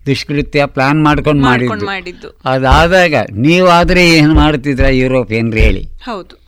ದುಷ್ಕೃತ್ಯ 0.06 0.66
ಪ್ಲಾನ್ 0.66 1.04
ಮಾಡ್ಕೊಂಡು 1.04 1.42
ಮಾಡಿದ್ದು. 1.42 1.86
ಮಾಡಿದ್ದು. 1.86 2.40
ಅದಾದಾಗ 2.44 3.14
ನೀವಾದರೆ 3.32 4.10
ಏನು 4.10 4.34
ಮಾಡ್ತಿದ್ರ 4.34 4.84
ಏನ್ರಿ 4.84 5.60
ಹೇಳಿ? 5.60 5.88
ಹೌದು. 6.04 6.42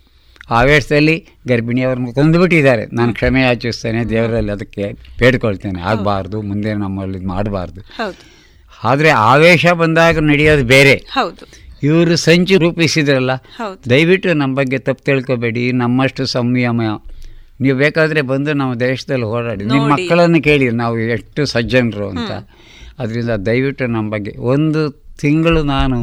ಆವೇಶದಲ್ಲಿ 0.51 1.27
ಗರ್ಭಿಣಿಯವ್ರನ್ನ 1.49 2.11
ಕೊಂದುಬಿಟ್ಟಿದ್ದಾರೆ. 2.15 2.87
ನಾನು 2.93 3.15
ಕ್ಷಮೆ 3.15 3.43
ಆಚರಿಸ್ತೇನೆ 3.43 4.05
ದೇವರಲ್ಲಿ 4.05 4.53
ಅದಕ್ಕೆ 4.53 4.93
ಬೇಡ್ಕೊಳ್ತೇನೆ. 5.19 5.81
ಆಗಬಾರ್ದು 5.81 6.43
ಮುಂದೆ 6.43 6.75
ನಮ್ಮಲ್ಲಿ 6.75 7.27
ಮಾಡಬಾರ್ದು. 7.27 7.81
ಆದರೆ 8.85 9.11
ಆವೇಶ 9.11 9.67
ಬಂದಾಗ 9.67 10.19
ನಡೆಯೋದು 10.19 10.65
ಬೇರೆ. 10.65 10.95
ಹೌದು. 10.95 11.64
ಇವರು 11.85 12.17
ಸಂಚು 12.17 12.59
ರೂಪಿಸಿದ್ರಲ್ಲ 12.59 13.33
ದಯವಿಟ್ಟು 13.91 14.35
ನಮ್ಮ 14.35 14.53
ಬಗ್ಗೆ 14.57 14.79
ತಪ್ಪು 14.79 15.05
ತಿಳ್ಕೊಬೇಡಿ 15.05 15.73
ನಮ್ಮಷ್ಟು 15.73 16.27
ಸಂಯಮ. 16.27 16.81
ನೀವು 17.61 17.77
ಬೇಕಾದರೆ 17.79 18.21
ಬಂದು 18.23 18.53
ನಮ್ಮ 18.53 18.75
ದೇಶದಲ್ಲಿ 18.81 19.25
ಹೋರಾಡಿ. 19.25 19.65
ನಿಮ್ಮ. 19.65 19.89
ಮಕ್ಕಳನ್ನು 19.93 20.43
ಕೇಳಿ 20.43 20.71
ನಾವು 20.83 20.99
ಎಷ್ಟು 21.09 21.47
ಸಜ್ಜನರು 21.47 22.09
ಅಂತ. 22.09 22.31
ಅದರಿಂದ 22.99 23.31
ದಯವಿಟ್ಟು 23.47 23.87
ನಮ್ಮ 23.87 24.07
ಬಗ್ಗೆ 24.11 24.33
ಒಂದು 24.53 24.81
ತಿಂಗಳು 25.21 25.63
ನಾನು 25.63 25.99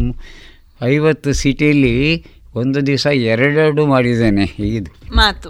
ಐವತ್ತು 0.84 1.34
ಸಿಟಿಯಲ್ಲಿ 1.34 1.96
ಒಂದು 2.56 2.86
ದಿವಸ 2.86 3.08
ಎರಡೆರಡು 3.32 3.86
ಮಾಡಿದ್ದೇನೆ 3.86 4.46
ಇದು 4.70 4.92
ಮಾತು. 5.16 5.50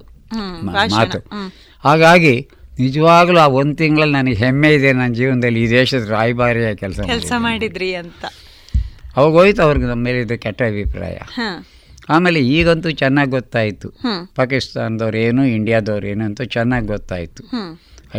ಮಾತು. 0.96 1.20
ಹಾಗಾಗಿ 1.84 2.34
ನಿಜವಾಗ್ಲೂ 2.80 3.40
ಆ 3.40 3.48
ಒಂದು 3.48 3.76
ತಿಂಗಳಲ್ಲಿ 3.76 4.16
ನನಗೆ 4.16 4.36
ಹೆಮ್ಮೆ 4.36 4.70
ಇದೆ 4.74 4.94
ನನ್ನ 4.94 5.14
ಜೀವನದಲ್ಲಿ 5.14 5.64
ಈ 5.64 5.70
ದೇಶದ 5.70 6.06
ರಾಯಭಾರಿಯ 6.10 6.76
ಕೆಲಸ 6.76 7.00
ಕೆಲಸ 7.06 7.32
ಮಾಡಿದ್ರಿ 7.38 7.90
ಅಂತ. 7.96 8.24
ಅವಾಗ 9.16 9.34
ಹೋಯ್ತು 9.34 9.62
ಅವ್ರಿಗೆ 9.62 9.86
ನಮ್ಮ 9.86 10.04
ಮೇಲೆ 10.04 10.20
ಇದು 10.22 10.38
ಕೆಟ್ಟ 10.40 10.62
ಅಭಿಪ್ರಾಯ. 10.62 11.18
ಆಮೇಲೆ 12.10 12.40
ಈಗಂತೂ 12.48 12.92
ಚೆನ್ನಾಗಿ 12.92 13.32
ಗೊತ್ತಾಯಿತು. 13.32 13.90
ಪಾಕಿಸ್ತಾನದವ್ರು 14.36 15.18
ಏನು 15.18 15.46
ಇಂಡಿಯಾದವ್ರು 15.46 16.08
ಏನು 16.08 16.24
ಅಂತ 16.26 16.42
ಚೆನ್ನಾಗಿ 16.42 16.88
ಗೊತ್ತಾಯಿತು. 16.88 17.44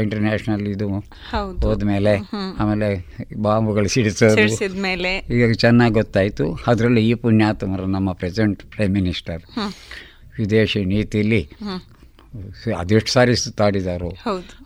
ಇಂಟರ್ನ್ಯಾಷನಲ್ 0.00 0.66
ಇದು 0.66 0.86
ಹೌದು. 1.30 1.58
ಹೋದ್ಮೇಲೆ 1.66 2.12
ಆಮೇಲೆ 2.58 2.88
ಬಾಂಬುಗಳು 3.42 3.88
ಸಿಡಿಸೋದು. 3.88 4.44
ಈಗ 5.34 5.52
ಚೆನ್ನಾಗಿ 5.52 5.94
ಗೊತ್ತಾಯಿತು. 5.94 6.58
ಅದರಲ್ಲಿ 6.66 7.08
ಈ 7.08 7.14
ಪುಣ್ಯಾತ್ಮರು 7.14 7.86
ನಮ್ಮ 7.86 8.12
ಪ್ರೆಸೆಂಟ್ 8.12 8.62
ಪ್ರೈಮ್ 8.62 8.92
ಮಿನಿಸ್ಟರ್ 8.92 9.42
ವಿದೇಶಿ 10.38 10.84
ನೀತಿಲಿ 10.84 11.42
ಅದೆಷ್ಟು 12.78 13.12
ಸಾರಿ 13.12 13.36
ಸುತ್ತಾಡಿದಾರು 13.36 14.16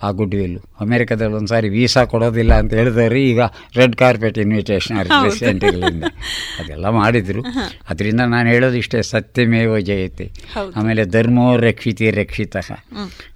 ಆ 0.03 0.11
ಗುಡ್ 0.11 0.35
ವಿಲ್ 0.35 0.59
ಅಮೆರಿಕದಲ್ಲಿ 0.81 1.35
ಒಂದು 1.35 1.47
ಸಾರಿ 1.47 1.69
ವೀಸಾ 1.69 2.05
ಕೊಡೋದಿಲ್ಲ 2.05 2.55
ಅಂತ 2.55 2.75
ಹೇಳಿದವರು 2.75 3.15
ಈಗ 3.15 3.41
ರೆಡ್ 3.77 3.97
ಕಾರ್ಪೆಟ್ 3.97 4.39
ಇನ್ವಿಟೇಷನ್ 4.39 5.07
ಪ್ರೆಸಿಡೆಂಟ್ಗಳಿಂದ 5.21 6.05
ಅದೆಲ್ಲ 6.61 6.89
ಮಾಡಿದರು. 6.89 7.45
ಅದರಿಂದ 7.91 8.21
ನಾನು 8.21 8.49
ಹೇಳೋದು 8.49 8.77
ಇಷ್ಟೇ 8.77 9.03
ಸತ್ಯಮೇವ 9.03 9.79
ಜಯತೆ. 9.79 10.31
ಆಮೇಲೆ 10.77 11.05
ಧರ್ಮೋ 11.05 11.57
ರಕ್ಷಿತಿ 11.57 12.11
ರಕ್ಷಿತ. 12.11 12.57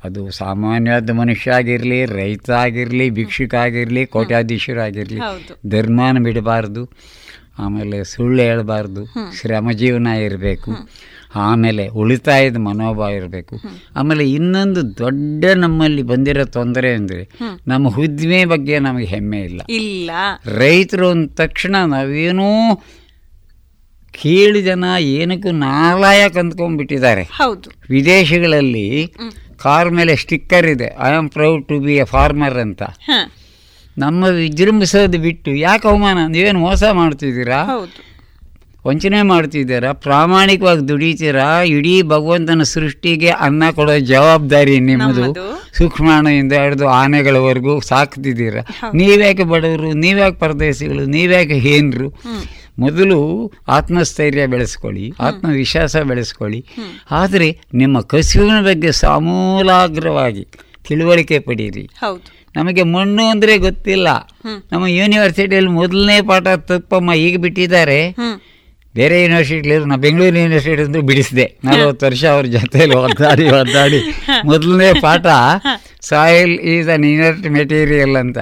ಅದು 0.05 0.31
ಸಾಮಾನ್ಯವಾದ 0.31 1.11
ಮನುಷ್ಯ 1.11 1.51
ಆಗಿರಲಿ 1.51 2.07
ರೈತ 2.07 2.51
ಆಗಿರಲಿ 2.51 3.11
ಭಿಕ್ಷುಕ 3.11 3.55
ಆಗಿರಲಿ 3.55 4.07
ಕೋಟ್ಯಾಧೀಶರಾಗಿರಲಿ 4.07 5.20
ಧರ್ಮನ 5.66 6.18
ಬಿಡಬಾರ್ದು. 6.22 6.85
ಆಮೇಲೆ 7.59 8.05
ಸುಳ್ಳು 8.05 8.43
ಹೇಳಬಾರ್ದು. 8.43 9.05
ಶ್ರಮ 9.41 9.70
ಜೀವನ 9.72 10.07
ಇರಬೇಕು. 10.07 10.70
ಆಮೇಲೆ 11.35 11.89
ಉಳಿತಾಯದ 11.89 12.57
ಮನೋಭಾವ 12.57 13.11
ಇರಬೇಕು. 13.11 13.61
ಆಮೇಲೆ 13.97 14.31
ಇನ್ನೊಂದು 14.31 14.99
ದೊಡ್ಡ 14.99 15.45
ನಮ್ಮಲ್ಲಿ 15.57 16.03
ಬಂದಿರೋ 16.03 16.45
ತೊಂದರೆ 16.45 16.95
ಅಂದರೆ 16.95 17.28
ನಮ್ಮ 17.66 17.89
ಉದ್ದಿಮೆ 17.89 18.45
ಬಗ್ಗೆ 18.45 18.78
ನಮಗೆ 18.78 19.05
ಹೆಮ್ಮೆ 19.05 19.41
ಇಲ್ಲ. 19.41 19.61
ಇಲ್ಲ. 19.68 20.11
ರೈತರು 20.57 21.09
ಅಂದ 21.09 21.28
ತಕ್ಷಣ 21.35 21.76
ನಾವೇನೋ 21.87 22.74
ಕೇಳಿ 24.11 24.62
ಜನ 24.62 24.85
ಏನಕ್ಕೂ 25.01 25.51
ನಾಲಾಯಕ್ 25.51 26.37
ಅಂದ್ಕೊಂಡ್ಬಿಟ್ಟಿದ್ದಾರೆ 26.37 27.22
ಹೌದು. 27.22 27.70
ವಿದೇಶಗಳಲ್ಲಿ 27.91 29.14
ಕಾರ್ 29.57 29.91
ಮೇಲೆ 29.91 30.16
ಸ್ಟಿಕ್ಕರ್ 30.16 30.66
ಇದೆ. 30.66 30.97
I 31.01 31.11
am 31.12 31.31
proud 31.31 31.68
to 31.68 31.81
be 31.81 31.97
a 31.97 32.05
farmer 32.05 32.59
ಅಂತ. 32.59 32.83
ನಮ್ಮ 33.99 34.24
ವಿಜೃಂಭಿಸೋದು 34.24 35.18
ಬಿಟ್ಟು 35.18 35.55
ಯಾಕೆ 35.55 35.89
ಅವಮಾನ? 35.89 36.18
ನೀವೇನು 36.26 36.59
ಮೋಸ 36.59 36.85
ಮಾಡ್ತಿದ್ದೀರಾ? 36.93 37.64
ಹೌದು. 37.64 38.09
ವಂಚನೆ 38.87 39.22
ಮಾಡ್ತಿದ್ದೀರಾ? 39.22 39.91
ಪ್ರಾಮಾಣಿಕವಾಗಿ 40.05 40.83
ದುಡಿತೀರಾ? 40.89 41.49
ಇಡೀ 41.62 41.95
ಭಗವಂತನ 42.03 42.62
ಸೃಷ್ಟಿಗೆ 42.62 43.31
ಅನ್ನ 43.47 43.70
ಕೊಡೋ 43.70 43.97
ಜವಾಬ್ದಾರಿ 44.12 44.76
ನಿಮ್ಮದು. 44.81 45.26
ಸೂಕ್ಷ್ಮಾಣದಿಂದ 45.78 46.53
ಹಿಡಿದು 46.53 46.87
ಆನೆಗಳವರೆಗೂ 46.89 47.74
ಸಾಕ್ತಿದ್ದೀರಾ? 47.81 48.62
ನೀವ್ಯಾಕೆ 48.95 49.45
ಬಡವರು? 49.45 49.91
ನೀವ್ಯಾಕೆ 50.05 50.37
ಪರದೇಶಿಗಳು? 50.37 51.05
ನೀವ್ಯಾಕೆ 51.07 51.59
ಹೇನ್ರು? 51.66 52.09
ಮೊದಲು 52.78 53.18
ಆತ್ಮಸ್ಥೈರ್ಯ 53.68 54.47
ಬೆಳೆಸ್ಕೊಳ್ಳಿ 54.47 55.07
ಆತ್ಮವಿಶ್ವಾಸ 55.20 55.97
ಬೆಳೆಸ್ಕೊಳ್ಳಿ. 56.11 56.61
ಆದರೆ 57.11 57.49
ನಿಮ್ಮ 57.74 58.01
ಕಸುವಿನ 58.12 58.59
ಬಗ್ಗೆ 58.66 58.93
ಸಮೂಲಾಗ್ರವಾಗಿ 58.93 60.45
ತಿಳುವಳಿಕೆ 60.89 61.39
ಪಡೀರಿ. 61.39 61.85
ನಮಗೆ 62.57 62.83
ಮಣ್ಣು 62.83 63.24
ಅಂದರೆ 63.24 63.59
ಗೊತ್ತಿಲ್ಲ. 63.59 64.09
ನಮ್ಮ 64.72 64.85
ಯೂನಿವರ್ಸಿಟಿಯಲ್ಲಿ 64.87 65.70
ಮೊದಲನೇ 65.70 66.16
ಪಾಠ 66.20 66.47
ತಪ್ಪಮ್ಮ 66.70 67.12
ಈಗ 67.26 67.37
ಬಿಟ್ಟಿದ್ದಾರೆ. 67.41 68.01
ಬೇರೆ 68.95 69.22
ಯೂನಿವರ್ಸಿಟಿಲಿ 69.22 69.76
ನಾನು 69.82 69.97
ಬೆಂಗಳೂರು 69.97 70.38
ಯೂನಿವರ್ಸಿಟಿ 70.38 70.82
ಅಂದರೆ 70.82 71.03
ಬಿಡಿಸಿದೆ. 71.03 71.45
ನಲವತ್ತು 71.64 72.07
ವರ್ಷ 72.07 72.24
ಅವ್ರ 72.26 72.47
ಜೊತೆಯಲ್ಲಿ 72.55 72.97
ಒದ್ದಾಡಿ 72.97 73.45
ಒದ್ದಾಡಿ. 73.51 74.01
ಮೊದಲನೇ 74.45 75.01
ಪಾಠ 75.01 75.26
soil 76.03 76.55
is 76.72 76.88
an 76.88 77.05
inert 77.05 77.47
material 77.51 78.16
ಅಂತ. 78.16 78.38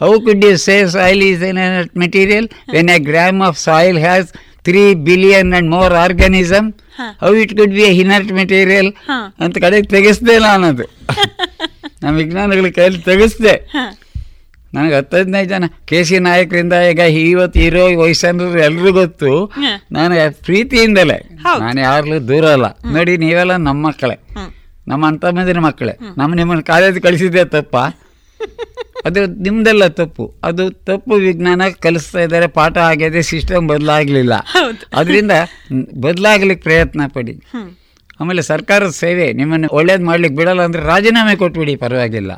How. 0.00 0.10
Could 0.20 0.44
you 0.44 0.56
say 0.58 0.86
soil 0.86 1.22
is 1.22 1.42
an 1.42 1.60
inert 1.66 1.96
material 1.96 2.46
when 2.72 2.90
a 2.90 2.98
gram 3.02 3.42
of 3.42 3.58
soil 3.58 3.98
has 3.98 4.28
three 4.64 4.94
billion 5.04 5.54
and 5.54 5.70
more 5.70 5.92
organism 5.96 6.68
how. 7.20 7.34
It 7.34 7.58
could 7.58 7.74
be 7.74 7.82
a 7.82 7.92
inert 7.96 8.32
material 8.32 8.90
ಅಂತ 9.40 9.58
ಕಡೆಗೆ 9.58 9.88
ತೆಗೆಸ್ದೆ 9.88 10.38
ನಾನದು. 10.38 10.86
ನಮ್ಮ 12.02 12.16
ವಿಜ್ಞಾನಿಗಳ 12.18 12.68
ಕೈಯಲ್ಲಿ 12.70 13.02
ತೆಗೆಸ್ದೆ. 13.02 13.54
ನನಗೆ 14.76 14.94
ಹತ್ತು 14.94 15.16
ಹದಿನೈದು 15.16 15.48
ಜನ. 15.48 15.64
ಕೆ 15.88 15.98
ಸಿ 16.04 16.18
ನಾಯಕರಿಂದ 16.18 16.74
ಈಗ 16.90 16.98
ಇವತ್ತು 16.98 17.60
ಇರೋ 17.60 17.84
ವಯಸ್ಸನ್ನರು 18.00 18.58
ಎಲ್ರಿಗೂ 18.58 18.92
ಗೊತ್ತು. 19.00 19.30
ನಾನು 19.92 20.14
ಪ್ರೀತಿಯಿಂದಲೇ. 20.44 21.18
ನಾನು 21.60 21.80
ಯಾರಲ್ಲೂ 21.80 22.18
ದೂರ 22.28 22.46
ಅಲ್ಲ. 22.56 22.66
ನೋಡಿ 22.94 23.16
ನೀವೆಲ್ಲ 23.16 23.56
ನಮ್ಮ 23.56 23.86
ಮಕ್ಕಳೇ. 23.88 24.16
ನಮ್ಮ 24.88 25.02
ಅಂತ 25.06 25.24
ಮಂದಿನ 25.36 25.58
ಮಕ್ಕಳೇ. 25.58 25.94
ನಮ್ಮ 26.18 26.34
ನಿಮ್ಮನ್ನು 26.34 26.64
ಕಾಲೇಜ್ 26.64 26.98
ಕಳಿಸಿದ್ದೆ 27.00 27.44
ತಪ್ಪ. 27.54 27.76
ಅದು 29.08 29.20
ನಿಮ್ದೆಲ್ಲ 29.26 29.84
ತಪ್ಪು. 29.98 30.24
ಅದು 30.44 30.64
ತಪ್ಪು 30.70 31.14
ವಿಜ್ಞಾನ 31.26 31.62
ಕಲಿಸ್ತಾ 31.82 32.20
ಇದ್ದಾರೆ. 32.20 32.46
ಪಾಠ 32.58 32.76
ಆಗಿದೆ 32.90 33.22
ಸಿಸ್ಟಮ್ 33.22 33.68
ಬದಲಾಗಲಿಲ್ಲ. 33.68 34.34
ಅದರಿಂದ 34.94 35.34
ಬದಲಾಗ್ಲಿಕ್ಕೆ 36.04 36.62
ಪ್ರಯತ್ನ 36.62 37.02
ಪಡಿ. 37.14 37.34
ಆಮೇಲೆ 38.20 38.42
ಸರ್ಕಾರದ 38.42 38.90
ಸೇವೆ 38.90 39.32
ನಿಮ್ಮನ್ನು 39.32 39.68
ಒಳ್ಳೇದು 39.78 40.04
ಮಾಡ್ಲಿಕ್ಕೆ 40.04 40.36
ಬಿಡಲ್ಲ 40.36 40.62
ಅಂದ್ರೆ 40.62 40.82
ರಾಜೀನಾಮೆ 40.82 41.34
ಕೊಟ್ಬಿಡಿ 41.36 41.76
ಪರವಾಗಿಲ್ಲ. 41.76 42.32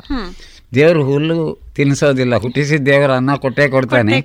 ದೇವರು 0.73 1.03
ಹುಲ್ಲು 1.03 1.61
ತಿನ್ನಿಸೋದಿಲ್ಲ 1.75 2.35
ಹುಟ್ಟಿಸಿದ 2.35 2.81
ದೇವರು 2.81 3.13
ಅನ್ನ 3.13 3.35
ಕೊಟ್ಟೇ 3.35 3.67
ಕೊಡ್ತಾನೆ. 3.67 4.21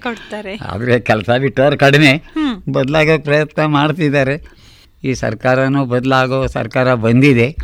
ಆದರೆ 0.60 1.00
ಕೆಲಸ 1.00 1.30
ಬಿಟ್ಟವ್ರು 1.40 1.78
ಕಡಿಮೆ. 1.78 2.12
ಬದಲಾಗೋಕೆ 2.12 2.72
ಬದಲಾಗೋ 2.72 3.22
ಪ್ರಯತ್ನ 3.22 3.64
ಮಾಡ್ತಿದ್ದಾರೆ. 3.64 4.64
ಈ 5.04 5.14
ಸರ್ಕಾರನೂ 5.14 5.84
ಬದಲಾಗೋ 5.84 6.46
ಸರ್ಕಾರ 6.46 6.94
ಬಂದಿದೆ. 6.94 7.56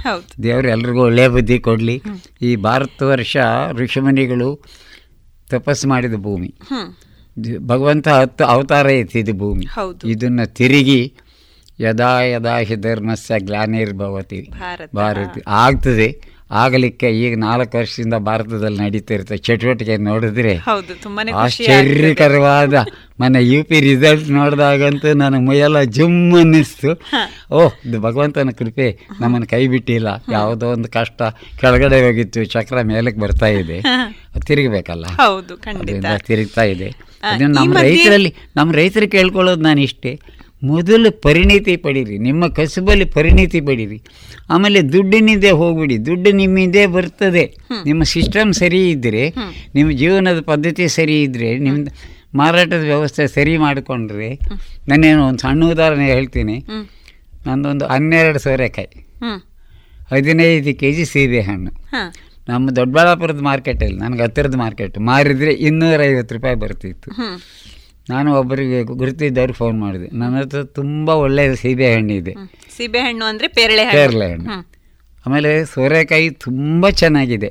ದೇವರು 0.42 0.68
ಎಲ್ರಿಗೂ 0.68 1.02
ಒಳ್ಳೆಯ 1.02 1.28
ಬುದ್ಧಿ 1.28 1.58
ಕೊಡಲಿ. 1.58 2.02
ಈ 2.42 2.56
ಭಾರತ 2.56 3.02
ವರ್ಷ 3.02 3.36
ಋಷಿಮುನಿಗಳು 3.72 4.64
ತಪಸ್ಸು 5.50 5.88
ಮಾಡಿದ 5.88 6.14
ಭೂಮಿ. 6.14 6.54
ಭಗವಂತ 7.58 8.08
ಹತ್ತು 8.08 8.44
ಅವತಾರ 8.44 8.86
ಎತ್ತಿದ 8.86 9.28
ಭೂಮಿ. 9.28 9.66
ಇದನ್ನು 10.10 10.54
ತಿರುಗಿ 10.54 11.14
ಯದಾ 11.80 12.20
ಯದಾ 12.20 12.58
ಹಿ 12.58 12.76
ಧರ್ಮಸ್ಯ 12.76 13.34
ಗ್ಲಾನಿರ್ಭವತಿ 13.38 14.48
ಭಾರತ. 14.96 15.38
ಆಗ್ತದೆ. 15.46 16.22
ಆಗಲಿಕ್ಕೆ 16.50 17.10
ಈಗ 17.10 17.38
ನಾಲ್ಕು 17.38 17.78
ವರ್ಷದಿಂದ 17.78 18.14
ಭಾರತದಲ್ಲಿ 18.14 18.78
ನಡೀತಿರುತ್ತೆ. 18.78 19.36
ಚಟುವಟಿಕೆ 19.36 19.96
ನೋಡಿದ್ರೆ. 19.96 20.56
ಆಶ್ಚರ್ಯಕರವಾದ 21.36 22.74
ಮೊನ್ನೆ 23.20 23.44
ಯು 23.44 23.64
ಪಿ 23.64 23.80
ರಿಸಲ್ಟ್ 23.80 24.30
ನೋಡಿದಾಗಂತೂ 24.30 25.14
ನನಗೆ 25.14 25.48
ಮೈಯೆಲ್ಲ 25.48 25.82
ಜುಮ್ 25.82 26.38
ಅನ್ನಿಸ್ತು. 26.38 27.02
ಓಹ್ 27.54 27.88
ಇದು 27.88 28.00
ಭಗವಂತನ 28.00 28.50
ಕೃಪೆ. 28.58 28.98
ನಮ್ಮನ್ನು 29.20 29.46
ಕೈ 29.46 29.66
ಬಿಟ್ಟಿಲ್ಲ. 29.66 30.08
ಯಾವುದೋ 30.32 30.68
ಒಂದು 30.68 30.88
ಕಷ್ಟ 30.88 31.22
ಕೆಳಗಡೆ 31.60 32.06
ಹೋಗಿತ್ತು. 32.06 32.44
ಚಕ್ರ 32.44 32.82
ಮೇಲಕ್ಕೆ 32.82 33.20
ಬರ್ತಾ 33.20 33.46
ಇದೆ. 33.46 33.80
ತಿರುಗಬೇಕಲ್ಲ? 34.46 35.06
ತಿರುಗ್ತಾ 36.16 36.62
ಇದೆ. 36.62 37.10
ನಮ್ಮ 37.46 37.74
ರೈತರಲ್ಲಿ 37.80 38.34
ನಮ್ಮ 38.56 38.72
ರೈತರು 38.72 39.10
ಕೇಳ್ಕೊಳ್ಳೋದು 39.10 39.60
ನಾನು 39.60 39.80
ಇಷ್ಟೇ 39.80 40.20
ಮೊದಲು 40.62 41.08
ಪರಿಣಿತಿ 41.26 41.74
ಪಡೀರಿ 41.84 42.16
ನಿಮ್ಮ 42.26 42.42
ಕಸುಬಲ್ಲಿ 42.58 43.06
ಪರಿಣಿತಿ 43.16 43.60
ಪಡೀರಿ. 43.68 43.98
ಆಮೇಲೆ 44.54 44.80
ದುಡ್ಡಿನಿಂದೇ 44.94 45.52
ಹೋಗ್ಬಿಡಿ 45.60 45.96
ದುಡ್ಡು 46.08 46.30
ನಿಮ್ಮಿಂದೇ 46.40 46.84
ಬರ್ತದೆ. 46.96 47.44
ನಿಮ್ಮ 47.88 48.02
ಸಿಸ್ಟಮ್ 48.14 48.50
ಸರಿ 48.60 48.80
ಇದ್ದರೆ 48.94 49.24
ನಿಮ್ಮ 49.76 49.88
ಜೀವನದ 50.02 50.40
ಪದ್ಧತಿ 50.50 50.86
ಸರಿ 50.96 51.16
ಇದ್ದರೆ 51.26 51.50
ನಿಮ್ಮ 51.66 51.78
ಮಾರಾಟದ 52.40 52.82
ವ್ಯವಸ್ಥೆ 52.92 53.24
ಸರಿ 53.36 53.54
ಮಾಡಿಕೊಂಡ್ರೆ 53.66 54.30
ನಾನೇನು 54.88 55.22
ಒಂದು 55.28 55.42
ಸಣ್ಣ 55.44 55.70
ಉದಾಹರಣೆ 55.74 56.08
ಹೇಳ್ತೀನಿ. 56.14 56.56
ನಂದೊಂದು 57.46 57.86
ಹನ್ನೆರಡು 57.92 58.40
ಸೋರೆಕಾಯಿ 58.46 59.00
ಹದಿನೈದು 60.12 60.72
ಕೆ 60.80 60.88
ಜಿ 60.96 61.04
ಸೀಬೆಹಣ್ಣು 61.12 61.70
ಹಣ್ಣು. 61.92 62.02
ನಮ್ಮ 62.50 62.70
ದೊಡ್ಡಬಳ್ಳಾಪುರದ 62.78 63.40
ಮಾರ್ಕೆಟಲ್ಲಿ 63.48 63.98
ನನಗೆ 64.02 64.22
ಹತ್ತಿರದ 64.26 64.56
ಮಾರ್ಕೆಟ್ 64.62 64.96
ಮಾರಿದರೆ 65.08 65.52
ಇನ್ನೂರೈವತ್ತು 65.68 66.34
ರೂಪಾಯಿ 66.36 66.56
ಬರ್ತಿತ್ತು. 66.62 67.10
ನಾನು 68.10 68.34
ಒಬ್ಬರಿಗೆ 68.34 68.82
ಗುರುತಿದ್ದವ್ರಿಗೆ 68.82 69.56
ಫೋನ್ 69.56 69.80
ಮಾಡಿದೆ. 69.80 70.08
ನನ್ನ 70.18 70.36
ಹತ್ರ 70.40 70.62
ತುಂಬ 70.62 71.08
ಒಳ್ಳೆಯ 71.24 71.56
ಸೀಬೆ 71.56 71.88
ಇದೆ. 72.16 72.34
ಸೀಬೆಹಣ್ಣು 72.76 73.24
ಅಂದರೆ 73.24 73.48
ಪೇರಳೆ 73.48 73.84
ಹಣ್ಣು. 73.84 73.92
ಪೇರಳೆ 73.92 74.32
ಹಣ್ಣು. 74.32 74.70
ಆಮೇಲೆ 75.26 75.64
ಸೋರೆಕಾಯಿ 75.64 76.30
ತುಂಬ 76.30 76.88
ಚೆನ್ನಾಗಿದೆ. 76.90 77.50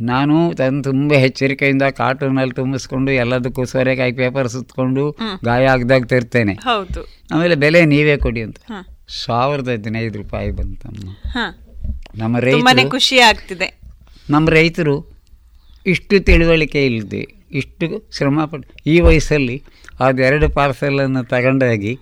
ನಾನು 0.00 0.36
ತನ್ನ 0.54 0.82
ತುಂಬ 0.82 1.12
ಎಚ್ಚರಿಕೆಯಿಂದ 1.12 1.82
ಕಾರ್ಟೂನಲ್ಲಿ 1.82 2.54
ತುಂಬಿಸ್ಕೊಂಡು 2.54 3.10
ಎಲ್ಲದಕ್ಕೂ 3.12 3.64
ಸೋರೆಕಾಯಿ 3.64 4.12
ಪೇಪರ್ 4.12 4.48
ಸುತ್ತಕೊಂಡು 4.48 5.16
ಗಾಯ 5.44 5.66
ಆಗದಾಗ 5.66 6.04
ತರ್ತೇನೆ. 6.04 6.52
ಹೌದು. 6.52 7.00
ಆಮೇಲೆ 7.34 7.54
ಬೆಲೆ 7.54 7.84
ನೀವೇ 7.84 8.16
ಕೊಡಿ 8.16 8.42
ಅಂತ. 8.42 8.56
ಸಾವಿರದ 9.24 9.68
ಹದಿನೈದು 9.68 10.18
ರೂಪಾಯಿ 10.18 10.50
ಬಂತಮ್ಮ. 10.50 11.08
ನಮ್ಮ 12.14 12.38
ರೈತರು 12.38 12.90
ಖುಷಿ 12.90 13.18
ಆಗ್ತಿದೆ. 13.18 13.68
ನಮ್ಮ 14.30 14.50
ರೈತರು 14.50 14.94
ಇಷ್ಟು 15.86 16.20
ತಿಳುವಳಿಕೆ 16.20 16.86
ಇಲ್ಲದೆ 16.86 17.22
ಇಷ್ಟು 17.54 17.86
ಶ್ರಮಪಟ್ಟು 18.16 18.74
ಈ 18.86 19.00
ವಯಸ್ಸಲ್ಲಿ 19.00 19.56
ಅದೆರಡು 20.00 20.48
ಪಾರ್ಸೆಲನ್ನು 20.48 21.22
ತಗೊಂಡೋಗಿ 21.24 21.94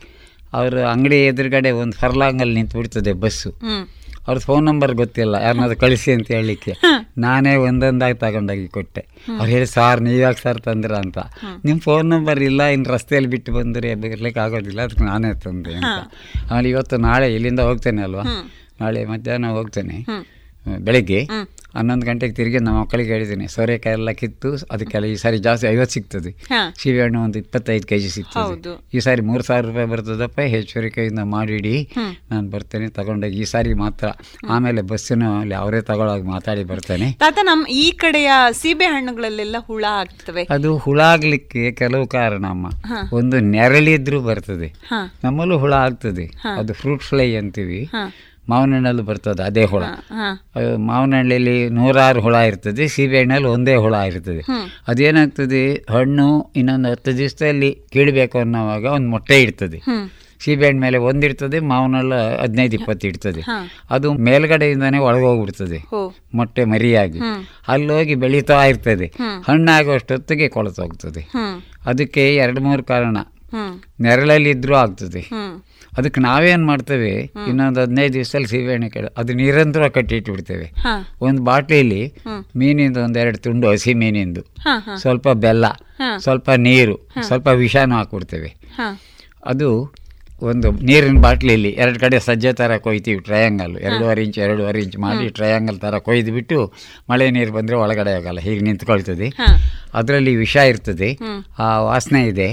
ಅವರು 0.53 0.81
ಅಂಗಡಿ 0.89 1.19
ಎದುರುಗಡೆ 1.25 1.71
ಒಂದು 1.71 1.97
ಫರ್ಲಾಂಗಲ್ಲಿ 1.97 2.55
ನಿಂತು 2.55 2.77
ಬಿಡ್ತದೆ 2.77 3.13
ಬಸ್ಸು. 3.13 3.51
ಅವ್ರ 3.51 4.27
ಅವ್ರದ್ದು 4.27 4.47
ಫೋನ್ 4.47 4.65
ನಂಬರ್ 4.67 4.93
ಗೊತ್ತಿಲ್ಲ 4.93 5.35
ಯಾರನ್ನಾದ್ರು 5.43 5.77
ಕಳಿಸಿ 5.81 6.13
ಅಂತ 6.13 6.29
ಹೇಳಲಿಕ್ಕೆ. 6.31 6.73
ನಾನೇ 7.19 7.57
ಒಂದೊಂದಾಗಿ 7.57 8.15
ತಗೊಂಡೋಗಿ 8.15 8.69
ಕೊಟ್ಟೆ. 8.69 9.03
ಅವ್ರು 9.39 9.49
ಹೇಳಿ 9.53 9.67
ಸಾರ್ 9.67 10.01
ನೀವ್ಯಾಕೆ 10.01 10.41
ಸರ್ 10.43 10.61
ತಂದ್ರ 10.61 10.93
ಅಂತ? 10.95 11.19
ನಿಮ್ಮ 11.65 11.81
ಫೋನ್ 11.81 12.11
ನಂಬರ್ 12.11 12.41
ಇಲ್ಲ 12.41 12.63
ಇನ್ನು 12.63 12.91
ರಸ್ತೆಯಲ್ಲಿ 12.93 13.31
ಬಿಟ್ಟು 13.31 13.53
ಬಂದರೆ 13.53 13.95
ಬರಲಿಕ್ಕೆ 13.95 14.41
ಆಗೋದಿಲ್ಲ 14.41 14.81
ಅದಕ್ಕೆ 14.81 15.05
ನಾನೇ 15.05 15.33
ತಂದೆ 15.35 15.75
ಅಂತ. 15.75 15.99
ಆಮೇಲೆ 16.51 16.71
ಇವತ್ತು 16.71 16.97
ನಾಳೆ 16.97 17.35
ಇಲ್ಲಿಂದ 17.35 17.61
ಹೋಗ್ತೇನೆ 17.61 18.03
ಅಲ್ವಾ? 18.03 18.25
ನಾಳೆ 18.81 19.05
ಮಧ್ಯಾಹ್ನ 19.05 19.47
ಹೋಗ್ತೇನೆ. 19.47 19.99
ಬೆಳಗ್ಗೆ. 20.87 21.21
ಹನ್ನೊಂದು 21.77 22.07
ಗಂಟೆಗೆ 22.07 22.35
ತಿರುಗಿ 22.35 22.59
ನಮ್ಮ 22.59 22.81
ಮಕ್ಕಳಿಗೆ 22.81 23.11
ಹೇಳಿದ್ದೀನಿ 23.13 23.47
ಸೋರೆಕಾಯಿ 23.49 23.95
ಎಲ್ಲ 23.99 24.11
ಕಿತ್ತು 24.11 24.49
ಅದಕ್ಕೆಲ್ಲ 24.75 25.07
ಈ 25.13 25.15
ಸಾರಿ 25.23 25.39
ಜಾಸ್ತಿ 25.39 25.67
ಐವತ್ತು 25.67 25.93
ಸಿಗ್ತದೆ. 25.93 26.31
ಸೀಬೆಹಣ್ಣು 26.81 27.19
ಒಂದು 27.23 27.39
ಇಪ್ಪತ್ತೈದು 27.39 27.87
ಕೆ 27.87 27.99
ಜಿ 27.99 28.09
ಸಿಗ್ತದೆ 28.09 28.73
ಈ 28.95 29.01
ಸಾರಿ 29.01 29.23
ಮೂರು 29.23 29.43
ಸಾವಿರ 29.43 29.65
ರೂಪಾಯಿ 29.67 29.89
ಬರ್ತದಪ್ಪ 29.93 30.41
ಹೆಚ್ಚುವರಿಕೆಯಿಂದ 30.55 31.23
ಮಾಡಿಡಿ. 31.37 31.91
ನಾನು 32.31 32.51
ಬರ್ತೇನೆ 32.51 32.89
ತಗೊಂಡೋಗಿ 32.89 33.39
ಈ 33.41 33.45
ಸಾರಿ 33.45 33.75
ಮಾತ್ರ. 33.75 34.09
ಆಮೇಲೆ 34.49 34.83
ಬಸ್ಸಿನ 34.83 35.23
ಅಲ್ಲಿ 35.41 35.55
ಅವರೇ 35.55 35.81
ತಗೊಳ್ಳೋಗಿ 35.81 36.27
ಮಾತಾಡಿ 36.35 36.65
ಬರ್ತೇನೆ. 36.65 37.09
ತಾತ 37.13 37.39
ನಮ್ಮ 37.43 37.67
ಈ 37.67 37.91
ಕಡೆಯ 38.03 38.31
ಸೀಬೆ 38.61 38.85
ಹಣ್ಣುಗಳಲ್ಲೆಲ್ಲ 38.85 39.57
ಹುಳ 39.71 39.85
ಆಗ್ತವೆ. 40.03 40.45
ಅದು 40.51 40.77
ಹುಳ 40.77 41.01
ಆಗ್ಲಿಕ್ಕೆ 41.01 41.73
ಕೆಲವು 41.73 42.07
ಕಾರಣ 42.07 42.45
ಅಮ್ಮ. 42.47 42.67
ಒಂದು 43.13 43.41
ನೆರಳಿದ್ರೂ 43.41 44.21
ಬರ್ತದೆ. 44.21 44.71
ನಮ್ಮಲ್ಲೂ 45.25 45.59
ಹುಳ 45.59 45.73
ಆಗ್ತದೆ. 45.87 46.27
ಅದು 46.59 46.73
ಫ್ರೂಟ್ 46.73 47.03
ಫ್ಲೈ 47.03 47.35
ಅಂತೀವಿ. 47.35 47.81
ಮಾವಿನ 48.49 48.75
ಹಣ್ಣಲ್ಲಿ 48.75 49.03
ಬರ್ತದೆ 49.03 49.43
ಅದೇ 49.43 49.65
ಹುಳ. 49.65 49.85
ಮಾವಿನ 50.77 51.15
ಹಣ್ಣಲ್ಲಿ 51.15 51.69
ನೂರಾರು 51.69 52.21
ಹುಳ 52.21 52.35
ಇರ್ತದೆ 52.35 52.89
ಸೀಬೆಹಣ್ಣಲ್ಲಿ 52.89 53.49
ಒಂದೇ 53.49 53.75
ಹುಳ 53.75 53.95
ಇರ್ತದೆ. 53.95 54.43
ಅದೇನಾಗ್ತದೆ 54.89 55.85
ಹಣ್ಣು 55.91 56.53
ಇನ್ನೊಂದು 56.57 56.91
ಹತ್ತು 56.91 57.17
ದಿವಸದಲ್ಲಿ 57.17 57.83
ಕೀಳಬೇಕು 57.93 58.39
ಅನ್ನೋವಾಗ 58.39 58.85
ಒಂದು 58.85 59.09
ಮೊಟ್ಟೆ 59.09 59.43
ಇರ್ತದೆ. 59.43 59.79
ಸೀಬೆ 59.79 60.01
ಸೀಬೆಹಣ್ಣು 60.45 60.81
ಮೇಲೆ 60.81 60.99
ಒಂದಿರ್ತದೆ 60.99 61.59
ಮಾವಿನಲ್ಲ 61.61 62.15
ಹದಿನೈದು 62.41 62.77
ಇಪ್ಪತ್ತು 62.77 63.09
ಇರ್ತದೆ. 63.09 63.43
ಅದು 63.91 64.13
ಮೇಲ್ಗಡೆಯಿಂದನೇ 64.13 64.99
ಒಳಗೋಗ್ಬಿಡ್ತದೆ 64.99 65.79
ಮೊಟ್ಟೆ 66.35 66.65
ಮರಿಯಾಗಿ. 66.65 67.19
ಅಲ್ಲೋಗಿ 67.69 68.15
ಬೆಳೀತಾ 68.15 68.65
ಇರ್ತದೆ. 68.65 69.07
ಹಣ್ಣಾಗುವಷ್ಟೊತ್ತಿಗೆ 69.49 70.49
ಕೊಳತೋಗ್ತದೆ. 70.49 71.23
ಅದಕ್ಕೆ 71.87 72.35
ಎರಡು 72.37 72.61
ಮೂರು 72.61 72.85
ಕಾರಣ. 72.85 73.17
ನೆರಳಲ್ಲಿದ್ರೂ 74.01 74.01
ನೆರಳಲ್ಲಿ 74.01 74.51
ಇದ್ರೂ 74.51 74.75
ಆಗ್ತದೆ 74.75 75.23
ಅದಕ್ಕೆ 75.93 76.21
ನಾವೇನು 76.21 76.67
ಮಾಡ್ತೇವೆ 76.67 77.11
ಇನ್ನೊಂದು 77.47 77.81
ಹದಿನೈದು 77.81 78.13
ದಿವಸದಲ್ಲಿ 78.13 78.49
ಸೀಬೆಹಣ್ಣು 78.49 78.91
ಕೆಡ 78.91 79.07
ಅದು 79.17 79.33
ನಿರಂತರ 79.35 79.89
ಕಟ್ಟಿಟ್ಬಿಡ್ತೇವೆ 79.89 80.67
ಹಾ. 80.81 80.93
ಒಂದು 81.21 81.43
ಬಾಟ್ಲಿಲಿ 81.43 82.03
ಮೀನಿಂದು 82.57 83.01
ಒಂದೆರಡು 83.05 83.39
ತುಂಡು 83.39 83.67
ಹಸಿ 83.73 83.95
ಮೀನಿಂದು. 83.95 84.43
ಸ್ವಲ್ಪ 84.97 85.29
ಬೆಲ್ಲ 85.39 85.67
ಸ್ವಲ್ಪ 86.19 86.51
ನೀರು 86.61 86.95
ಸ್ವಲ್ಪ 87.23 87.49
ವಿಷಾನು 87.59 87.95
ಹಾಕ್ಬಿಡ್ತೇವೆ. 87.95 88.51
ಅದು 89.45 89.69
ಒಂದು 90.43 90.69
ನೀರಿನ 90.83 91.21
ಬಾಟ್ಲಿಲಿ 91.21 91.71
ಎರಡು 91.77 92.01
ಕಡೆ 92.01 92.21
ಸಜ್ಜೆ 92.21 92.53
ಥರ 92.53 92.77
ಕೊಯ್ತೀವಿ 92.77 93.21
ಟ್ರಯಾಂಗಲ್ 93.21 93.75
ಎರಡೂವರೆ 93.79 94.23
ಇಂಚ್ 94.23 94.39
ಎರಡೂವರೆ 94.39 94.81
ಇಂಚ್ 94.81 94.99
ಮಾಡಿ 94.99 95.29
ಟ್ರಯಾಂಗಲ್ 95.31 95.79
ಥರ 95.79 95.99
ಕೊಯ್ದು 95.99 96.33
ಬಿಟ್ಟು 96.33 96.59
ಮಳೆ 97.11 97.31
ನೀರು 97.31 97.53
ಬಂದರೆ 97.53 97.77
ಒಳಗಡೆ 97.77 98.13
ಆಗಲ್ಲ 98.13 98.39
ಹೀಗೆ 98.39 98.61
ನಿಂತ್ಕೊಳ್ತದೆ. 98.61 99.29
ಅದರಲ್ಲಿ 99.95 100.37
ವಿಷ 100.37 100.57
ಇರ್ತದೆ. 100.69 101.11
ಆ 101.59 101.79
ವಾಸನೆ 101.81 102.23
ಇದೆ. 102.27 102.49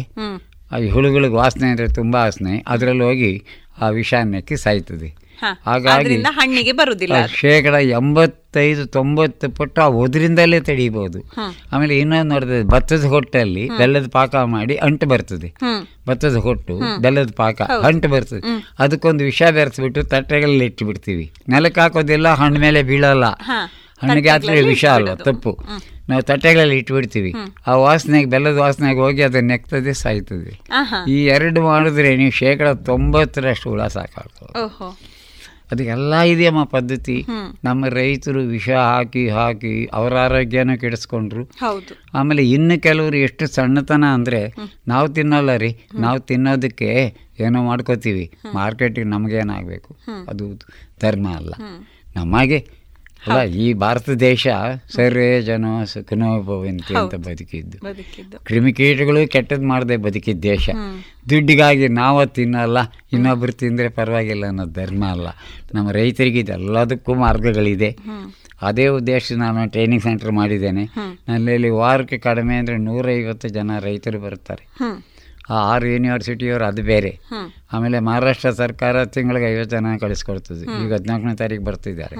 ಆ 0.72 0.78
ಹುಳುಗಳಿಗೆ 0.94 1.34
ವಾಸನೆ 1.34 1.68
ಅಂದರೆ 1.68 1.88
ತುಂಬ 1.88 2.16
ವಾಸನೆ 2.16 2.64
ಅದರಲ್ಲಿ 2.68 3.04
ಹೋಗಿ 3.04 3.44
ಆ 3.82 3.90
ವಿಷ 3.90 4.14
ಸಾಯ್ತದೆ. 4.56 5.30
ಹಾಗಾಗಿ 5.66 6.16
ಹಣ್ಣಿಗೆ 6.22 6.72
ಬರುವುದಿಲ್ಲ 6.72 7.26
ಶೇಕಡ 7.26 7.74
ಎಂಬತ್ತೈದು 7.74 8.86
ತೊಂಬತ್ತು 8.86 9.50
ಪಟ್ಟು 9.50 9.82
ಆ 9.82 9.88
ಒದರಿಂದಲೇ 9.88 10.60
ತಡೀಬಹುದು 10.60 11.20
ಆಮೇಲೆ 11.72 12.00
ಇನ್ನೊಂದು 12.00 12.34
ನೋಡಿದ್ರೆ 12.34 12.64
ಭತ್ತದ 12.64 13.04
ಹೊಟ್ಟಲ್ಲಿ 13.04 13.70
ಬೆಲ್ಲದ 13.78 14.08
ಪಾಕ 14.08 14.36
ಮಾಡಿ 14.36 14.76
ಅಂಟು 14.76 15.08
ಬರ್ತದೆ. 15.08 15.54
ಭತ್ತದ 16.08 16.36
ಹೊಟ್ಟು 16.36 16.80
ಬೆಲ್ಲದ 17.02 17.32
ಪಾಕ 17.36 17.62
ಅಂಟು 17.62 18.08
ಬರ್ತದೆ. 18.08 18.42
ಅದಕ್ಕೊಂದು 18.80 19.24
ವಿಷ 19.24 19.44
ಬೆರೆಸ್ಬಿಟ್ಟು 19.44 20.04
ತಟ್ಟೆಗಳಲ್ಲಿ 20.04 20.66
ಇಟ್ಟುಬಿಡ್ತೀವಿ. 20.66 21.32
ನೆಲಕ್ಕೆ 21.50 21.82
ಹಾಕೋದಿಲ್ಲ 21.82 22.34
ಹಣ್ಣು 22.34 22.60
ಮೇಲೆ 22.60 22.84
ಬೀಳಲ್ಲ. 22.84 23.26
ಹಣ್ಣಿಗೆ 24.02 24.30
ಆದರೆ 24.30 24.62
ವಿಷ 24.62 24.86
ಅಲ್ಲ 24.86 25.14
ತಪ್ಪು. 25.14 25.60
ನಾವು 26.10 26.22
ತಟ್ಟೆಗಳಲ್ಲಿ 26.22 26.78
ಇಟ್ಬಿಡ್ತೀವಿ. 26.78 27.34
ಆ 27.68 27.76
ವಾಸನೆಗೆ 27.76 28.30
ಬೆಲ್ಲದ 28.30 28.58
ವಾಸನೆಗೆ 28.58 29.00
ಹೋಗಿ 29.00 29.22
ಅದನ್ನ 29.22 29.48
ನೆಕ್ತದೆ 29.48 29.94
ಸಾಯ್ತದೆ. 29.94 30.60
ಈ 31.12 31.26
ಎರಡು 31.26 31.62
ಮಾಡಿದ್ರೆ 31.62 32.16
ನೀವು 32.16 32.32
ಶೇಕಡ 32.32 32.68
ತೊಂಬತ್ತರಷ್ಟು 32.68 33.70
ಹುಳ 33.70 33.88
ಸಾಕಾಗ್ತದೆ. 33.88 34.60
ಅದಕ್ಕೆಲ್ಲ 35.72 36.20
ಇದೆಯಮ್ಮ 36.22 36.64
ಪದ್ಧತಿ. 36.64 37.26
ನಮ್ಮ 37.64 37.88
ರೈತರು 37.88 38.40
ವಿಷ 38.40 38.70
ಹಾಕಿ 38.70 39.30
ಹಾಕಿ 39.30 39.90
ಅವರ 39.94 40.18
ಆರೋಗ್ಯನ 40.18 40.74
ಕೆಡಿಸ್ಕೊಂಡ್ರು. 40.74 41.44
ಆಮೇಲೆ 42.14 42.50
ಇನ್ನು 42.50 42.82
ಕೆಲವರು 42.82 43.18
ಎಷ್ಟು 43.18 43.48
ಸಣ್ಣತನ 43.48 44.04
ಅಂದರೆ 44.14 44.54
ನಾವು 44.88 45.10
ತಿನ್ನಲ್ಲ 45.10 45.56
ರೀ. 45.56 45.72
ನಾವು 45.94 46.20
ತಿನ್ನೋದಕ್ಕೆ 46.20 47.16
ಏನೋ 47.40 47.64
ಮಾಡ್ಕೋತೀವಿ. 47.64 48.32
ಮಾರ್ಕೆಟಿಗೆ 48.54 49.08
ನಮಗೇನಾಗಬೇಕು. 49.08 49.98
ಅದು 50.30 50.46
ಧರ್ಮ 51.02 51.28
ಅಲ್ಲ. 51.36 51.54
ನಮಗೆ 52.16 52.79
ಅಲ್ಲ 53.28 53.44
ಈ 53.44 53.74
ಭಾರತ 53.74 54.10
ದೇಶ 54.10 54.48
ಸರ್ವೇ 54.96 55.42
ಜನ 55.42 55.66
ಸುಖನೋ 55.84 56.42
ಭವಂತಿ 56.44 56.96
ಅಂತ 56.96 57.16
ಬದುಕಿದ್ದು. 57.16 57.78
ಕ್ರಿಮಿಕೀಟಗಳು 58.38 59.30
ಕೆಟ್ಟದ್ದು 59.30 59.68
ಮಾಡದೆ 59.68 59.98
ಬದುಕಿದ್ದ 59.98 60.42
ದೇಶ. 60.42 60.70
ದುಡ್ಡಿಗಾಗಿ 61.30 61.88
ನಾವು 61.88 62.26
ತಿನ್ನಲ್ಲ 62.26 62.78
ಇನ್ನೊಬ್ರು 63.14 63.52
ತಿಂದರೆ 63.52 63.90
ಪರವಾಗಿಲ್ಲ 63.90 64.46
ಅನ್ನೋ 64.46 64.66
ಧರ್ಮ 64.66 65.06
ಅಲ್ಲ. 65.06 65.28
ನಮ್ಮ 65.74 65.92
ರೈತರಿಗೆ 65.92 66.40
ಇದೆಲ್ಲದಕ್ಕೂ 66.40 67.14
ಮಾರ್ಗಗಳಿದೆ. 67.14 67.98
ಅದೇ 68.62 68.88
ಉದ್ದೇಶ 68.88 69.32
ನಾನು 69.34 69.70
ಟ್ರೈನಿಂಗ್ 69.70 70.04
ಸೆಂಟರ್ 70.04 70.32
ಮಾಡಿದ್ದೇನೆ. 70.32 70.86
ನನ್ನಲ್ಲಿ 71.28 71.70
ವಾರಕ್ಕೆ 71.70 72.18
ಕಡಿಮೆ 72.18 72.56
ಅಂದರೆ 72.56 72.78
ನೂರೈವತ್ತು 72.78 73.50
ಜನ 73.50 73.72
ರೈತರು 73.80 74.20
ಬರ್ತಾರೆ. 74.20 74.70
ಆ 75.50 75.54
ಆರು 75.54 75.88
ಯೂನಿವರ್ಸಿಟಿಯವರು 75.88 76.66
ಅದು 76.66 76.84
ಬೇರೆ. 76.84 77.20
ಆಮೇಲೆ 77.74 78.00
ಮಹಾರಾಷ್ಟ್ರ 78.00 78.50
ಸರ್ಕಾರ 78.50 79.06
ತಿಂಗಳಿಗೆ 79.06 79.54
ಐವತ್ತು 79.54 79.78
ಜನ 79.78 79.86
ಕಳಿಸ್ಕೊಡ್ತದೆ. 80.00 80.86
ಈಗ 80.86 80.94
ಹದಿನಾಲ್ಕನೇ 80.94 81.36
ತಾರೀಕು 81.36 81.64
ಬರ್ತಿದ್ದಾರೆ. 81.64 82.16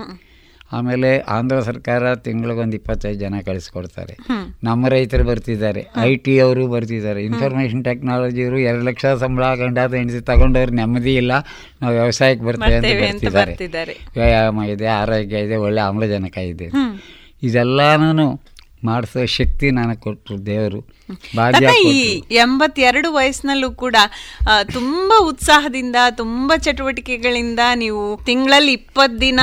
ಆಮೇಲೆ 0.74 1.20
ಆಂಧ್ರ 1.20 1.60
ಸರ್ಕಾರ 1.60 2.16
ತಿಂಗಳಿಗೊಂದು 2.16 2.78
ಇಪ್ಪತ್ತೈದು 2.78 3.20
ಜನ 3.20 3.34
ಕಳಿಸ್ಕೊಡ್ತಾರೆ. 3.46 4.18
ನಮ್ಮ 4.64 4.88
ರೈತರು 4.88 5.24
ಬರ್ತಿದ್ದಾರೆ. 5.24 5.88
ಐ 5.98 6.16
ಟಿ 6.16 6.40
ಅವರು 6.40 6.68
ಬರ್ತಿದ್ದಾರೆ. 6.68 7.24
ಇನ್ಫಾರ್ಮೇಷನ್ 7.24 7.84
ಟೆಕ್ನಾಲಜಿಯವರು 7.84 8.60
ಎರಡು 8.60 8.84
ಲಕ್ಷ 8.84 9.06
ಸಂಬಳ 9.06 9.56
ಗಂಡಾದ 9.56 9.94
ಹೆಂಡತಿ 9.94 10.20
ತಗೊಂಡವ್ರು 10.20 10.74
ನೆಮ್ಮದಿ 10.74 11.16
ಇಲ್ಲ. 11.16 11.32
ನಾವು 11.82 11.94
ವ್ಯವಸಾಯಕ್ಕೆ 11.94 12.46
ಬರ್ತೇವೆ 12.46 13.08
ಅಂತ 13.08 13.26
ಬರ್ತಿದ್ದಾರೆ. 13.26 13.94
ವ್ಯಾಯಾಮ 14.14 14.64
ಇದೆ 14.64 14.88
ಆರೋಗ್ಯ 14.88 15.38
ಇದೆ 15.38 15.56
ಒಳ್ಳೆ 15.56 15.82
ಆಮ್ಲಜನಕ 15.82 16.38
ಇದೆ. 16.38 16.70
ಇದೆಲ್ಲನೂ 17.44 18.42
ಮಾಡಿಸೋ 18.84 19.26
ಶಕ್ತಿ 19.26 19.72
ನನಗೆ 19.72 19.98
ಕೊಟ್ಟರು 19.98 20.46
ದೇವರು. 20.46 20.99
ಈ. 21.84 22.02
ಎಂಬತ್ತೆರಡು 22.36 23.14
ವಯಸ್ಸಿನಲ್ಲೂ 23.14 23.72
ಕೂಡ 23.72 23.96
ತುಂಬಾ 24.72 25.28
ಉತ್ಸಾಹದಿಂದ 25.28 25.96
ತುಂಬಾ 26.16 26.58
ಚಟುವಟಿಕೆಗಳಿಂದ 26.58 27.60
ನೀವು 27.76 28.20
ತಿಂಗಳಲ್ಲಿ 28.26 28.74
ಇಪ್ಪತ್ 28.74 29.22
ದಿನ 29.22 29.40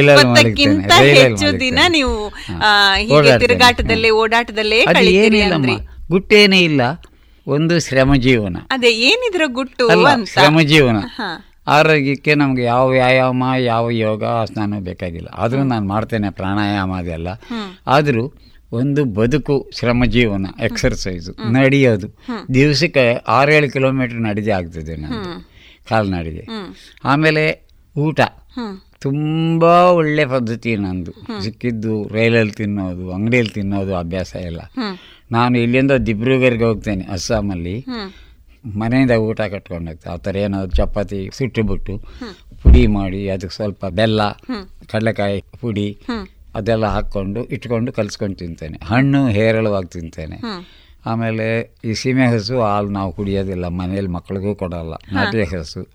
ಇಪ್ಪತ್ತಕ್ಕಿಂತ 0.00 0.92
ಹೆಚ್ಚು 1.16 1.60
ದಿನ 1.60 1.78
ನೀವು 1.88 2.14
ಹೀಗೆ. 2.98 3.38
ತಿರುಗಾಟದಲ್ಲೇ 3.38 4.10
ಓಡಾಟದಲ್ಲೇ 4.10 4.84
ಕಳಿತೀರಿ 4.94 5.38
ಏನಿಲ್ಲಮ್ಮ 5.38 5.78
ಗುಟ್ಟೇನೇ 6.08 6.60
ಇಲ್ಲ. 6.60 6.82
ಒಂದು 7.46 7.80
ಶ್ರಮ 7.80 8.14
ಜೀವನ. 8.14 8.56
ಅದೇ 8.70 8.90
ಏನಿದ್ರ 9.08 9.42
ಗುಟ್ಟು 9.46 9.84
ಶ್ರಮ 10.32 10.60
ಜೀವನ. 10.60 10.96
ಆರೋಗ್ಯಕ್ಕೆ 11.68 12.34
ನಮಗೆ 12.34 12.62
ಯಾವ 12.62 12.88
ವ್ಯಾಯಾಮ 12.88 13.44
ಯಾವ 13.64 13.90
ಯೋಗ 13.90 14.24
ಸ್ನಾನ 14.44 14.74
ಬೇಕಾಗಿಲ್ಲ. 14.78 15.28
ಆದರೂ 15.34 15.62
ನಾನು 15.62 15.88
ಮಾಡ್ತೇನೆ 15.88 16.30
ಪ್ರಾಣಾಯಾಮ 16.30 16.96
ಅದೆಲ್ಲ. 16.96 17.28
ಆದರೂ 17.86 18.24
ಒಂದು 18.72 19.04
ಬದುಕು 19.04 19.70
ಶ್ರಮ 19.78 20.04
ಜೀವನ 20.06 20.46
ಎಕ್ಸರ್ಸೈಸು 20.60 21.32
ನಡೆಯೋದು. 21.52 22.08
ದಿವಸಕ್ಕೆ 22.54 23.14
ಆರೇಳು 23.28 23.70
ಕಿಲೋಮೀಟ್ರ್ 23.70 24.20
ನಡೆದೇ 24.20 24.50
ಆಗ್ತದೆ 24.50 24.96
ನಾನು 24.96 25.48
ಕಾಲ್ನಡಿಗೆ. 25.88 26.46
ಆಮೇಲೆ 27.04 27.68
ಊಟ. 27.98 28.20
ತುಂಬ 29.00 29.64
ಒಳ್ಳೆ 29.64 30.26
ಪದ್ಧತಿ 30.26 30.76
ನಂದು. 30.76 31.12
ಸಿಕ್ಕಿದ್ದು 31.42 32.08
ರೈಲಲ್ಲಿ 32.08 32.52
ತಿನ್ನೋದು 32.52 33.12
ಅಂಗಡಿಯಲ್ಲಿ 33.12 33.52
ತಿನ್ನೋದು 33.52 33.96
ಅಭ್ಯಾಸ 33.96 34.36
ಇಲ್ಲ 34.36 34.60
ನಾನು 35.32 35.58
ಇಲ್ಲಿಂದ 35.58 35.92
ದಿಬ್ರುಗರ್ಗೆ 35.92 36.64
ಹೋಗ್ತೇನೆ 36.64 37.04
ಅಸ್ಸಾಮಲ್ಲಿ. 37.04 37.84
ಮನೆಯಿಂದ 38.78 39.10
ಊಟ 39.10 39.40
ಕಟ್ಕೊಂಡು 39.40 39.90
ಹೋಗ್ತೇವೆ 39.90 40.14
ಆ 40.14 40.16
ಥರ 40.16 40.36
ಏನಾದರೂ 40.36 40.70
ಚಪಾತಿ 40.70 41.30
ಸುಟ್ಟುಬಿಟ್ಟು 41.32 41.98
ಪುಡಿ 42.62 42.86
ಮಾಡಿ 42.86 43.28
ಅದಕ್ಕೆ 43.28 43.54
ಸ್ವಲ್ಪ 43.54 43.86
ಬೆಲ್ಲ. 43.86 44.30
ಕಡಲೆಕಾಯಿ 44.92 45.44
ಪುಡಿ 45.60 45.98
ಅದೆಲ್ಲ 46.54 46.86
ಹಾಕ್ಕೊಂಡು 46.86 47.44
ಇಟ್ಕೊಂಡು 47.44 47.92
ಕಲಿಸ್ಕೊಂಡು 47.92 48.36
ತಿಂತೇನೆ. 48.36 48.84
ಹಣ್ಣು 48.84 49.28
ಹೇರಳವಾಗಿ 49.28 49.88
ತಿಂತೇನೆ. 49.88 50.38
ಆಮೇಲೆ 51.06 51.74
ಈ 51.84 51.94
ಸೀಮೆ 51.94 52.26
ಹಸು 52.26 52.60
ಹಾಲು 52.60 52.88
ನಾವು 52.88 53.12
ಕುಡಿಯೋದಿಲ್ಲ 53.12 53.68
ಮನೇಲಿ 53.68 54.06
ಮಕ್ಳಿಗೂ 54.06 54.54
ಕೊಡಲ್ಲ. 54.54 54.94
ನಾಟಿ 55.12 55.42
ಹಸು. 55.42 55.88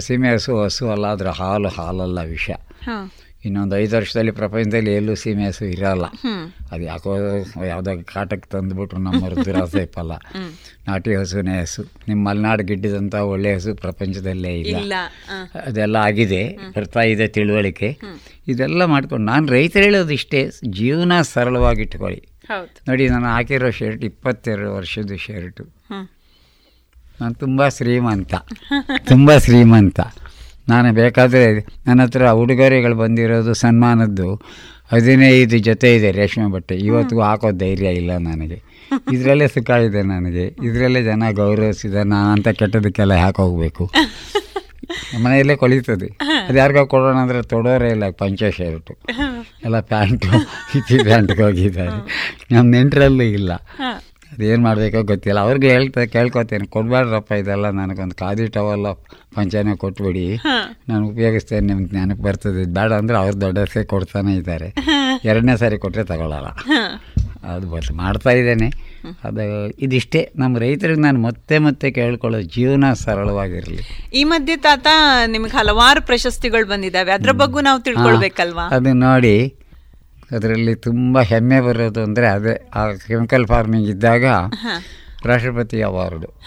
ಸೀಮೆ 0.00 0.28
ಹಸು 0.28 0.62
ಹಸು 0.62 0.90
ಅಲ್ಲ 0.90 1.06
ಅದರ 1.06 1.28
ಹಾಲು 1.28 1.68
ಹಾಲಲ್ಲ 1.68 2.20
ವಿಷ. 2.20 2.50
ಇನ್ನೊಂದು 3.48 3.74
ಐದು 3.78 3.94
ವರ್ಷದಲ್ಲಿ 3.96 4.32
ಪ್ರಪಂಚದಲ್ಲಿ 4.38 4.92
ಎಲ್ಲೂ 4.94 5.14
ಸೀಮೆ 5.20 5.44
ಹಸು 5.48 5.64
ಇರಲ್ಲ 5.74 6.06
ಅದು 6.70 6.82
ಯಾಕೋ 6.84 7.12
ಯಾವುದೋ 7.68 7.92
ಕಾಟಕ್ಕೆ 8.10 8.48
ತಂದುಬಿಟ್ರು 8.54 9.00
ನಮ್ಮ 9.00 9.20
ದುರಾಸೆ 9.46 9.82
ಹ್ಮ್. 10.28 10.48
ನಾಟಿ 10.86 11.14
ಹಸುನೇ 11.14 11.56
ಹಸು. 11.60 11.82
ನಿಮ್ಮ 12.08 12.20
ಮಲೆನಾಡು 12.28 12.62
ಗಿಡ್ಡಿದಂಥ 12.68 13.14
ಒಳ್ಳೆಯ 13.30 13.54
ಹಸು 13.58 13.72
ಪ್ರಪಂಚದಲ್ಲೇ 13.82 14.52
ಇಲ್ಲ. 14.62 14.94
ಅದೆಲ್ಲ 15.62 15.96
ಆಗಿದೆ 16.06 16.42
ಬರ್ತಾ 16.76 17.02
ಇದೆ 17.12 17.26
ತಿಳುವಳಿಕೆ. 17.36 17.90
ಇದೆಲ್ಲ 18.48 18.82
ಮಾಡ್ಕೊಂಡು 18.92 19.26
ನಾನು 19.26 19.46
ರೈತರು 19.52 19.84
ಹೇಳೋದು 19.84 20.14
ಇಷ್ಟೇ 20.18 20.40
ಜೀವನ 20.78 21.20
ಸರಳವಾಗಿ 21.30 21.82
ಇಟ್ಕೊಳ್ಳಿ 21.86 22.20
ಹೌದು. 22.50 22.70
ನೋಡಿ 22.88 23.06
ನಾನು 23.10 23.28
ಹಾಕಿರೋ 23.32 23.70
ಶರ್ಟ್ 23.78 24.04
ಇಪ್ಪತ್ತೆರಡು 24.04 24.70
ವರ್ಷದ 24.74 25.16
ಶರ್ಟು. 25.24 25.64
ನಾನು 27.18 27.34
ತುಂಬ 27.36 27.60
ಶ್ರೀಮಂತ. 27.76 28.34
ತುಂಬ 29.10 29.30
ಶ್ರೀಮಂತ. 29.44 30.00
ನಾನು 30.68 30.88
ಬೇಕಾದರೆ 31.00 31.46
ನನ್ನ 31.86 32.00
ಹತ್ರ 32.06 32.30
ಉಡುಗೊರೆಗಳು 32.42 32.96
ಬಂದಿರೋದು 33.02 33.52
ಸನ್ಮಾನದ್ದು 33.64 34.28
ಹದಿನೈದು 34.92 35.56
ಜೊತೆ 35.68 35.88
ಇದೆ 35.96 36.10
ರೇಷ್ಮೆ 36.18 36.46
ಬಟ್ಟೆ. 36.52 36.74
ಇವತ್ತಿಗೂ 36.88 37.22
ಹಾಕೋ 37.22 37.48
ಧೈರ್ಯ 37.62 37.88
ಇಲ್ಲ 38.00 38.12
ನನಗೆ. 38.28 38.58
ಇದರಲ್ಲೇ 39.12 39.46
ಸುಖ 39.48 39.70
ಇದೆ 39.88 40.02
ನನಗೆ. 40.12 40.44
ಇದರಲ್ಲೇ 40.68 41.00
ಜನ 41.08 41.30
ಗೌರವಿಸಿದ 41.40 41.96
ಅಂತ 42.34 42.48
ಕೆಟ್ಟದಕ್ಕೆಲ್ಲ 42.60 43.14
ಯಾಕೆ 43.24 43.40
ಹೋಗಬೇಕು? 43.42 43.84
ಮನೆಯಲ್ಲೇ 45.24 45.54
ಕೊಳಿತದೆ. 45.56 46.08
ಅದು 46.48 46.56
ಯಾರಿಗೋ 46.58 46.82
ಕೊಡೋಣ 46.92 47.16
ಅಂದರೆ 47.16 47.40
ತೊಡೋರೇ 47.42 47.88
ಇಲ್ಲ, 47.94 48.04
ಪಂಚ 48.20 48.42
ಶರ್ಟು. 48.58 48.92
ಎಲ್ಲ 49.64 49.78
ಪ್ಯಾಂಟು, 49.92 50.30
ಇತಿ 50.78 50.96
ಪ್ಯಾಂಟ್ಗೆ 51.04 51.42
ಹೋಗಿದ್ದಾರೆ. 51.42 51.98
ನಮ್ಮ 52.54 52.66
ನೆಂಟರಲ್ಲೂ 52.76 53.26
ಇಲ್ಲ. 53.38 53.52
ಅದೇನು 54.32 54.62
ಮಾಡಬೇಕೋ 54.62 55.02
ಗೊತ್ತಿಲ್ಲ. 55.02 55.40
ಅವ್ರಿಗೆ 55.40 55.70
ಹೇಳ್ತಾ 55.70 56.04
ಕೇಳ್ಕೊತೇನೆ. 56.04 56.66
ಕೊಡಬೇಡ್ರಪ್ಪ 56.66 57.32
ಇದೆಲ್ಲ 57.32 57.70
ನನಗೊಂದು 57.70 58.14
ಖಾದಿ 58.14 58.46
ಟವಲ್ಲ 58.46 58.92
ಪಂಚಾನೆ 59.36 59.76
ಕೊಟ್ಬಿಡಿ. 59.76 60.36
ನಾನು 60.88 61.06
ಉಪಯೋಗಿಸ್ತೇನೆ 61.06 61.66
ನಿಮ್ಗೆ 61.66 61.84
ಜ್ಞಾನಕ್ಕೆ 61.84 62.22
ಬರ್ತದೆ. 62.22 62.62
ಇದು 62.62 62.74
ಬೇಡ 62.74 62.92
ಅಂದರೆ 62.92 63.16
ಅವ್ರು 63.16 63.40
ದೊಡ್ಡಸೆ 63.40 63.84
ಕೊಡ್ತಾನೆ 63.84 64.34
ಇದ್ದಾರೆ. 64.34 64.74
ಎರಡನೇ 65.24 65.56
ಸಾರಿ 65.56 65.78
ಕೊಟ್ಟರೆ 65.78 66.04
ತಗೊಳ್ಳಲ್ಲ 66.04 66.46
ಅದು 67.54 67.66
ಬಸ್ 67.70 67.92
ಮಾಡ್ತಾ 67.92 68.30
ಇದ್ದೇನೆ. 68.30 68.68
ಅದು 69.24 69.66
ಇದಿಷ್ಟೇ. 69.66 70.32
ನಮ್ಮ 70.36 70.58
ರೈತರಿಗೆ 70.58 71.00
ನಾನು 71.00 71.22
ಮತ್ತೆ 71.22 71.58
ಮತ್ತೆ 71.58 71.90
ಕೇಳ್ಕೊಳ್ಳೋ 71.90 72.40
ಜೀವನ 72.40 72.92
ಸರಳವಾಗಿರಲಿ. 72.92 73.82
ಈ 74.14 74.24
ಮಧ್ಯೆ 74.24 74.56
ತಾತ 74.56 74.86
ನಿಮ್ಗೆ 75.26 75.56
ಹಲವಾರು 75.56 76.02
ಪ್ರಶಸ್ತಿಗಳು 76.02 76.66
ಬಂದಿದ್ದಾವೆ. 76.66 77.12
ಅದ್ರ 77.12 77.32
ಬಗ್ಗೆ 77.32 77.64
ನಾವು 77.64 77.80
ತಿಳ್ಕೊಳ್ಬೇಕಲ್ವಾ? 77.80 78.62
ಅದನ್ನ 78.62 79.02
ನೋಡಿ 79.02 79.34
ಅದರಲ್ಲಿ 80.30 80.74
ತುಂಬ 80.74 81.20
ಹೆಮ್ಮೆ 81.20 81.60
ಬರೋದು 81.60 82.02
ಅಂದರೆ 82.02 82.28
ಅದೇ 82.28 82.70
ಆ 82.74 82.92
ಕೆಮಿಕಲ್ 82.92 83.46
ಫಾರ್ಮಿಂಗ್ 83.46 83.88
ಇದ್ದಾಗ 83.88 84.24
ರಾಷ್ಟ್ರಪತಿ 85.26 85.82
ಅವಾರ್ಡು. 85.82 86.40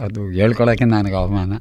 ಅದು 0.00 0.30
ಹೇಳ್ಕೊಳಕ್ಕೆ 0.30 0.84
ನನಗೆ 0.84 1.14
ಅವಮಾನ. 1.14 1.52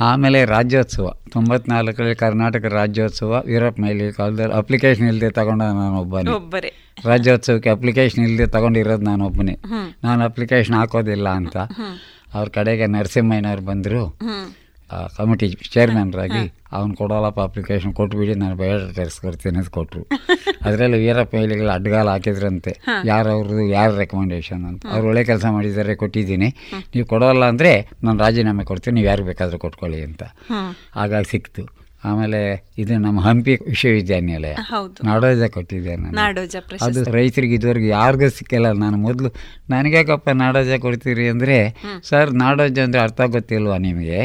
ಆಮೇಲೆ 0.00 0.44
ರಾಜ್ಯೋತ್ಸವ 0.44 1.12
ತೊಂಬತ್ನಾಲ್ಕರಲ್ಲಿ 1.32 2.14
ಕರ್ನಾಟಕ 2.14 2.64
ರಾಜ್ಯೋತ್ಸವ 2.64 3.42
ವೀರಪ್ಪ 3.46 3.80
ಮೈಲಿ 3.80 4.12
ಕಾಲದಲ್ಲಿ 4.12 4.54
ಅಪ್ಲಿಕೇಶನ್ 4.54 5.08
ಇಲ್ಲದೆ 5.08 5.30
ತಗೊಂಡ 5.30 5.62
ನಾನು 5.62 6.00
ಒಬ್ಬನೇ. 6.00 6.30
ರಾಜ್ಯೋತ್ಸವಕ್ಕೆ 7.04 7.70
ಅಪ್ಲಿಕೇಶನ್ 7.70 8.24
ಇಲ್ಲದೆ 8.24 8.46
ತಗೊಂಡಿರೋದು 8.46 9.02
ನಾನು 9.02 9.26
ಒಬ್ಬನೇ. 9.26 9.58
ನಾನು 10.04 10.24
ಅಪ್ಲಿಕೇಶನ್ 10.24 10.76
ಹಾಕೋದಿಲ್ಲ 10.76 11.28
ಅಂತ. 11.28 11.56
ಅವ್ರ 12.34 12.48
ಕಡೆಗೆ 12.48 12.86
ನರಸಿಂಹಯ್ಯನವ್ರು 12.86 13.62
ಬಂದರು. 13.62 14.22
ಕಮಿಟಿ 15.16 15.46
ಚೇರ್ಮನ್ರಾಗಿ 15.74 16.42
ಅವ್ನು 16.76 16.92
ಕೊಡೋಲ್ಲಪ್ಪ 17.00 17.40
ಅಪ್ಲಿಕೇಶನ್ 17.48 17.92
ಕೊಟ್ಬಿಡಿ 17.98 18.34
ನಾನು 18.42 18.54
ಬಯೋಡಾಟ 18.60 18.90
ತರಿಸ್ಕೊಡ್ತೀನಿ 18.98 19.58
ಅಂತ 19.62 19.70
ಕೊಟ್ಟರು 19.76 20.02
ಅದರಲ್ಲಿ 20.66 20.98
ವೀರಪ್ಪ 21.04 21.34
ಮೈಲಿಗಳು 21.38 21.70
ಅಡ್ಗಾಲ 21.76 22.08
ಹಾಕಿದ್ರಂತೆ. 22.14 22.72
ಯಾರು 23.10 23.28
ಅವ್ರದ್ದು 23.36 23.64
ಯಾರು 23.78 23.92
ರೆಕಮೆಂಡೇಶನ್ 24.02 24.64
ಅಂತ. 24.70 24.82
ಅವ್ರು 24.94 25.06
ಒಳ್ಳೆ 25.10 25.22
ಕೆಲಸ 25.30 25.46
ಮಾಡಿದ್ದಾರೆ 25.56 25.94
ಕೊಟ್ಟಿದ್ದೀನಿ. 26.02 26.48
ನೀವು 26.94 27.06
ಕೊಡೋಲ್ಲ 27.12 27.44
ಅಂದರೆ 27.52 27.72
ನಾನು 28.04 28.18
ರಾಜೀನಾಮೆ 28.24 28.66
ಕೊಡ್ತೀನಿ 28.72 28.96
ನೀವು 28.98 29.08
ಯಾರು 29.12 29.24
ಬೇಕಾದರೂ 29.30 29.60
ಕೊಟ್ಕೊಳ್ಳಿ 29.66 30.00
ಅಂತ. 30.08 30.22
ಆಗ 31.04 31.22
ಸಿಕ್ತು. 31.32 31.64
ಆಮೇಲೆ 32.04 32.38
ಇದು 32.78 32.98
ನಮ್ಮ 32.98 33.20
ಹಂಪಿ 33.20 33.54
ವಿಶ್ವವಿದ್ಯಾನಿಲಯ. 33.66 34.54
ನಾಡೋಜ 35.04 35.42
ಕೊಟ್ಟಿದ್ದೆ 35.50 35.96
ನಾನು 35.96 36.14
ಅದು 36.86 37.12
ರೈತರಿಗೆ 37.12 37.54
ಇದುವರೆಗೆ 37.54 37.88
ಯಾರಿಗೂ 37.88 38.28
ಸಿಕ್ಕಿಲ್ಲ. 38.28 38.72
ನಾನು 38.76 38.96
ಮೊದಲು 38.96 39.30
ನನಗ್ಯಾಕಪ್ಪ 39.70 40.30
ನಾಡೋಜ 40.34 40.68
ಕೊಡ್ತೀರಿ 40.78 41.28
ಅಂದರೆ 41.28 41.58
ಸರ್ 42.02 42.34
ನಾಡೋಜ 42.34 42.78
ಅಂದರೆ 42.78 43.00
ಅರ್ಥ 43.00 43.20
ಗೊತ್ತಿಲ್ವಾ 43.28 43.78
ನಿಮಗೆ? 43.78 44.20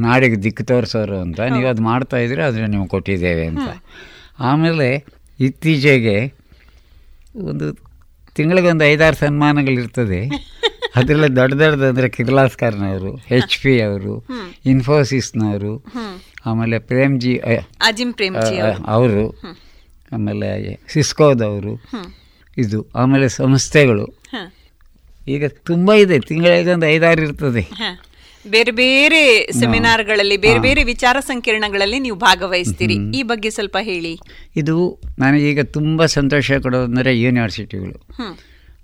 ನಾಡಿಗೆ 0.00 0.42
ದಿಕ್ಕು 0.42 0.64
ತೋರಿಸೋರು 0.64 1.20
ಅಂತ. 1.20 1.40
ನೀವು 1.54 1.68
ಅದು 1.68 1.82
ಮಾಡ್ತಾ 1.82 2.16
ಇದ್ರೆ 2.16 2.42
ಅದನ್ನು 2.42 2.66
ನೀವು 2.66 2.86
ಕೊಟ್ಟಿದ್ದೇವೆ 2.86 3.46
ಅಂತ. 3.46 3.68
ಆಮೇಲೆ 4.40 4.88
ಇತ್ತೀಚೆಗೆ 5.40 6.18
ಒಂದು 7.44 7.66
ತಿಂಗಳಿಗೆ 8.36 8.68
ಒಂದು 8.68 8.84
ಐದಾರು 8.84 9.16
ಸನ್ಮಾನಗಳಿರ್ತದೆ. 9.16 10.20
ಅದರಲ್ಲಿ 10.96 11.36
ದೊಡ್ಡ 11.36 11.54
ದೊಡ್ಡದಂದರೆ 11.54 12.08
ಕಿರ್ಲಾಸ್ಕರ್ನವರು 12.08 13.10
ಎಚ್ 13.30 13.58
ಪಿ 13.62 13.80
ಅವರು 13.80 14.26
ಇನ್ಫೋಸಿಸ್ನವರು 14.66 15.72
ಆಮೇಲೆ 16.46 16.78
ಪ್ರೇಮ್ಜಿ 16.78 17.38
ಅಜಿಮ್ 17.38 17.64
ಅಜಿಂ 17.86 18.12
ಪ್ರೇಮ್ಜಿ 18.12 18.56
ಅವರು. 18.86 19.24
ಆಮೇಲೆ 20.12 20.80
ಸಿಸ್ಕೋದವರು 20.88 21.74
ಇದು 22.58 22.78
ಆಮೇಲೆ 22.96 23.28
ಸಂಸ್ಥೆಗಳು. 23.28 24.06
ಈಗ 25.28 25.44
ತುಂಬ 25.48 25.92
ಇದೆ 25.92 26.18
ತಿಂಗಳಿಗೆ 26.18 26.72
ಒಂದು 26.72 26.86
ಐದಾರು 26.86 27.22
ಇರ್ತದೆ. 27.22 27.64
ಬೇರೆ 28.50 28.70
ಬೇರೆ 28.70 29.20
ಸೆಮಿನಾರ್ಗಳಲ್ಲಿ 29.60 30.36
ಬೇರೆ 30.36 30.58
ಬೇರೆ 30.58 30.84
ವಿಚಾರ 30.84 31.16
ಸಂಕಿರಣಗಳಲ್ಲಿ 31.20 31.98
ನೀವು 31.98 32.16
ಭಾಗವಹಿಸ್ತೀರಿ. 32.16 32.94
ಈ 32.94 33.22
ಬಗ್ಗೆ 33.22 33.50
ಸ್ವಲ್ಪ 33.50 33.76
ಹೇಳಿ. 33.80 34.20
ಇದು 34.56 34.76
ನನಗೀಗ 35.18 35.62
ತುಂಬ 35.62 36.06
ಸಂತೋಷ 36.06 36.52
ಕೊಡೋದಂದರೆ 36.52 37.20
ಯೂನಿವರ್ಸಿಟಿಗಳು 37.20 37.98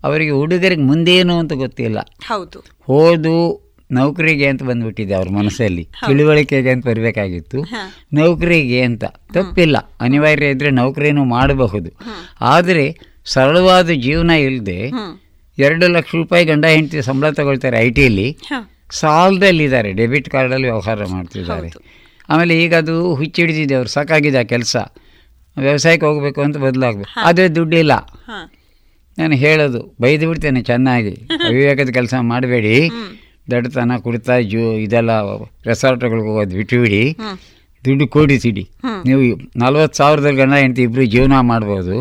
ಅವರಿಗೆ 0.05 0.31
ಹುಡುಗರಿಗೆ 0.31 0.83
ಮುಂದೇನು 0.83 1.39
ಅಂತ 1.39 1.53
ಗೊತ್ತಿಲ್ಲ. 1.53 1.99
ಹೌದು. 2.27 2.65
ಓದು 2.89 3.63
ನೌಕರಿಗೆ 3.91 4.47
ಅಂತ 4.47 4.63
ಬಂದ್ಬಿಟ್ಟಿದೆ 4.63 5.15
ಅವ್ರ 5.15 5.29
ಮನಸ್ಸಲ್ಲಿ. 5.29 5.89
ತಿಳುವಳಿಕೆಗೆ 6.07 6.71
ಅಂತ 6.71 6.87
ಬರಬೇಕಾಗಿತ್ತು. 6.87 7.59
ನೌಕರಿಗೆ 8.13 8.83
ಅಂತ. 8.83 9.05
ತಪ್ಪಿಲ್ಲ. 9.05 9.77
ಅನಿವಾರ್ಯ 10.01 10.49
ಇದ್ದರೆ 10.49 10.71
ನೌಕರಿನೂ 10.71 11.25
ಮಾಡಬಹುದು. 11.25 11.91
ಆದರೆ 12.41 12.99
ಸರಳವಾದ 13.25 13.91
ಜೀವನ 13.91 14.31
ಇಲ್ಲದೆ 14.31 14.89
ಎರಡು 15.59 15.89
ಲಕ್ಷ 15.89 16.15
ರೂಪಾಯಿ 16.15 16.45
ಗಂಡ 16.45 16.67
ಹೆಂಡತಿ 16.67 17.03
ಸಂಬಳ 17.03 17.31
ತಗೊಳ್ತಾರೆ 17.31 17.79
ಐ 17.79 17.91
ಟಿಯಲ್ಲಿ. 17.91 18.39
ಸಾಲದಲ್ಲಿದ್ದಾರೆ. 18.91 19.93
ಡೆಬಿಟ್ 19.93 20.29
ಕಾರ್ಡಲ್ಲಿ 20.29 20.67
ವ್ಯವಹಾರ 20.67 21.05
ಮಾಡ್ತಿದ್ದಾರೆ. 21.05 21.69
ಆಮೇಲೆ 22.29 22.65
ಈಗ 22.65 22.75
ಅದು 22.75 23.15
ಹುಚ್ಚಿಡಿದಿದೆ 23.15 23.75
ಅವ್ರು. 23.75 23.91
ಸಾಕಾಗಿದೆ 23.91 24.39
ಆ 24.39 24.43
ಕೆಲಸ. 24.43 24.77
ವ್ಯವಸಾಯಕ್ಕೆ 25.57 26.07
ಹೋಗಬೇಕು 26.07 26.43
ಅಂತ 26.43 26.57
ಬದಲಾಗಬೇಕು. 26.57 27.21
ಆದರೆ 27.27 27.55
ದುಡ್ಡಿಲ್ಲ. 27.55 27.93
ನಾನು 29.19 29.35
ಹೇಳೋದು 29.45 29.81
ಬೈದು 30.03 30.25
ಬಿಡ್ತೇನೆ 30.29 30.61
ಚೆನ್ನಾಗಿ. 30.71 31.15
ಅವಿವೇಕದ 31.49 31.91
ಕೆಲಸ 31.99 32.15
ಮಾಡಬೇಡಿ. 32.33 32.77
ದಡ್ಡತನ 33.53 33.93
ಕುಡಿತಾ 34.05 34.35
ಜೂ 34.53 34.63
ಇದೆಲ್ಲ 34.85 35.13
ರೆಸಾರ್ಟ್ಗಳಿಗೆ 35.69 36.29
ಹೋಗೋದು 36.31 36.55
ಬಿಟ್ಟುಬಿಡಿ 36.59 37.03
ದುಡ್ಡು 37.85 38.05
ಕೂಡಿಸಿಡಿ 38.15 38.65
ನೀವು 39.09 39.23
ನಲ್ವತ್ತು 39.63 39.97
ಸಾವಿರದ 40.01 40.31
ಗಂಡ 40.41 40.55
ಹೆಂಡತಿ 40.63 40.83
ಇಬ್ಬರು 40.89 41.05
ಜೀವನ 41.15 41.41
ಮಾಡ್ಬೋದು. 41.53 41.97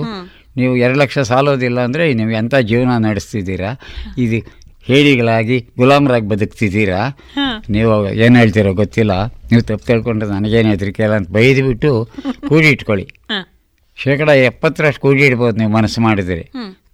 ನೀವು 0.60 0.74
ಎರಡು 0.84 0.98
ಲಕ್ಷ 1.02 1.20
ಸಾಲೋದಿಲ್ಲ 1.32 1.80
ಅಂದರೆ 1.88 2.06
ನೀವು 2.20 2.32
ಎಂಥ 2.42 2.56
ಜೀವನ 2.72 2.98
ನಡೆಸ್ತಿದ್ದೀರಾ? 3.08 3.70
ಇದು 4.24 4.40
ಹೇಳಿಗಳಾಗಿ 4.90 5.58
ಗುಲಾಮರಾಗಿ 5.80 6.28
ಬದುಕ್ತಿದ್ದೀರಾ. 6.34 7.00
ನೀವು 7.76 7.92
ಏನು 8.26 8.36
ಹೇಳ್ತೀರೋ 8.42 8.74
ಗೊತ್ತಿಲ್ಲ. 8.82 9.14
ನೀವು 9.52 9.64
ತಪ್ಪು 9.70 9.86
ತಿಳ್ಕೊಂಡ್ರೆ 9.90 10.30
ನನಗೇನು 10.36 10.70
ಹೆದರಿಕೆ 10.74 11.04
ಇಲ್ಲ 11.08 11.18
ಅಂತ 11.22 11.30
ಬೈದು 11.38 11.64
ಬಿಟ್ಟು 11.70 11.92
ಕೂಡಿ 12.50 12.68
ಇಟ್ಕೊಳ್ಳಿ. 12.76 13.06
ಶೇಕಡ 13.98 14.30
ಎಪ್ಪತ್ತರಷ್ಟು 14.50 15.02
ಕೂಡಿ 15.06 15.24
ಇಡ್ಬೋದು 15.30 15.58
ನೀವು 15.62 15.72
ಮನಸ್ಸು 15.78 16.02
ಮಾಡಿದರೆ. 16.08 16.46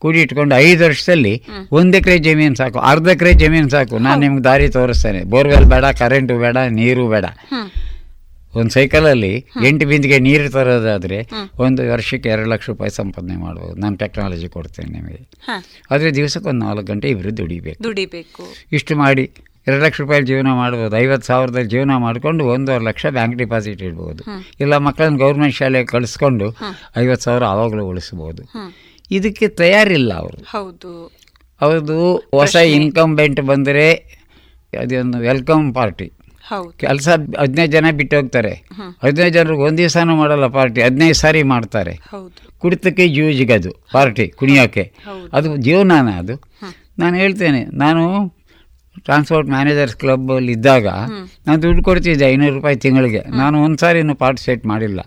ಕೂಡಿ 0.04 0.20
ಇಟ್ಕೊಂಡು 0.22 0.56
ಐದು 0.56 0.82
ವರ್ಷದಲ್ಲಿ 0.86 1.34
ಒಂದು 1.72 1.98
ಎಕರೆ 1.98 2.18
ಜಮೀನು 2.18 2.56
ಸಾಕು 2.56 2.80
ಅರ್ಧ 2.92 3.08
ಎಕರೆ 3.08 3.34
ಜಮೀನು 3.34 3.70
ಸಾಕು. 3.70 3.96
ನಾನು 4.00 4.20
ನಿಮ್ಗೆ 4.22 4.44
ದಾರಿ 4.44 4.70
ತೋರಿಸ್ತೇನೆ. 4.70 5.24
ಬೋರ್ವೆಲ್ 5.24 5.66
ಬೇಡ 5.66 5.86
ಕರೆಂಟು 6.00 6.36
ಬೇಡ 6.40 6.58
ನೀರು 6.80 7.06
ಬೇಡ. 7.10 7.26
ಒಂದು 8.60 8.70
ಸೈಕಲಲ್ಲಿ 8.70 9.32
ಎಂಟು 9.68 9.86
ಬಿಂದಿಗೆ 9.88 10.20
ನೀರು 10.20 10.46
ತರೋದಾದರೆ 10.52 11.18
ಒಂದು 11.60 11.82
ವರ್ಷಕ್ಕೆ 11.92 12.30
ಎರಡು 12.30 12.50
ಲಕ್ಷ 12.50 12.70
ರೂಪಾಯಿ 12.70 12.92
ಸಂಪಾದನೆ 12.92 13.36
ಮಾಡ್ಬೋದು. 13.36 13.76
ನಾನು 13.82 13.96
ಟೆಕ್ನಾಲಜಿ 13.98 14.48
ಕೊಡ್ತೇನೆ 14.48 14.90
ನಿಮಗೆ. 14.98 15.20
ಆದರೆ 15.92 16.10
ದಿವಸಕ್ಕೆ 16.16 16.50
ಒಂದು 16.50 16.66
ನಾಲ್ಕು 16.66 16.86
ಗಂಟೆ 16.86 17.10
ಇಬ್ಬರು 17.10 17.38
ದುಡಿಬೇಕು. 17.38 17.84
ದುಡಿಬೇಕು. 17.84 18.44
ಇಷ್ಟು 18.72 18.96
ಮಾಡಿ 19.04 19.26
ಎರಡು 19.68 19.84
ಲಕ್ಷ 19.86 20.02
ರೂಪಾಯಿ 20.02 20.22
ಜೀವನ 20.24 20.50
ಮಾಡ್ಬೋದು. 20.62 20.94
ಐವತ್ತು 20.98 21.28
ಸಾವಿರದಲ್ಲಿ 21.28 21.70
ಜೀವನ 21.70 21.96
ಮಾಡಿಕೊಂಡು 22.08 22.46
ಒಂದೂವರೆ 22.46 22.84
ಲಕ್ಷ 22.84 23.06
ಬ್ಯಾಂಕ್ 23.18 23.36
ಡಿಪಾಸಿಟ್ 23.36 23.82
ಇಡ್ಬೋದು. 23.82 24.24
ಇಲ್ಲ 24.60 24.78
ಮಕ್ಕಳನ್ನ 24.88 25.18
ಗೌರ್ಮೆಂಟ್ 25.18 25.56
ಶಾಲೆಗೆ 25.56 25.86
ಕಳಿಸ್ಕೊಂಡು 25.86 26.48
ಐವತ್ತು 26.98 27.24
ಸಾವಿರ 27.24 27.44
ಆವಾಗಲೂ 27.54 27.86
ಉಳಿಸ್ಬೋದು. 27.86 28.44
ಇದಕ್ಕೆ 29.12 29.48
ತಯಾರಿಲ್ಲ 29.62 30.12
ಅವರು. 30.24 30.40
ಹೌದು. 30.56 30.92
ಅವ್ರದ್ದು 31.62 31.98
ಹೊಸ 32.40 32.56
ಇನ್ಕಂಬೆಂಟ್ 32.78 33.42
ಬಂದರೆ 33.52 33.88
ಅದೊಂದು 34.74 35.20
ವೆಲ್ಕಮ್ 35.28 35.68
ಪಾರ್ಟಿ 35.78 36.08
ಕೆಲಸ 36.82 37.08
ಹದಿನೈದು 37.42 37.72
ಜನ 37.72 37.88
ಬಿಟ್ಟು 38.00 38.16
ಹೋಗ್ತಾರೆ. 38.18 38.52
ಹದಿನೈದು 39.04 39.34
ಜನರಿಗೆ 39.38 39.64
ಒಂದು 39.70 39.80
ದಿವಸನೂ 39.82 40.14
ಮಾಡಲ್ಲ 40.16 40.48
ಪಾರ್ಟಿ 40.58 40.80
ಹದಿನೈದು 40.88 41.18
ಸಾರಿ 41.24 41.42
ಮಾಡ್ತಾರೆ. 41.54 41.94
ಕುಡಿತಕ್ಕೆ 42.62 43.06
ಜೂಜಿಗೆ 43.16 43.56
ಅದು 43.60 43.72
ಪಾರ್ಟಿ 43.96 44.26
ಕುಣಿಯೋಕ್ಕೆ 44.40 44.86
ಅದು 45.38 45.50
ಜೀವನಾನ 45.68 46.10
ಅದು. 46.22 46.36
ನಾನು 47.02 47.16
ಹೇಳ್ತೇನೆ 47.24 47.62
ನಾನು 47.84 48.04
ಟ್ರಾನ್ಸ್ಪೋರ್ಟ್ 49.08 49.50
ಮ್ಯಾನೇಜರ್ಸ್ 49.50 49.96
ಕ್ಲಬ್ಬಲ್ಲಿ 50.04 50.52
ಇದ್ದಾಗ 50.58 50.88
ನಾನು 51.48 51.58
ದುಡ್ಡು 51.66 51.82
ಕೊಡ್ತಿದ್ದೆ 51.88 52.26
ಐನೂರು 52.34 52.54
ರೂಪಾಯಿ 52.56 52.78
ತಿಂಗಳಿಗೆ. 52.86 53.22
ನಾನು 53.42 53.56
ಒಂದು 53.66 53.80
ಸಾರಿನೂ 53.84 54.16
ಪಾರ್ಟಿಸಿಪೇಟ್ 54.24 54.64
ಮಾಡಿಲ್ಲ 54.66 55.00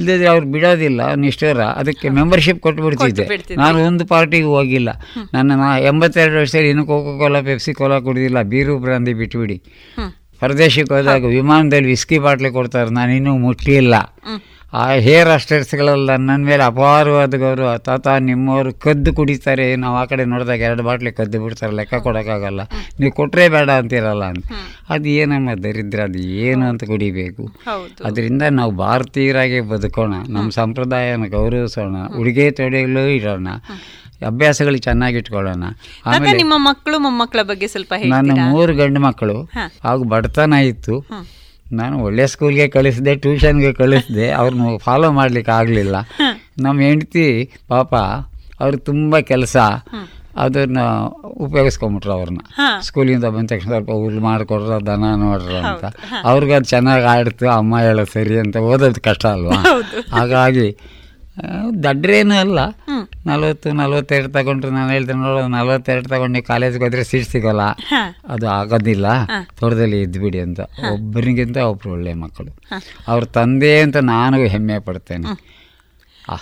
ಹ. 0.00 0.02
ಇಲ್ಲದ್ರೆ 0.02 0.26
ಅವ್ರು 0.26 0.46
ಬಿಡೋದಿಲ್ಲ 0.46 1.14
ನಿಷ್ಠರ 1.14 1.60
ಅದಕ್ಕೆ 1.76 2.08
ಮೆಂಬರ್ಶಿಪ್ 2.08 2.60
ಕೊಟ್ಟು 2.60 2.82
ಬಿಡ್ತಿದ್ದೆ. 2.82 3.22
ಕೊಟ್ಬಿಡ್ತಿದ್ದೆ. 3.22 3.62
ನಾನು 3.62 3.78
ಒಂದು 3.86 4.06
ಪಾರ್ಟಿಗೆ 4.06 4.44
ಹೋಗಿಲ್ಲ. 4.48 4.90
ನನ್ನ 5.34 5.52
ನಾ 5.54 5.78
ಎಂಬತ್ತೆರಡು 5.82 6.36
ವರ್ಷದಲ್ಲಿ 6.36 6.68
ಇನ್ನು 6.68 6.86
ಕೋಕೋ 6.86 7.18
ಕೋಲಾ 7.18 7.40
ಪೆಪ್ಸಿ 7.42 7.72
ಕೋಲಾ 7.72 8.00
ಕುಡಿದಿಲ್ಲ. 8.00 8.42
ಬೀರು 8.42 8.78
ಬ್ರಾಂದಿ 8.78 9.14
ಬಿಟ್ಬಿಡಿ. 9.14 9.56
ಹೊರದೇಶಕ್ಕೆ 9.56 10.40
ಪರದೇಶಕ್ಕೆ 10.40 10.94
ಹೋದಾಗ 10.94 11.24
ವಿಮಾನದಲ್ಲಿ 11.30 11.86
ವಿಸ್ಕಿ 11.86 12.18
ಬಾಟ್ಲಿ 12.18 12.50
ಕೊಡ್ತಾರೆ 12.50 12.90
ನಾನು 12.90 13.12
ಇನ್ನೂ 13.12 13.36
ಮುಟ್ಲಿಲ್ಲ. 13.38 13.94
ಹ್ಮ್. 14.24 14.40
ಆ 14.72 14.90
ಹೇರ್ 14.90 15.28
ಅಸ್ಟೇಟ್ಸ್ಗಳೆಲ್ಲ 15.28 16.16
ನನ್ನ 16.16 16.44
ಮೇಲೆ 16.44 16.62
ಅಪಾರವಾದ 16.62 17.34
ಗೌರವ. 17.34 17.78
ತಾತ 17.78 18.08
ನಿಮ್ಮವರು 18.08 18.74
ಕದ್ದು 18.74 19.12
ಕುಡಿತಾರೆ. 19.14 19.76
ನಾವು 19.76 19.96
ಆ 19.96 20.04
ಕಡೆ 20.04 20.24
ನೋಡಿದಾಗ 20.24 20.60
ಎರಡು 20.60 20.82
ಬಾಟ್ಲಿ 20.82 21.12
ಕದ್ದು 21.12 21.42
ಬಿಡ್ತಾರೆ. 21.42 21.72
ಲೆಕ್ಕ 21.72 21.94
ಕೊಡೋಕ್ಕಾಗಲ್ಲ. 21.94 22.60
ನೀವು 23.00 23.12
ಕೊಟ್ಟರೆ 23.12 23.48
ಬೇಡ 23.48 23.70
ಅಂತಿರಲ್ಲ 23.70 24.24
ಅಂತ. 24.24 24.44
ಅದು 24.88 25.08
ಏನಮ್ಮ 25.08 25.54
ದರಿದ್ರ? 25.62 26.00
ಅದು 26.00 26.18
ಏನು 26.18 26.68
ಅಂತ 26.68 26.84
ಕುಡಿಬೇಕು? 26.84 27.44
ಅದರಿಂದ 28.04 28.42
ನಾವು 28.50 28.72
ಭಾರತೀಯರಾಗಿ 28.72 29.60
ಬದುಕೋಣ. 29.60 30.14
ನಮ್ಮ 30.28 30.50
ಸಂಪ್ರದಾಯನ 30.50 31.26
ಗೌರವಿಸೋಣ. 31.26 31.96
ಉಡುಗೆ 32.18 32.50
ತೊಡೆಯಲ್ಲೂ 32.50 33.06
ಇಡೋಣ 33.06 33.48
ಅಭ್ಯಾಸಗಳು 34.26 34.76
ಚೆನ್ನಾಗಿ 34.76 35.16
ಇಟ್ಕೊಳ್ಳೋಣ 35.16 35.64
ಆಮೇಲೆ 36.06 36.36
ನಿಮ್ಮ 36.36 36.54
ಮಕ್ಕಳು 36.56 36.98
ಮೊಮ್ಮಕ್ಕಳ 36.98 37.42
ಬಗ್ಗೆ 37.42 37.68
ಸ್ವಲ್ಪ 37.68 37.92
ನನ್ನ 38.06 38.32
ಮೂರು 38.50 38.74
ಗಂಡು 38.74 39.00
ಮಕ್ಕಳು. 39.00 39.36
ಹಾಗೂ 39.84 40.04
ಬಡತನ 40.04 40.52
ಇತ್ತು. 40.52 40.94
ನಾನು 41.72 41.98
ಒಳ್ಳೆ 41.98 42.26
ಸ್ಕೂಲ್ಗೆ 42.26 42.68
ಕಳಿಸಿದೆ 42.68 43.16
ಟ್ಯೂಷನ್ಗೆ 43.16 43.72
ಕಳಿಸಿದೆ 43.72 44.30
ಅವ್ರನ್ನ 44.30 44.62
ಫಾಲೋ 44.78 45.12
ಮಾಡ್ಲಿಕ್ಕೆ 45.12 45.52
ಆಗಲಿಲ್ಲ. 45.52 45.96
ನಮ್ಮ 46.58 46.80
ಹೆಂಡತಿ 46.80 47.50
ಪಾಪ 47.68 47.94
ಅವ್ರು 48.60 48.78
ತುಂಬ 48.78 49.18
ಕೆಲಸ. 49.18 49.56
ಅದನ್ನ 50.36 50.80
ಉಪಯೋಗಿಸ್ಕೊಂಬಿಟ್ರು 51.24 52.12
ಅವ್ರನ್ನ. 52.12 52.38
ಸ್ಕೂಲಿಂದ 52.80 53.24
ಬಂದ 53.24 53.46
ತಕ್ಷಣ 53.46 53.68
ಸ್ವಲ್ಪ 53.68 53.90
ಹುಲ್ಲು 53.90 54.20
ಮಾಡಿಕೊಡ್ರ 54.20 54.72
ದನ 54.72 55.04
ನೋಡ್ರ 55.16 55.52
ಅಂತ. 55.52 55.84
ಅವ್ರಿಗೆ 56.24 56.52
ಅದು 56.52 56.64
ಚೆನ್ನಾಗಿ 56.64 57.04
ಆಡ್ತು 57.04 57.48
ಅಮ್ಮ 57.48 57.78
ಹೇಳೋ 57.78 58.04
ಸರಿ 58.04 58.38
ಅಂತ 58.38 58.56
ಓದೋದು 58.56 59.00
ಕಷ್ಟ 59.00 59.26
ಅಲ್ವಾ? 59.26 59.64
ಹಾಗಾಗಿ 60.10 60.76
ದಡ್ರೇನೂ 61.82 62.34
ಅಲ್ಲ. 62.34 62.58
ನಲ್ವತ್ತು 63.26 63.72
ನಲ್ವತ್ತೆರಡು 63.72 64.28
ತಗೊಂಡ್ರೆ 64.28 64.72
ನಾನು 64.72 64.90
ಹೇಳ್ತೇನೆ 64.90 65.18
ನೋಡೋ 65.18 65.46
ನಲ್ವತ್ತೆರಡು 65.48 66.08
ತಗೊಂಡು 66.08 66.32
ನೀವು 66.32 66.44
ಕಾಲೇಜ್ಗೆ 66.44 66.84
ಹೋದ್ರೆ 66.84 67.04
ಸೀಟ್ 67.04 67.28
ಸಿಗೋಲ್ಲ. 67.28 67.62
ಅದು 68.28 68.48
ಆಗೋದಿಲ್ಲ. 68.48 69.06
ತೋಟದಲ್ಲಿ 69.60 70.00
ಇದ್ಬಿಡಿ 70.02 70.40
ಅಂತ. 70.40 70.60
ಒಬ್ಬರಿಗಿಂತ 70.92 71.56
ಒಬ್ರು 71.56 71.92
ಒಳ್ಳೆ 71.92 72.14
ಮಕ್ಕಳು. 72.14 72.52
ಅವ್ರ 73.08 73.24
ತಂದೆ 73.24 73.80
ಅಂತ 73.80 73.96
ನಾನು 73.96 74.36
ಹೆಮ್ಮೆ 74.36 74.78
ಪಡ್ತೇನೆ. 74.78 75.60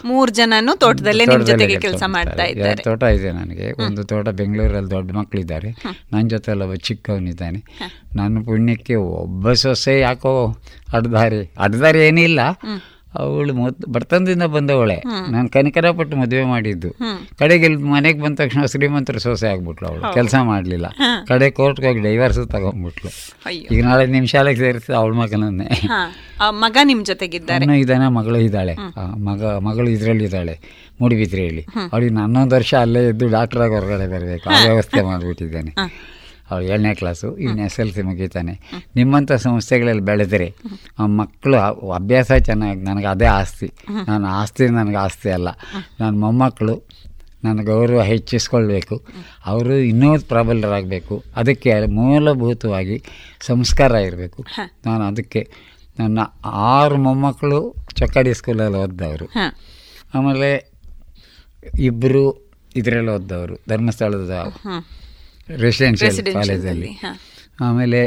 ಮೂರು 0.05 0.31
ಜನನು 0.33 0.79
ತೋಟದಲ್ಲೇ 0.79 1.25
ಜೊತೆಗೆ 1.45 1.81
ಕೆಲಸ 1.81 2.03
ಮಾಡ್ತಾ 2.07 2.45
ಇದ್ದಾರೆ. 2.45 2.83
ತೋಟ 2.83 3.03
ಇದೆ 3.03 3.33
ನನಗೆ. 3.33 3.85
ಒಂದು 3.85 4.05
ತೋಟ 4.05 4.29
ಬೆಂಗಳೂರಲ್ಲಿ 4.29 4.91
ದೊಡ್ಡ 4.91 5.13
ಮಕ್ಕಳಿದ್ದಾರೆ 5.13 5.71
ನನ್ನ 6.13 6.29
ಜೊತೆ 6.29 6.53
ಒಬ್ಬ 6.53 6.75
ಚಿಕ್ಕವನಿದ್ದಾನೆ. 6.75 7.61
ನನ್ನ 8.17 8.43
ಪುಣ್ಯಕ್ಕೆ 8.45 8.95
ಒಬ್ಬ 8.95 9.53
ಸೊಸೆ 9.53 10.01
ಯಾಕೋ 10.01 10.33
ಅಡ್ದಾರಿ. 10.93 11.53
ಅಡ್ದಾರಿ 11.59 11.99
ಏನಿಲ್ಲ. 11.99 12.41
ಅವಳು 13.19 13.53
ಮೊದ್ 13.55 13.79
ಬರ್ತನದಿಂದ 13.95 14.45
ಬಂದವಳೆ. 14.55 14.97
ನಾನು 15.35 15.49
ಕನಿಕರ 15.55 15.91
ಪಟ್ಟು 15.99 16.17
ಮದುವೆ 16.17 16.45
ಮಾಡಿದ್ದು. 16.53 16.91
ಕಡೆಗೆ 17.39 17.69
ಮನೆಗೆ 17.93 18.21
ಬಂದ 18.23 18.37
ತಕ್ಷಣ 18.43 18.65
ಶ್ರೀಮಂತರ 18.73 19.19
ಸೋಸೆ 19.27 19.47
ಆಗ್ಬಿಟ್ಲು 19.53 19.87
ಅವಳು. 19.89 20.03
ಕೆಲಸ 20.15 20.35
ಮಾಡಲಿಲ್ಲ. 20.51 20.87
ಕಡೆ 21.29 21.49
ಕೋರ್ಟ್ಗೆ 21.59 21.89
ಹೋಗಿ 21.89 22.03
ಡೈವರ್ಸ್ 22.09 22.41
ತಗೊಂಡ್ಬಿಟ್ಲು 22.55 23.11
ಈಗ 23.75 23.81
ನಾಳೆ 23.85 24.07
ನಿಮ್ಮ 24.17 24.29
ಶಾಲೆಗೆ 24.35 24.61
ಸೇರಿಸಿ 24.65 24.93
ಅವಳ 25.01 25.13
ಮಗನನ್ನೇ. 25.23 25.69
ಮಗ 26.65 26.77
ನಿಮ್ 26.91 27.03
ಜೊತೆಗಿದ್ದಾರೆ. 27.05 27.79
ಇದ್ದಾನೆ 27.85 28.09
ಮಗಳು 28.19 28.41
ಇದ್ದಾಳೆ. 28.49 28.77
ಮಗ 29.29 29.45
ಮಗಳು 29.69 29.89
ಇದರಲ್ಲಿ 29.97 30.25
ಇದ್ದಾಳೆ 30.25 30.55
ಮೂಡಿಬಿದ್ರೆಯಲ್ಲಿ. 31.01 31.65
ಅವಳಿಗೆ 31.93 32.15
ಹನ್ನೊಂದು 32.23 32.55
ವರ್ಷ 32.57 32.73
ಅಲ್ಲೇ 32.85 33.03
ಇದ್ದು 33.09 33.27
ಡಾಕ್ಟರ್ 33.37 33.61
ಆಗಿ 33.65 33.75
ಹೊರಗಡೆ 33.79 34.07
ಬರಬೇಕು. 34.15 34.47
ಆ 34.51 34.59
ವ್ಯವಸ್ಥೆ 34.65 35.03
ಮಾಡಿಬಿಟ್ಟಿದ್ದೇನೆ. 35.11 35.73
ಅವಳು 36.51 36.65
ಏಳನೇ 36.65 36.95
ಕ್ಲಾಸು 36.95 37.37
ಇನ್ನು 37.37 37.63
ಎಸ್ 37.65 37.81
ಎಲ್ 37.81 37.93
ಸಿ 37.93 38.03
ಮುಗಿತಾನೆ. 38.03 38.55
ನಿಮ್ಮಂಥ 38.97 39.33
ಸಂಸ್ಥೆಗಳಲ್ಲಿ 39.33 40.03
ಬೆಳೆದರೆ. 40.03 40.55
ಆ 40.99 41.07
ಮಕ್ಕಳು 41.07 41.59
ಅಭ್ಯಾಸ 41.91 42.33
ಚೆನ್ನಾಗಿ 42.33 42.81
ನನಗೆ 42.81 43.07
ಅದೇ 43.07 43.25
ಆಸ್ತಿ. 43.25 43.73
ನನ್ನ 44.07 44.27
ಆಸ್ತಿ 44.27 44.69
ನನಗೆ 44.69 44.97
ಆಸ್ತಿ 44.97 45.31
ಅಲ್ಲ. 45.31 45.49
ನನ್ನ 46.01 46.21
ಮೊಮ್ಮಕ್ಕಳು 46.21 46.83
ನನ್ನ 47.45 47.63
ಗೌರವ 47.63 48.03
ಹೆಚ್ಚಿಸ್ಕೊಳ್ಬೇಕು. 48.03 48.97
ಅವರು 49.47 49.75
ಇನ್ನೂ 49.75 50.21
ಪ್ರಾಬಲ್ಯರಾಗಬೇಕು 50.21 51.23
ಅದಕ್ಕೆ 51.37 51.87
ಮೂಲಭೂತವಾಗಿ 51.87 53.03
ಸಂಸ್ಕಾರ 53.41 53.91
ಇರಬೇಕು. 53.91 54.47
ನಾನು 54.87 55.05
ಅದಕ್ಕೆ 55.05 55.51
ನನ್ನ 55.99 56.19
ಆರು 56.45 56.97
ಮೊಮ್ಮಕ್ಕಳು 56.97 57.75
ಚಕ್ಕಡಿ 57.95 58.35
ಸ್ಕೂಲಲ್ಲಿ 58.35 58.79
ಓದ್ದವರು. 58.79 59.27
ಆಮೇಲೆ 60.15 60.73
ಇಬ್ಬರು 61.79 62.51
ಇದರಲ್ಲಿ 62.77 63.11
ಓದ್ದವರು 63.11 63.55
ಧರ್ಮಸ್ಥಳದ 63.69 64.35
ರೆಸಿಡೆನ್ಷಿಯಲ್ 65.57 66.35
ಕಾಲೇಜಲ್ಲಿ 66.35 66.91
ಆಮೇಲೆ 67.61 68.01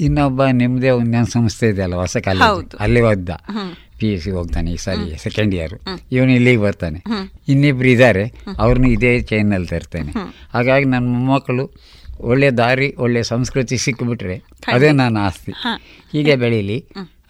ಇನ್ನೊಬ್ಬ 0.00 0.44
ನಿಮ್ಮದೇ 0.44 0.90
ಒಂದೊಂದು 0.90 1.30
ಸಂಸ್ಥೆ 1.30 1.68
ಇದೆಯಲ್ಲ 1.68 1.94
ಹೊಸ 1.94 2.16
ಕಾಲೇಜ್ 2.16 2.74
ಅಲ್ಲಿ 2.78 3.00
ಓದ್ದ 3.00 3.30
ಪಿ 3.98 4.08
ಯು 4.12 4.20
ಸಿ 4.20 4.30
ಹೋಗ್ತಾನೆ 4.30 4.72
ಈ 4.72 4.76
ಸಾರಿ 4.76 5.18
ಸೆಕೆಂಡ್ 5.18 5.54
ಇಯರ್ 5.54 5.74
ಇವನು 6.12 6.32
ಇಲ್ಲಿಗೆ 6.32 6.60
ಬರ್ತಾನೆ. 6.60 6.98
ಇನ್ನಿಬ್ರು 7.48 7.88
ಇದ್ದಾರೆ 7.88 8.24
ಅವ್ರನ್ನೂ 8.58 8.88
ಇದೇ 8.88 9.20
ಚೈನಲ್ಲಿ 9.20 9.68
ತರ್ತಾನೆ. 9.68 10.12
ಹಾಗಾಗಿ 10.52 10.84
ನನ್ನ 10.84 11.06
ಮೊಮ್ಮಕ್ಕಳು 11.14 11.64
ಒಳ್ಳೆ 12.20 12.50
ದಾರಿ 12.50 12.94
ಒಳ್ಳೆ 12.98 13.22
ಸಂಸ್ಕೃತಿ 13.22 13.76
ಸಿಕ್ಕಿಬಿಟ್ರೆ 13.78 14.36
ಅದೇ 14.74 14.90
ನನ್ನ 14.90 15.18
ಆಸ್ತಿ. 15.18 15.52
ಹೀಗೆ 16.12 16.36
ಬೆಳೀಲಿ 16.36 16.78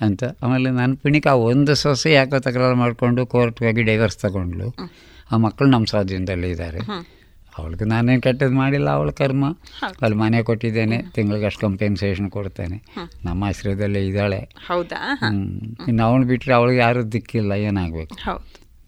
ಅಂತ. 0.01 0.25
ಆಮೇಲೆ 0.43 0.71
ನನ್ನ 0.71 0.95
ಪಿಣಿಕ 0.95 1.27
ಒಂದು 1.27 1.75
ಸೊಸೆ 1.75 2.13
ಯಾಕೋ 2.13 2.39
ತಕರಾರು 2.39 2.77
ಮಾಡಿಕೊಂಡು 2.77 3.27
ಕೋರ್ಟ್ಗೆ 3.27 3.67
ಹೋಗಿ 3.67 3.83
ಡೈವರ್ಸ್ 3.83 4.19
ತಗೊಂಡ್ಲು 4.19 4.69
ಆ 5.33 5.37
ಮಕ್ಕಳು 5.37 5.71
ನಮ್ಮ 5.71 5.85
ಸ್ವಾಧೀನದಲ್ಲಿ 5.85 6.51
ಇದ್ದಾರೆ. 6.51 6.81
ಅವಳಿಗೆ 7.59 7.85
ನಾನೇನು 7.85 8.21
ಕೆಟ್ಟದ್ದು 8.21 8.57
ಮಾಡಿಲ್ಲ 8.57 8.91
ಅವಳ 8.91 9.11
ಕರ್ಮ. 9.11 9.45
ಅಲ್ಲಿ 10.03 10.17
ಮನೆ 10.17 10.43
ಕೊಟ್ಟಿದ್ದೇನೆ 10.43 11.03
ತಿಂಗಳಿಗೆ 11.03 11.47
ಅಷ್ಟು 11.47 11.61
ಕಂಪೆನ್ಸೇಷನ್ 11.61 12.31
ಕೊಡ್ತೇನೆ. 12.31 12.83
ನಮ್ಮ 13.25 13.45
ಆಶ್ರಯದಲ್ಲೇ 13.45 14.07
ಇದ್ದಾಳೆ. 14.07 14.39
ಹೌದಾ. 14.67 15.19
ಇನ್ನು 15.89 16.03
ಅವಳು 16.03 16.25
ಬಿಟ್ಟರೆ 16.25 16.55
ಅವಳಿಗೆ 16.55 16.81
ಯಾರೂ 16.81 17.03
ದಿಕ್ಕಿಲ್ಲ 17.03 17.53
ಏನಾಗಬೇಕು? 17.53 18.17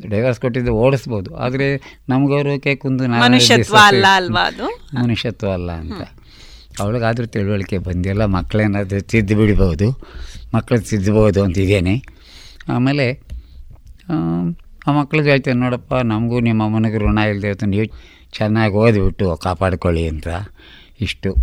ಡೈವರ್ಸ್ 0.09 0.41
ಕೊಟ್ಟಿದ್ದು 0.41 0.73
ಓಡಿಸ್ಬೋದು. 0.75 1.37
ಆದರೆ 1.37 1.99
ನಮ್ಮ 2.09 2.29
ಗೌರವಕ್ಕೆ 2.29 2.77
ಕುಂದು 2.77 3.09
ಮನುಷ್ಯತ್ವ 3.09 3.77
ಅಲ್ಲ 3.81 4.07
ಅಲ್ವಾ 4.15 4.47
ಅದು? 4.47 4.67
ಮನುಷ್ಯತ್ವ 5.03 5.51
ಅಲ್ಲ 5.51 5.73
ಅಂತ. 5.73 6.03
ಅವಳಿಗಾದರೂ 6.81 7.27
ತಿಳುವಳಿಕೆ 7.27 7.79
ಬಂದಿಲ್ಲ 7.79 8.25
ಮಕ್ಕಳೇನಾದರೂ 8.25 9.01
ತಿದ್ದು 9.01 9.37
ಬಿಡ್ಬೋದು 9.37 9.89
ಮಕ್ಕಳು 10.55 10.81
ತಿದ್ದಬಹುದು 10.81 11.45
ಅಂತಿದ್ದೇನೆ 11.45 12.03
ಆಮೇಲೆ 12.69 13.07
ಆ 14.87 14.93
ಮಕ್ಳಿಗೆ 14.93 15.31
ಹೇಳ್ತೇನೆ 15.31 15.61
ನೋಡಪ್ಪ 15.61 15.95
ನಮಗೂ 15.95 16.41
ನಿಮ್ಮ 16.41 16.65
ಅಮ್ಮನಿಗೆ 16.65 16.99
ಋಣ 16.99 17.19
ಇಲ್ಲದೆ 17.19 17.49
ಅಂತ 17.49 17.65
ನೀವು 17.65 17.87
ಚೆನ್ನಾಗಿ 18.33 18.75
ಓದಿಬಿಟ್ಟು 18.75 19.37
ಕಾಪಾಡ್ಕೊಳ್ಳಿ 19.37 20.09
ಅಂತ 20.09 20.29
ಇಷ್ಟು. 21.01 21.35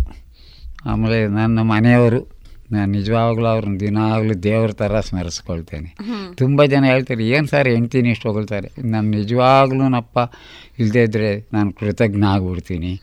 ಆಮೇಲೆ 0.86 1.26
ನನ್ನ 1.26 1.60
ಮನೆಯವರು 1.60 2.36
ನಾನು 2.72 2.92
ನಿಜವಾಗ್ಲೂ 2.92 3.46
ಅವ್ರನ್ನ 3.46 3.76
ದಿನಾಗಲೂ 3.76 4.34
ದೇವ್ರ 4.34 4.72
ಥರ 4.72 5.00
ಸ್ಮರಿಸ್ಕೊಳ್ತೇನೆ. 5.00 5.96
ತುಂಬ 6.34 6.64
ಜನ 6.64 6.84
ಹೇಳ್ತಾರೆ 6.84 7.26
ಏನು 7.28 7.46
ಸರ್ 7.46 7.68
ಹೆಂಡ್ತೀನಿ 7.68 8.08
ಇಷ್ಟು 8.08 8.28
ಹೊಗಳ್ತಾರೆ? 8.28 8.82
ನಾನು 8.82 9.10
ನಿಜವಾಗ್ಲೂ 9.10 9.88
ನಪ್ಪ 9.88 10.18
ಇಲ್ಲದೇ 10.78 11.02
ಇದ್ದರೆ 11.02 11.48
ನಾನು 11.52 11.72
ಕೃತಜ್ಞ 11.72 12.24
ಆಗಿಬಿಡ್ತೀನಿ. 12.24 13.00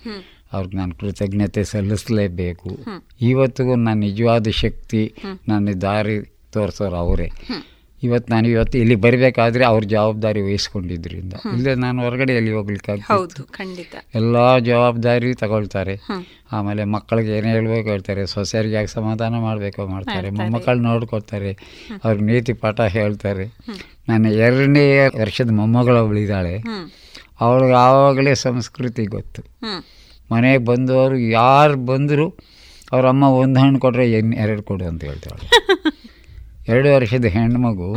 ಅವ್ರಿಗೆ 0.53 0.77
ನಾನು 0.77 0.95
ಕೃತಜ್ಞತೆ 0.95 1.63
ಸಲ್ಲಿಸಲೇಬೇಕು. 1.63 2.79
ಇವತ್ತಿಗೂ 3.21 3.75
ನನ್ನ 3.75 3.99
ನಿಜವಾದ 3.99 4.47
ಶಕ್ತಿ 4.49 5.13
ನನ್ನ 5.47 5.69
ದಾರಿ 5.81 6.33
ತೋರಿಸೋರು 6.51 6.95
ಅವರೇ. 6.95 7.31
ಇವತ್ತು 8.03 8.29
ನಾನು 8.33 8.47
ಇವತ್ತು 8.47 8.75
ಇಲ್ಲಿ 8.77 8.95
ಬರಬೇಕಾದ್ರೆ 8.95 9.63
ಅವ್ರ 9.65 9.83
ಜವಾಬ್ದಾರಿ 9.93 10.41
ವಹಿಸ್ಕೊಂಡಿದ್ರಿಂದ. 10.41 11.33
ಇಲ್ಲದೆ 11.53 11.73
ನಾನು 11.75 12.01
ಹೊರಗಡೆ 12.03 12.33
ಎಲ್ಲಿ 12.33 12.51
ಹೋಗ್ಲಿಕ್ಕೆ 12.51 12.93
ಖಂಡಿತ. 13.57 13.93
ಎಲ್ಲ 14.15 14.35
ಜವಾಬ್ದಾರಿ 14.69 15.29
ತಗೊಳ್ತಾರೆ. 15.33 15.95
ಆಮೇಲೆ 16.51 16.83
ಮಕ್ಕಳಿಗೆ 16.95 17.31
ಏನು 17.37 17.47
ಹೇಳ್ಬೇಕು 17.47 17.87
ಹೇಳ್ತಾರೆ 17.89 18.23
ಸೊಸೆಯರಿಗೆ 18.27 18.75
ಯಾಕೆ 18.75 18.87
ಸಮಾಧಾನ 18.87 19.33
ಮಾಡಬೇಕು 19.39 19.87
ಮಾಡ್ತಾರೆ 19.87 20.29
ಮೊಮ್ಮಕ್ಕಳು 20.29 20.81
ನೋಡ್ಕೊಳ್ತಾರೆ 20.81 21.51
ಅವ್ರ 22.03 22.15
ನೀತಿ 22.21 22.53
ಪಾಠ 22.53 22.81
ಹೇಳ್ತಾರೆ. 22.97 23.45
ನನ್ನ 24.09 24.25
ಎರಡನೇ 24.45 24.85
ವರ್ಷದ 25.21 25.51
ಮೊಮ್ಮಗಳವಳಿದ್ದಾಳೆ 25.51 26.55
ಉಳಿದಾಳೆ 26.57 26.89
ಅವಳಿಗೆ 27.41 27.75
ಆವಾಗಲೇ 27.85 28.35
ಸಂಸ್ಕೃತಿ 28.47 29.05
ಗೊತ್ತು. 29.05 29.41
ಮನೆಗೆ 30.31 30.61
ಬಂದವರು 30.65 31.17
ಯಾರು 31.31 31.85
ಬಂದರೂ 31.85 32.27
ಅವ್ರ 32.93 33.05
ಅಮ್ಮ 33.07 33.23
ಒಂದು 33.23 33.59
ಹಣ್ಣು 33.59 33.79
ಕೊಟ್ಟರೆ 33.79 34.05
ಎರಡು 34.43 34.63
ಕೊಡು 34.63 34.85
ಅಂತ 34.85 35.03
ಹೇಳ್ತಾಳೆ. 35.03 35.43
ಎರಡು 36.67 36.89
ವರ್ಷದ 36.93 37.25
ಹೆಣ್ಮಗು 37.25 37.89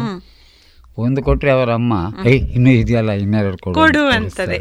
ಒಂದು 0.98 1.22
ಕೊಟ್ಟರೆ 1.22 1.50
ಅವರ 1.50 1.72
ಅಮ್ಮ 1.72 1.94
ಐ 2.26 2.38
ಇನ್ನೂ 2.38 2.70
ಇದೆಯಲ್ಲ 2.70 3.10
ಇನ್ನೆರಡು 3.10 3.58
ಕೊಡು 3.58 4.06
ಅಂತದೆ. 4.08 4.58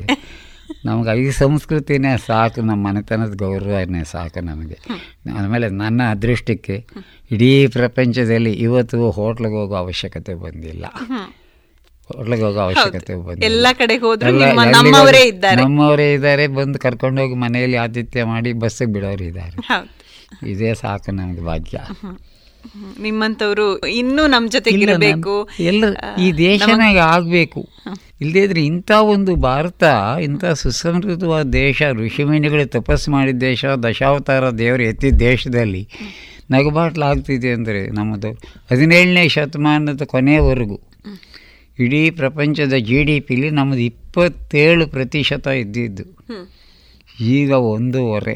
ನಮ್ಗೆ 0.86 1.22
ಈ 1.22 1.32
ಸಂಸ್ಕೃತಿನೇ 1.32 2.18
ಸಾಕು 2.18 2.62
ನಮ್ಮ 2.62 2.88
ಮನೆತನದ 2.88 3.36
ಗೌರವನೇ 3.36 4.04
ಸಾಕು 4.04 4.42
ನಮಗೆ. 4.46 4.78
ಆಮೇಲೆ 5.38 5.70
ನನ್ನ 5.70 6.02
ಅದೃಷ್ಟಕ್ಕೆ 6.10 6.86
ಇಡೀ 7.32 7.68
ಪ್ರಪಂಚದಲ್ಲಿ 7.68 8.54
ಇವತ್ತು 8.54 9.12
ಹೋಟ್ಲಿಗೆ 9.12 9.56
ಹೋಗೋ 9.56 9.76
ಅವಶ್ಯಕತೆ 9.76 10.34
ಬಂದಿಲ್ಲ. 10.34 10.86
ಹೋಟ್ಲಿಗೆ 12.10 12.44
ಹೋಗೋ 12.44 12.60
ಅವಶ್ಯಕತೆ 12.60 13.16
ಬಂದಿಲ್ಲ. 13.16 13.44
ಎಲ್ಲ 13.44 13.68
ಕಡೆ 13.74 13.98
ನಮ್ಮವರೇ 14.72 15.24
ಇದ್ದಾರೆ. 15.28 15.62
ನಮ್ಮವರೇ 15.64 16.14
ಇದ್ದಾರೆ 16.14 16.48
ಬಂದು 16.48 16.80
ಕರ್ಕೊಂಡೋಗಿ 16.80 17.36
ಮನೆಯಲ್ಲಿ 17.36 17.78
ಆತಿಥ್ಯ 17.78 18.24
ಮಾಡಿ 18.24 18.54
ಬಸ್ಸಿಗೆ 18.54 18.94
ಬಿಡೋರು 18.94 19.24
ಇದ್ದಾರೆ. 19.24 19.58
ಇದೇ 20.52 20.74
ಸಾಕು 20.74 21.12
ನಮ್ಗೆ 21.12 21.42
ಭಾಗ್ಯ. 21.42 21.78
ನಿಮ್ಮಂತವ್ರು 23.02 23.80
ಇನ್ನೂ 23.80 24.28
ನಮ್ 24.28 24.50
ಜೊತೆಗಿರಬೇಕು. 24.50 25.50
ಎಲ್ಲ 25.60 25.86
ಈ 26.20 26.32
ದೇಶನಾಗ 26.32 26.98
ಆಗಬೇಕು. 26.98 27.70
ಇಲ್ಲದೇ 28.22 28.44
ಇದ್ರೆ 28.44 28.66
ಇಂಥ 28.66 28.92
ಒಂದು 28.92 29.36
ಭಾರತ 29.36 29.84
ಇಂಥ 30.22 30.46
ಸುಸಮೃದ್ಧವಾದ 30.46 31.46
ದೇಶ 31.48 31.82
ಋಷಿಮುನಿಗಳು 31.94 32.70
ತಪಸ್ಸು 32.70 33.12
ಮಾಡಿದ 33.12 33.36
ದೇಶ 33.36 33.66
ದಶಾವತಾರ 33.66 34.50
ದೇವರು 34.50 34.84
ಎತ್ತಿದ 34.84 35.16
ದೇಶದಲ್ಲಿ 35.16 35.90
ನಗಬಾಟ್ಲಾಗ್ತಿದೆ 36.52 37.50
ಅಂದರೆ 37.50 37.88
ನಮ್ಮದು 37.88 38.32
ಹದಿನೇಳನೇ 38.72 39.28
ಶತಮಾನದ 39.28 40.02
ಕೊನೆಯವರೆಗೂ 40.06 40.80
ಇಡೀ 41.80 42.10
ಪ್ರಪಂಚದ 42.10 42.74
ಜಿ 42.74 43.04
ಡಿ 43.04 43.20
ಪಿಲಿ 43.20 43.50
ನಮ್ಮದು 43.50 43.80
ಇಪ್ಪತ್ತೇಳು 43.80 44.88
ಪ್ರತಿಶತ 44.88 45.48
ಇದ್ದಿದ್ದು. 45.48 46.04
ಈಗ 47.20 47.52
ಒಂದೂವರೆ. 47.52 48.36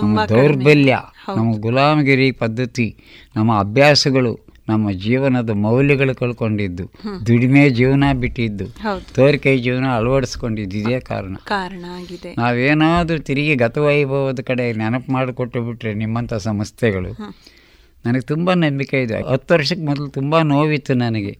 ನಮ್ಮ 0.00 0.24
ದೌರ್ಬಲ್ಯ 0.24 0.98
ನಮ್ಮ 1.36 1.60
ಗುಲಾಮಗಿರಿ 1.60 2.32
ಪದ್ಧತಿ 2.32 2.96
ನಮ್ಮ 3.36 3.58
ಅಭ್ಯಾಸಗಳು 3.58 4.52
ನಮ್ಮ 4.68 4.90
ಜೀವನದ 4.90 5.50
ಮೌಲ್ಯಗಳು 5.50 6.14
ಕಳ್ಕೊಂಡಿದ್ದು 6.14 6.92
ದುಡಿಮೆ 7.26 7.70
ಜೀವನ 7.70 8.04
ಬಿಟ್ಟಿದ್ದು 8.12 8.66
ತೋರಿಕೆ 9.14 9.58
ಜೀವನ 9.58 9.84
ಅಳವಡಿಸ್ಕೊಂಡಿದ್ದು 9.96 10.78
ಇದೇ 10.78 11.00
ಕಾರಣ. 11.00 11.34
ಕಾರಣ 11.44 11.84
ಆಗಿದೆ. 11.94 12.34
ನಾವೇನಾದರೂ 12.38 13.18
ತಿರುಗಿ 13.18 13.54
ಗತವೈಭವದ 13.54 14.40
ಕಡೆ 14.40 14.72
ನೆನಪು 14.72 15.12
ಮಾಡಿಕೊಟ್ಟು 15.12 15.62
ಬಿಟ್ರೆ 15.62 15.94
ನಿಮ್ಮಂಥ 15.94 16.34
ಸಂಸ್ಥೆಗಳು 16.34 17.12
ನನಗೆ 18.06 18.20
ತುಂಬ 18.20 18.52
ನಂಬಿಕೆ 18.52 19.02
ಇದೆ. 19.02 19.28
ಹತ್ತು 19.28 19.54
ವರ್ಷಕ್ಕೆ 19.54 19.84
ಮೊದಲು 19.84 20.08
ತುಂಬ 20.08 20.38
ನೋವಿತ್ತು 20.38 20.94
ನನಗೆ. 20.94 21.38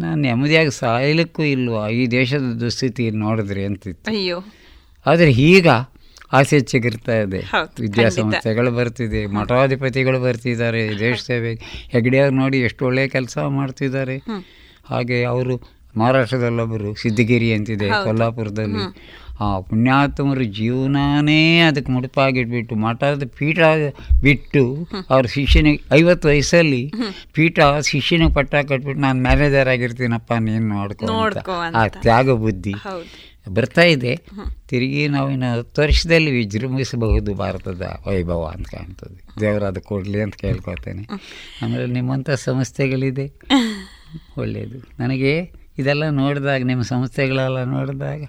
ನಾನು 0.00 0.20
ನೆಮ್ಮದಿಯಾಗಿ 0.20 0.70
ಸಾಯಲಿಕ್ಕೂ 0.70 1.42
ಇಲ್ವಾ? 1.42 1.88
ಈ 1.88 2.06
ದೇಶದ 2.06 2.52
ದುಸ್ಥಿತಿ 2.60 3.10
ನೋಡಿದ್ರೆ 3.10 3.64
ಅಂತಿತ್ತು. 3.64 4.10
ಅಯ್ಯೋ. 4.10 4.44
ಆದರೆ 5.06 5.32
ಈಗ 5.32 5.68
ಆಸೆ 6.32 6.56
ಹೆಚ್ಚಿಗಿರ್ತಾ 6.56 7.14
ಇದೆ 7.14 7.40
ವಿದ್ಯಾಸಂಸ್ಥೆಗಳು 7.80 8.70
ಬರ್ತಿದೆ 8.70 9.26
ಮಠಾಧಿಪತಿಗಳು 9.26 10.20
ಬರ್ತಿದ್ದಾರೆ 10.20 10.98
ದೇಶ 10.98 11.18
ಸೇವೆ 11.22 11.52
ಹೆಗ್ಡೆಯವ್ರು 11.88 12.36
ನೋಡಿ 12.36 12.58
ಎಷ್ಟು 12.60 12.86
ಒಳ್ಳೆಯ 12.86 13.08
ಕೆಲಸ 13.08 13.38
ಮಾಡ್ತಿದ್ದಾರೆ. 13.38 14.16
ಹಾಗೆ 14.90 15.24
ಅವರು 15.24 15.56
ಮಹಾರಾಷ್ಟ್ರದಲ್ಲೊಬ್ಬರು 15.98 16.94
ಸಿದ್ಧಗಿರಿ 16.94 17.52
ಅಂತಿದೆ 17.52 17.88
ಕೊಲ್ಲಾಪುರದಲ್ಲಿ. 18.04 18.82
ಆ 19.44 19.60
ಪುಣ್ಯಾತ್ಮರು 19.60 20.44
ಜೀವನಾನೇ 20.44 21.60
ಅದಕ್ಕೆ 21.60 21.92
ಮುಡುಪಾಗಿಟ್ಬಿಟ್ಟು 21.92 22.74
ಮಠದ 22.74 23.22
ಪೀಠ 23.38 23.58
ಬಿಟ್ಟು 24.22 24.62
ಅವ್ರ 25.10 25.26
ಶಿಷ್ಯನಿಗೆ 25.26 25.80
ಐವತ್ತು 25.92 26.28
ವಯಸ್ಸಲ್ಲಿ 26.28 26.82
ಪೀಠ 27.32 27.58
ಶಿಷ್ಯನಿಗೆ 27.86 28.34
ಪಟ್ಟ 28.34 28.54
ಕಟ್ಬಿಟ್ಟು 28.54 29.00
ನಾನು 29.00 29.22
ಮ್ಯಾನೇಜರ್ 29.22 29.68
ಆಗಿರ್ತೀನಪ್ಪ 29.68 30.32
ನೀನು 30.40 30.66
ನೋಡ್ಕೊ. 30.68 31.06
ಆ 31.74 31.86
ತ್ಯಾಗ 32.02 32.30
ಬುದ್ಧಿ 32.44 32.74
ಬರ್ತಾ 33.48 33.82
ಇದೆ. 33.82 34.16
ತಿರುಗಿ 34.68 35.08
ನಾವು 35.08 35.30
ಇನ್ನು 35.30 35.58
ಹತ್ತು 35.58 35.82
ವರ್ಷದಲ್ಲಿ 35.82 36.30
ವಿಜೃಂಭಿಸಬಹುದು 36.30 37.34
ಭಾರತದ 37.34 37.82
ವೈಭವ 38.06 38.52
ಅಂತ 38.54 38.68
ಕಾಣ್ತದೆ. 38.68 39.40
ದೇವರು 39.40 39.64
ಅದು 39.64 39.80
ಕೊಡಲಿ 39.80 40.20
ಅಂತ 40.20 40.34
ಕೇಳ್ಕೊತೇನೆ 40.34 41.06
ಆಮೇಲೆ 41.62 41.86
ನಿಮ್ಮಂಥ 41.86 42.30
ಸಂಸ್ಥೆಗಳಿದೆ. 42.30 43.32
ಒಳ್ಳೆಯದು 44.38 44.78
ನನಗೆ 44.98 45.52
ಇದೆಲ್ಲ 45.78 46.08
ನೋಡಿದಾಗ 46.08 46.62
ನಿಮ್ಮ 46.62 46.82
ಸಂಸ್ಥೆಗಳೆಲ್ಲ 46.82 47.64
ನೋಡಿದಾಗ 47.64 48.24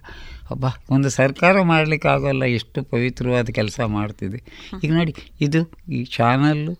ಅಬ್ಬಾ 0.51 0.69
ಒಂದು 0.89 1.09
ಸರ್ಕಾರ 1.09 1.61
ಮಾಡಲಿಕ್ಕೆ 1.61 2.07
ಆಗೋಲ್ಲ 2.07 2.43
ಎಷ್ಟು 2.43 2.83
ಪವಿತ್ರವಾದ 2.83 3.49
ಕೆಲಸ 3.49 3.79
ಮಾಡ್ತಿದೆ. 3.81 4.43
ಈಗ 4.83 4.93
ನೋಡಿ 4.93 5.15
ಇದು 5.41 5.71
ಈ 5.91 6.03
ಚಾನಲ್ಲು 6.05 6.71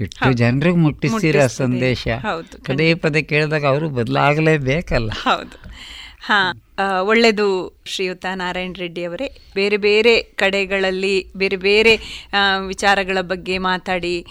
ಎಷ್ಟು 0.00 0.32
ಜನರಿಗೆ 0.32 0.76
ಮುಟ್ಟಿಸ್ತೀರ. 0.76 1.46
ಸಂದೇಶ. 1.46 2.08
ಪದೇ 2.66 2.94
ಪದೇ 2.94 3.22
ಕೇಳಿದಾಗ 3.22 3.66
ಅವರು 3.66 3.88
ಬದಲಾಗಲೇಬೇಕಲ್ಲ. 3.88 5.10
ಹೌದು. 5.10 5.70
ಹಾ. 6.20 6.52
ಒಳ್ಳೆಯದು 7.02 7.48
ಶ್ರೀಯುತ 7.86 8.26
ನಾರಾಯಣ 8.34 8.72
ರೆಡ್ಡಿ 8.78 9.04
ಅವರೇ. 9.04 9.28
ಬೇರೆ 9.54 9.76
ಬೇರೆ 9.76 10.22
ಕಡೆಗಳಲ್ಲಿ 10.22 11.16
ಬೇರೆ 11.36 11.56
ಬೇರೆ 11.56 11.94
ವಿಚಾರಗಳ 12.66 13.18
ಬಗ್ಗೆ 13.20 13.58
ಮಾತಾಡಿ 13.58 14.26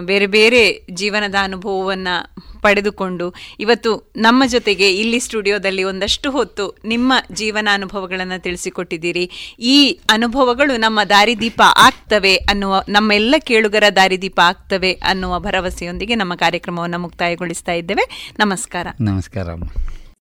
ಬೇರೆ 0.00 0.26
ಬೇರೆ 0.26 0.62
ಜೀವನದ 0.90 1.34
ಅನುಭವವನ್ನು 1.42 2.16
ಪಡೆದುಕೊಂಡು 2.60 3.34
ಇವತ್ತು 3.60 4.12
ನಮ್ಮ 4.16 4.42
ಜೊತೆಗೆ 4.46 4.96
ಇಲ್ಲಿ 4.96 5.20
ಸ್ಟುಡಿಯೋದಲ್ಲಿ 5.20 5.84
ಒಂದಷ್ಟು 5.84 6.30
ಹೊತ್ತು 6.30 6.64
ನಿಮ್ಮ 6.84 7.12
ಜೀವನ 7.32 7.68
ಅನುಭವಗಳನ್ನು 7.72 8.42
ತಿಳಿಸಿಕೊಟ್ಟಿದ್ದೀರಿ. 8.42 9.24
ಈ 9.58 9.98
ಅನುಭವಗಳು 10.10 10.76
ನಮ್ಮ 10.76 11.00
ದಾರಿದೀಪ 11.08 11.62
ಆಗ್ತವೆ 11.76 12.34
ಅನ್ನುವ, 12.36 12.82
ನಮ್ಮೆಲ್ಲ 12.88 13.34
ಕೇಳುಗರ 13.38 13.84
ದಾರಿದೀಪ 13.96 14.40
ಆಗ್ತವೆ 14.44 14.92
ಅನ್ನುವ 14.92 15.38
ಭರವಸೆಯೊಂದಿಗೆ 15.38 16.14
ನಮ್ಮ 16.14 16.34
ಕಾರ್ಯಕ್ರಮವನ್ನು 16.34 16.98
ಮುಕ್ತಾಯಗೊಳಿಸ್ತಾ 16.98 17.72
ಇದ್ದೇವೆ. 17.72 18.34
ನಮಸ್ಕಾರ. 18.38 18.86
ನಮಸ್ಕಾರ 19.00 19.48